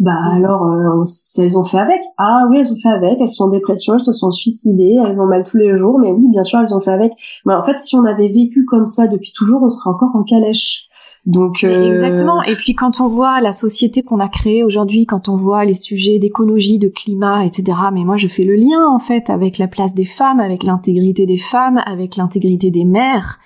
[0.00, 1.04] Bah alors euh,
[1.38, 2.00] elles ont fait avec.
[2.18, 3.20] Ah oui elles ont fait avec.
[3.20, 5.98] Elles sont en dépression elles se sont suicidées elles vont mal tous les jours.
[5.98, 7.12] Mais oui bien sûr elles ont fait avec.
[7.46, 10.22] Mais en fait si on avait vécu comme ça depuis toujours on serait encore en
[10.22, 10.88] calèche.
[11.26, 11.90] Donc euh...
[11.92, 12.42] exactement.
[12.44, 15.74] Et puis quand on voit la société qu'on a créée aujourd'hui, quand on voit les
[15.74, 17.78] sujets d'écologie, de climat, etc.
[17.92, 21.26] Mais moi, je fais le lien en fait avec la place des femmes, avec l'intégrité
[21.26, 23.38] des femmes, avec l'intégrité des mères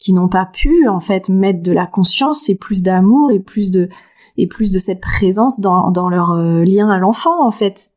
[0.00, 3.70] qui n'ont pas pu en fait mettre de la conscience et plus d'amour et plus
[3.70, 3.88] de
[4.36, 7.90] et plus de cette présence dans dans leur euh, lien à l'enfant en fait.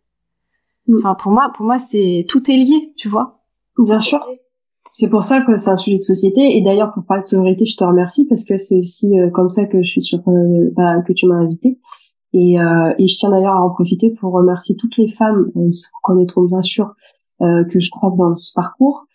[0.87, 0.97] Mm.
[0.99, 3.39] Enfin pour moi pour moi c'est tout est lié, tu vois.
[3.79, 4.19] Bien sûr.
[4.95, 6.55] C'est pour ça que c'est un sujet de société.
[6.55, 9.49] Et d'ailleurs, pour parler de sororité, je te remercie parce que c'est aussi euh, comme
[9.49, 11.79] ça que je suis sur euh, bah, que tu m'as invité.
[12.33, 15.69] Et, euh, et je tiens d'ailleurs à en profiter pour remercier toutes les femmes, euh,
[16.01, 16.95] connaîtront bien sûr,
[17.41, 19.05] euh, que je croise dans ce parcours,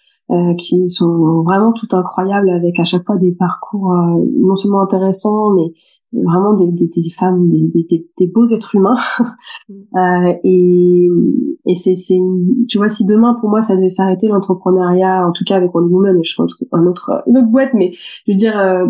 [0.59, 3.95] qui sont vraiment toutes incroyables avec à chaque fois des parcours
[4.37, 5.73] non seulement intéressants, mais
[6.13, 8.97] vraiment des, des, des femmes, des, des, des, beaux êtres humains.
[9.69, 9.75] Mm.
[9.97, 11.09] euh, et
[11.67, 11.95] et c'est,
[12.69, 15.93] tu vois, si demain pour moi ça devait s'arrêter l'entrepreneuriat, en tout cas avec Wonder
[15.93, 18.87] Woman, et je pense un autre, une autre boîte, mais je veux dire, euh,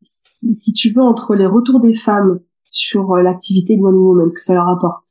[0.00, 4.28] si, si, tu veux entre les retours des femmes sur euh, l'activité de Wonder Woman,
[4.28, 5.04] ce que ça leur apporte,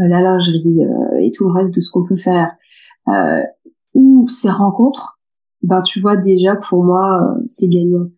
[0.00, 0.80] euh, la lingerie
[1.22, 2.52] et tout le reste de ce qu'on peut faire,
[3.94, 5.18] ou ces rencontres,
[5.62, 8.08] ben tu vois déjà pour moi c'est gagnant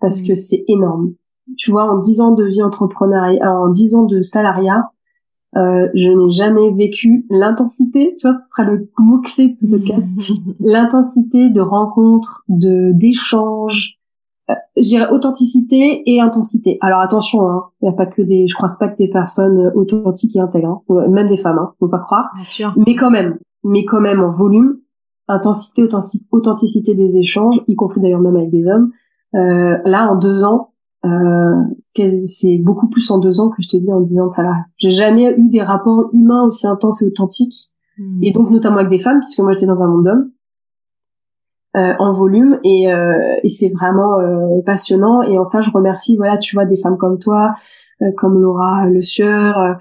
[0.00, 0.26] parce mm.
[0.26, 1.14] que c'est énorme
[1.56, 4.90] tu vois, en dix ans de vie entrepreneuriale, en dix ans de salariat,
[5.56, 10.08] euh, je n'ai jamais vécu l'intensité, tu vois, ce sera le mot-clé de ce podcast,
[10.60, 13.98] l'intensité de rencontres, de d'échanges,
[14.50, 16.78] euh, je dirais authenticité et intensité.
[16.80, 19.72] Alors attention, il hein, n'y a pas que des, je crois pas que des personnes
[19.74, 22.30] authentiques et intègres, hein, même des femmes, hein, faut pas croire.
[22.76, 24.78] Mais quand même, mais quand même en volume,
[25.28, 25.86] intensité,
[26.30, 28.90] authenticité des échanges, y compris d'ailleurs même avec des hommes.
[29.34, 30.72] Euh, là, en deux ans,
[31.04, 31.54] euh,
[32.26, 34.66] c'est beaucoup plus en deux ans que je te dis en dix ans de salariat.
[34.76, 37.54] J'ai jamais eu des rapports humains aussi intenses et authentiques,
[37.98, 38.22] hmm.
[38.22, 40.30] et donc notamment avec des femmes, puisque moi j'étais dans un monde d'hommes,
[41.76, 45.22] euh, en volume, et, euh, et c'est vraiment euh, passionnant.
[45.22, 47.54] Et en ça, je remercie, voilà, tu vois, des femmes comme toi,
[48.02, 49.76] euh, comme Laura Le Sueur,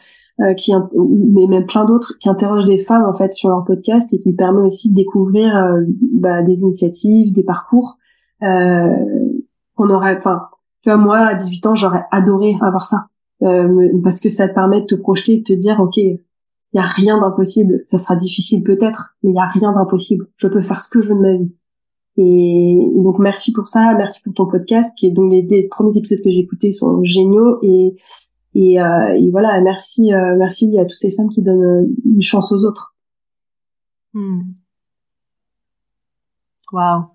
[0.58, 4.18] qui, mais même plein d'autres, qui interrogent des femmes en fait sur leur podcast et
[4.18, 5.74] qui permet aussi de découvrir
[6.14, 7.98] bah, des initiatives, des parcours
[8.42, 10.42] qu'on aurait, enfin
[10.86, 13.08] tu vois, moi, à 18 ans, j'aurais adoré avoir ça.
[13.42, 16.20] Euh, parce que ça te permet de te projeter et de te dire, OK, il
[16.74, 17.82] y a rien d'impossible.
[17.88, 20.28] Ça sera difficile peut-être, mais il y a rien d'impossible.
[20.36, 21.52] Je peux faire ce que je veux de ma vie.
[22.18, 23.96] Et donc, merci pour ça.
[23.98, 27.58] Merci pour ton podcast, qui donc les, premiers épisodes que j'ai écoutés sont géniaux.
[27.64, 27.96] Et,
[28.56, 32.54] et, euh, et voilà, merci, euh, merci à toutes ces femmes qui donnent une chance
[32.54, 32.96] aux autres.
[34.14, 34.44] Hmm.
[36.72, 37.06] Waouh.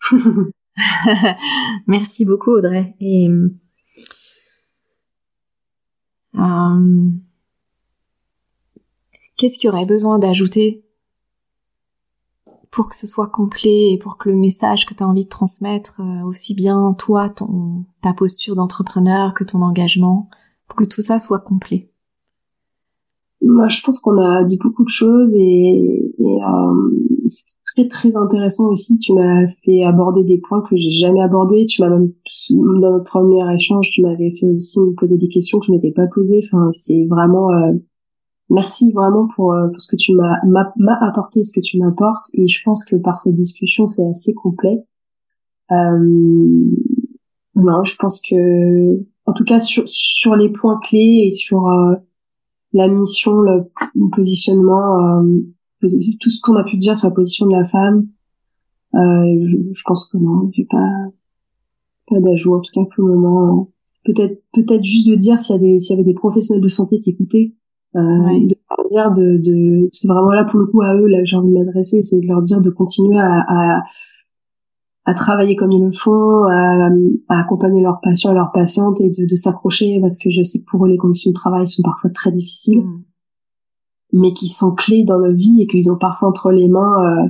[1.86, 2.94] Merci beaucoup Audrey.
[3.00, 3.28] Et
[6.34, 7.10] euh,
[9.36, 10.84] qu'est-ce qu'il y aurait besoin d'ajouter
[12.70, 15.28] pour que ce soit complet et pour que le message que tu as envie de
[15.28, 20.28] transmettre, euh, aussi bien toi, ton, ta posture d'entrepreneur que ton engagement,
[20.66, 21.90] pour que tout ça soit complet
[23.42, 28.16] Moi, je pense qu'on a dit beaucoup de choses et, et euh, c'est très très
[28.16, 28.98] intéressant aussi.
[28.98, 31.66] Tu m'as fait aborder des points que j'ai jamais abordés.
[31.66, 32.12] Tu m'as même
[32.80, 35.92] dans notre premier échange, tu m'avais fait aussi me poser des questions que je m'étais
[35.92, 36.40] pas posées.
[36.44, 37.72] Enfin, c'est vraiment euh,
[38.50, 42.26] merci vraiment pour, euh, pour ce que tu m'as m'a apporté, ce que tu m'apportes.
[42.34, 44.84] Et je pense que par cette discussion, c'est assez complet.
[45.72, 46.68] Euh,
[47.56, 51.94] non, je pense que en tout cas sur sur les points clés et sur euh,
[52.72, 53.70] la mission, le
[54.12, 55.22] positionnement
[56.20, 58.06] tout ce qu'on a pu dire sur la position de la femme,
[58.94, 60.92] euh, je, je, pense que non, j'ai pas,
[62.08, 63.70] pas d'ajout, en tout cas pour le moment.
[64.04, 66.68] peut-être peut-être juste de dire s'il y a des s'il y avait des professionnels de
[66.68, 67.54] santé qui écoutaient
[67.96, 71.24] euh, de leur dire de, de c'est vraiment là pour le coup à eux là
[71.24, 73.82] j'ai envie de m'adresser c'est de leur dire de continuer à, à,
[75.06, 76.88] à travailler comme ils le font à,
[77.28, 80.60] à accompagner leurs patients et leurs patientes et de, de s'accrocher parce que je sais
[80.60, 83.02] que pour eux les conditions de travail sont parfois très difficiles mm.
[84.14, 87.28] mais qui sont clés dans leur vie et qu'ils ont parfois entre les mains euh,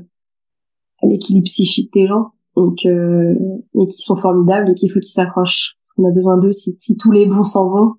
[1.06, 2.30] l'équilibre psychique des gens.
[2.56, 3.34] Et que
[3.74, 5.76] et qui sont formidables et qu'il faut qu'ils s'accrochent.
[5.82, 6.52] Parce qu'on a besoin d'eux.
[6.52, 7.94] Si, si tous les bons s'en vont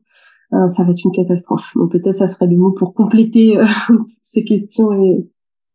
[0.54, 1.72] euh, ça va être une catastrophe.
[1.76, 5.28] Donc peut-être ça serait le mot pour compléter euh, toutes ces questions et,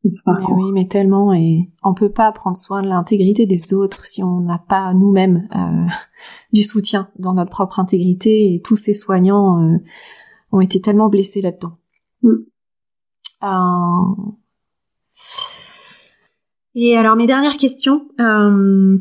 [0.04, 3.74] et ce mais oui mais tellement et on peut pas prendre soin de l'intégrité des
[3.74, 5.86] autres si on n'a pas nous-mêmes euh,
[6.52, 9.76] du soutien dans notre propre intégrité et tous ces soignants euh,
[10.52, 11.76] ont été tellement blessés là-dedans.
[12.22, 12.36] Mm.
[16.74, 18.98] Et alors mes dernières questions, euh,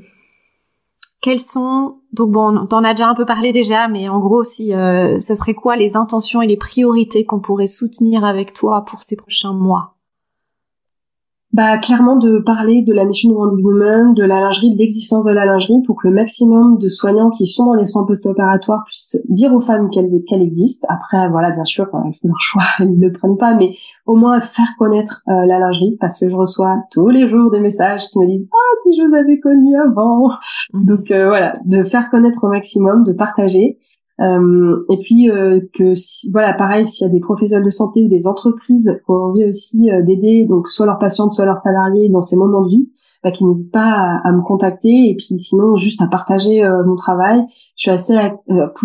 [1.22, 4.74] quelles sont donc bon, t'en as déjà un peu parlé déjà, mais en gros, si
[4.74, 9.04] euh, ça serait quoi les intentions et les priorités qu'on pourrait soutenir avec toi pour
[9.04, 9.99] ces prochains mois?
[11.52, 15.26] Bah clairement de parler de la mission de Wonder Woman, de la lingerie, de l'existence
[15.26, 18.84] de la lingerie, pour que le maximum de soignants qui sont dans les soins post-opératoires
[18.86, 20.88] puissent dire aux femmes qu'elles qu'elles existent.
[20.90, 24.16] Après, voilà, bien sûr, elles font leur choix, elles ne le prennent pas, mais au
[24.16, 28.08] moins faire connaître euh, la lingerie, parce que je reçois tous les jours des messages
[28.08, 30.30] qui me disent ah si je vous avais connu avant.
[30.74, 30.86] Mmh.
[30.86, 33.80] Donc euh, voilà, de faire connaître au maximum, de partager.
[34.22, 35.94] Euh, et puis euh, que
[36.32, 39.46] voilà pareil s'il y a des professionnels de santé ou des entreprises qui ont envie
[39.46, 42.90] aussi euh, d'aider donc soit leurs patientes soit leurs salariés dans ces moments de vie
[43.24, 45.10] bah, qui n'hésitent pas à, me contacter.
[45.10, 47.46] Et puis sinon juste à partager mon travail.
[47.76, 48.18] Je suis assez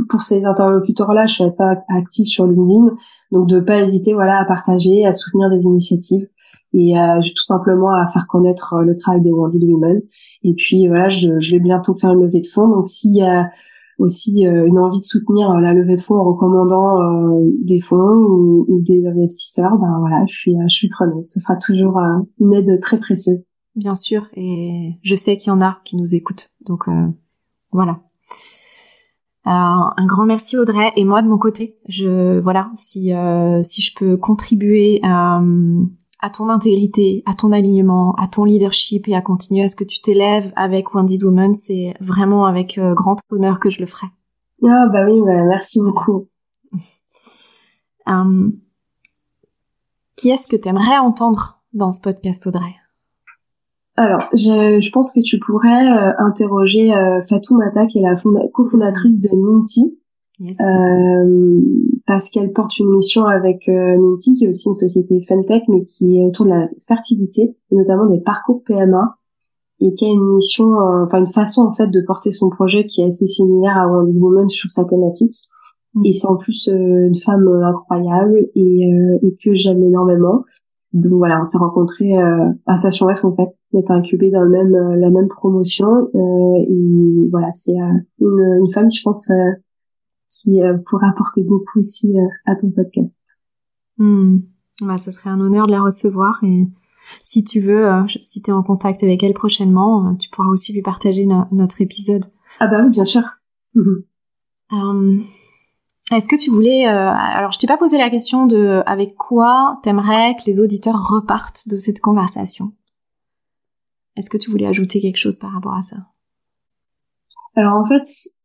[0.09, 2.95] pour, ces interlocuteurs là je suis assez active sur LinkedIn.
[3.33, 6.29] Donc de pas hésiter voilà à partager à soutenir des initiatives
[6.77, 10.03] et tout simplement à faire connaître le travail de Wendy Women
[10.43, 12.69] et puis voilà je, je vais bientôt faire une levée de fonds.
[12.69, 13.49] Donc s'il y a
[13.99, 17.81] aussi euh, une envie de soutenir euh, la levée de fonds en recommandant euh, des
[17.81, 21.31] fonds ou, ou, des investisseurs, ben voilà, je suis je suis preneuse.
[21.33, 22.01] Ce sera toujours
[22.41, 23.45] une aide très précieuse.
[23.77, 26.85] Bien sûr, et je sais qu'il y en a qui nous écoutent, donc
[27.73, 27.99] voilà.
[29.45, 33.13] un grand merci Audrey et moi de mon côté, je voilà si
[33.65, 35.01] si je peux contribuer
[36.25, 39.85] à ton intégrité, à ton alignement, à ton leadership et à continuer à ce que
[39.85, 44.07] tu t'élèves avec Wendy Woman, c'est vraiment avec euh, grand honneur que je le ferai.
[44.67, 46.29] Ah bah oui, bah, merci beaucoup.
[48.09, 48.51] Euh,
[50.17, 52.75] qui est-ce que tu aimerais entendre dans ce podcast, Audrey?
[53.97, 56.91] Alors, je, pense que tu pourrais euh, interroger
[57.29, 58.15] Fatou Mata, qui est la
[58.49, 59.99] cofondatrice de Minty,
[60.41, 61.71] euh,
[62.07, 65.85] parce qu'elle porte une mission avec euh, Minty, qui est aussi une société femtech, mais
[65.85, 69.17] qui est autour de la fertilité, et notamment des parcours PMA,
[69.81, 72.85] et qui a une mission, euh, enfin une façon en fait de porter son projet
[72.85, 75.35] qui est assez similaire à Wonder Woman sur sa thématique.
[75.95, 76.03] Mm.
[76.05, 78.91] Et c'est en plus euh, une femme incroyable et,
[79.23, 80.45] et que j'aime énormément.
[80.93, 82.15] Donc voilà, on s'est rencontrés
[82.67, 87.29] à Station F en fait, on était incubés dans le même la même promotion et
[87.33, 87.75] voilà, c'est
[88.21, 89.29] une, une femme, je pense
[90.43, 93.21] qui euh, pourrait apporter beaucoup aussi euh, à ton podcast.
[93.99, 94.39] Hmm.
[94.81, 96.67] Bah, ce serait un honneur de la recevoir et
[97.23, 100.73] si tu veux, euh, si tu es en contact avec elle prochainement, tu pourras aussi
[100.73, 102.25] lui partager notre épisode.
[102.61, 103.23] Ah bah oui, bien sûr.
[106.13, 110.35] Est-ce que tu voulais alors je t'ai pas posé la question de avec quoi t'aimerais
[110.37, 112.73] que les auditeurs repartent de cette conversation?
[114.17, 115.97] Est-ce que tu voulais ajouter quelque chose par rapport à ça?
[117.57, 118.03] Alors en fait,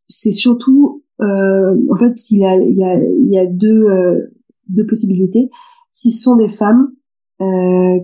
[0.08, 1.59] c'est surtout euh,
[1.90, 4.34] en fait, il y a, il y a, il y a deux, euh,
[4.68, 5.50] deux possibilités.
[5.92, 6.92] Si ce sont des femmes,
[7.42, 8.00] euh,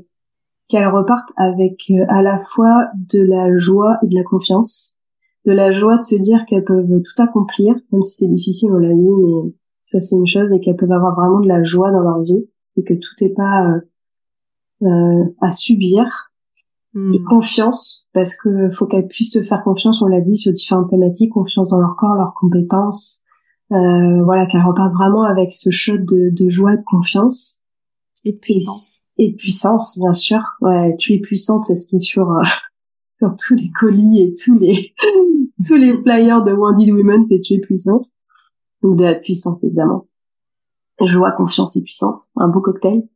[0.67, 4.97] qu'elles repartent avec euh, à la fois de la joie et de la confiance,
[5.45, 8.77] de la joie de se dire qu'elles peuvent tout accomplir, même si c'est difficile, on
[8.77, 11.91] l'a dit, mais ça c'est une chose, et qu'elles peuvent avoir vraiment de la joie
[11.91, 12.47] dans leur vie,
[12.77, 13.75] et que tout n'est pas
[14.81, 16.31] euh, à subir,
[16.95, 17.13] Hmm.
[17.13, 20.89] et confiance parce que faut qu'elles puissent se faire confiance on l'a dit sur différentes
[20.89, 23.24] thématiques confiance dans leur corps leurs compétences
[23.71, 27.61] euh, voilà qu'elles repartent vraiment avec ce shot de, de joie de confiance.
[28.23, 29.03] Et de puissance.
[29.17, 30.41] et, de puissance bien sûr.
[30.61, 32.41] Ouais tu es puissante c'est ce qui est sur euh,
[33.19, 34.93] sur tous les colis et tous les
[35.67, 38.05] tous les flyers de Wanted Women c'est tu es puissante.
[38.81, 40.07] Donc de la puissance évidemment.
[41.03, 43.07] Joie confiance et puissance un beau cocktail.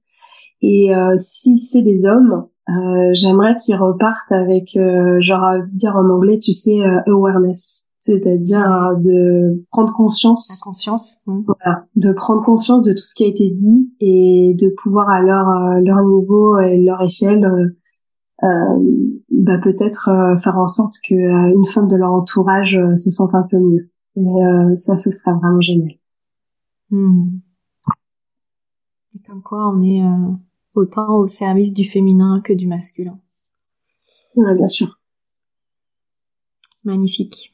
[0.61, 5.95] Et euh, si c'est des hommes euh, j'aimerais qu'ils repartent avec, euh, genre, à dire
[5.95, 10.47] en anglais, tu sais, euh, awareness, c'est-à-dire de prendre conscience.
[11.25, 15.21] Voilà, de prendre conscience de tout ce qui a été dit et de pouvoir à
[15.21, 15.45] leur
[15.81, 17.75] leur niveau et leur échelle,
[18.41, 20.09] bah peut-être
[20.41, 23.91] faire en sorte que une femme de leur entourage se sente un peu mieux.
[24.15, 25.91] Et ça, ce sera vraiment génial.
[26.89, 27.39] Hmm.
[29.13, 30.03] Et comme quoi on est
[30.73, 33.19] autant au service du féminin que du masculin.
[34.35, 34.99] Oui, bien sûr.
[36.83, 37.53] Magnifique.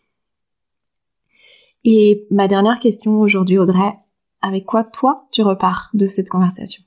[1.88, 3.94] Et ma dernière question aujourd'hui, Audrey,
[4.42, 6.84] avec quoi toi tu repars de cette conversation?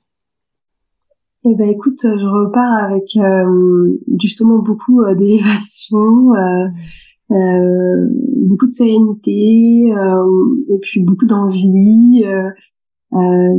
[1.45, 9.87] Eh ben écoute, je repars avec euh, justement beaucoup euh, d'élévation, euh, beaucoup de sérénité
[9.87, 12.25] et puis beaucoup d'envie.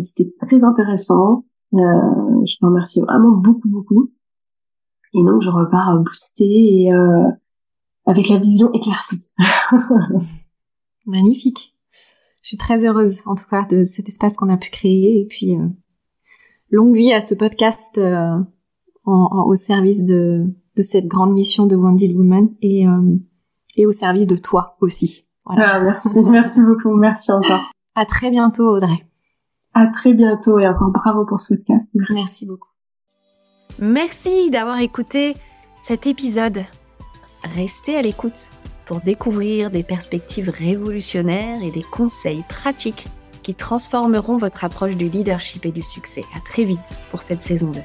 [0.02, 1.46] C'était très intéressant.
[1.72, 4.10] je te remercie vraiment beaucoup beaucoup.
[5.14, 6.90] Et donc je repars boosté et
[8.04, 9.30] avec la vision éclaircie.
[11.10, 11.74] Magnifique.
[12.42, 15.20] Je suis très heureuse, en tout cas, de cet espace qu'on a pu créer.
[15.20, 15.66] Et puis, euh,
[16.70, 18.38] longue vie à ce podcast euh,
[19.04, 23.16] en, au service de, de, cette grande mission de Wounded Woman et, euh,
[23.76, 25.26] et au service de toi aussi.
[25.44, 25.74] Voilà.
[25.74, 27.70] Ah, merci, merci beaucoup, merci encore.
[27.94, 29.06] À très bientôt, Audrey.
[29.74, 31.88] À très bientôt et encore bravo pour ce podcast.
[31.94, 32.68] Merci, merci beaucoup.
[33.78, 35.34] Merci d'avoir écouté
[35.82, 36.64] cet épisode.
[37.44, 38.50] Restez à l'écoute
[38.90, 43.06] pour découvrir des perspectives révolutionnaires et des conseils pratiques
[43.44, 46.24] qui transformeront votre approche du leadership et du succès.
[46.36, 46.80] À très vite
[47.12, 47.78] pour cette saison 2.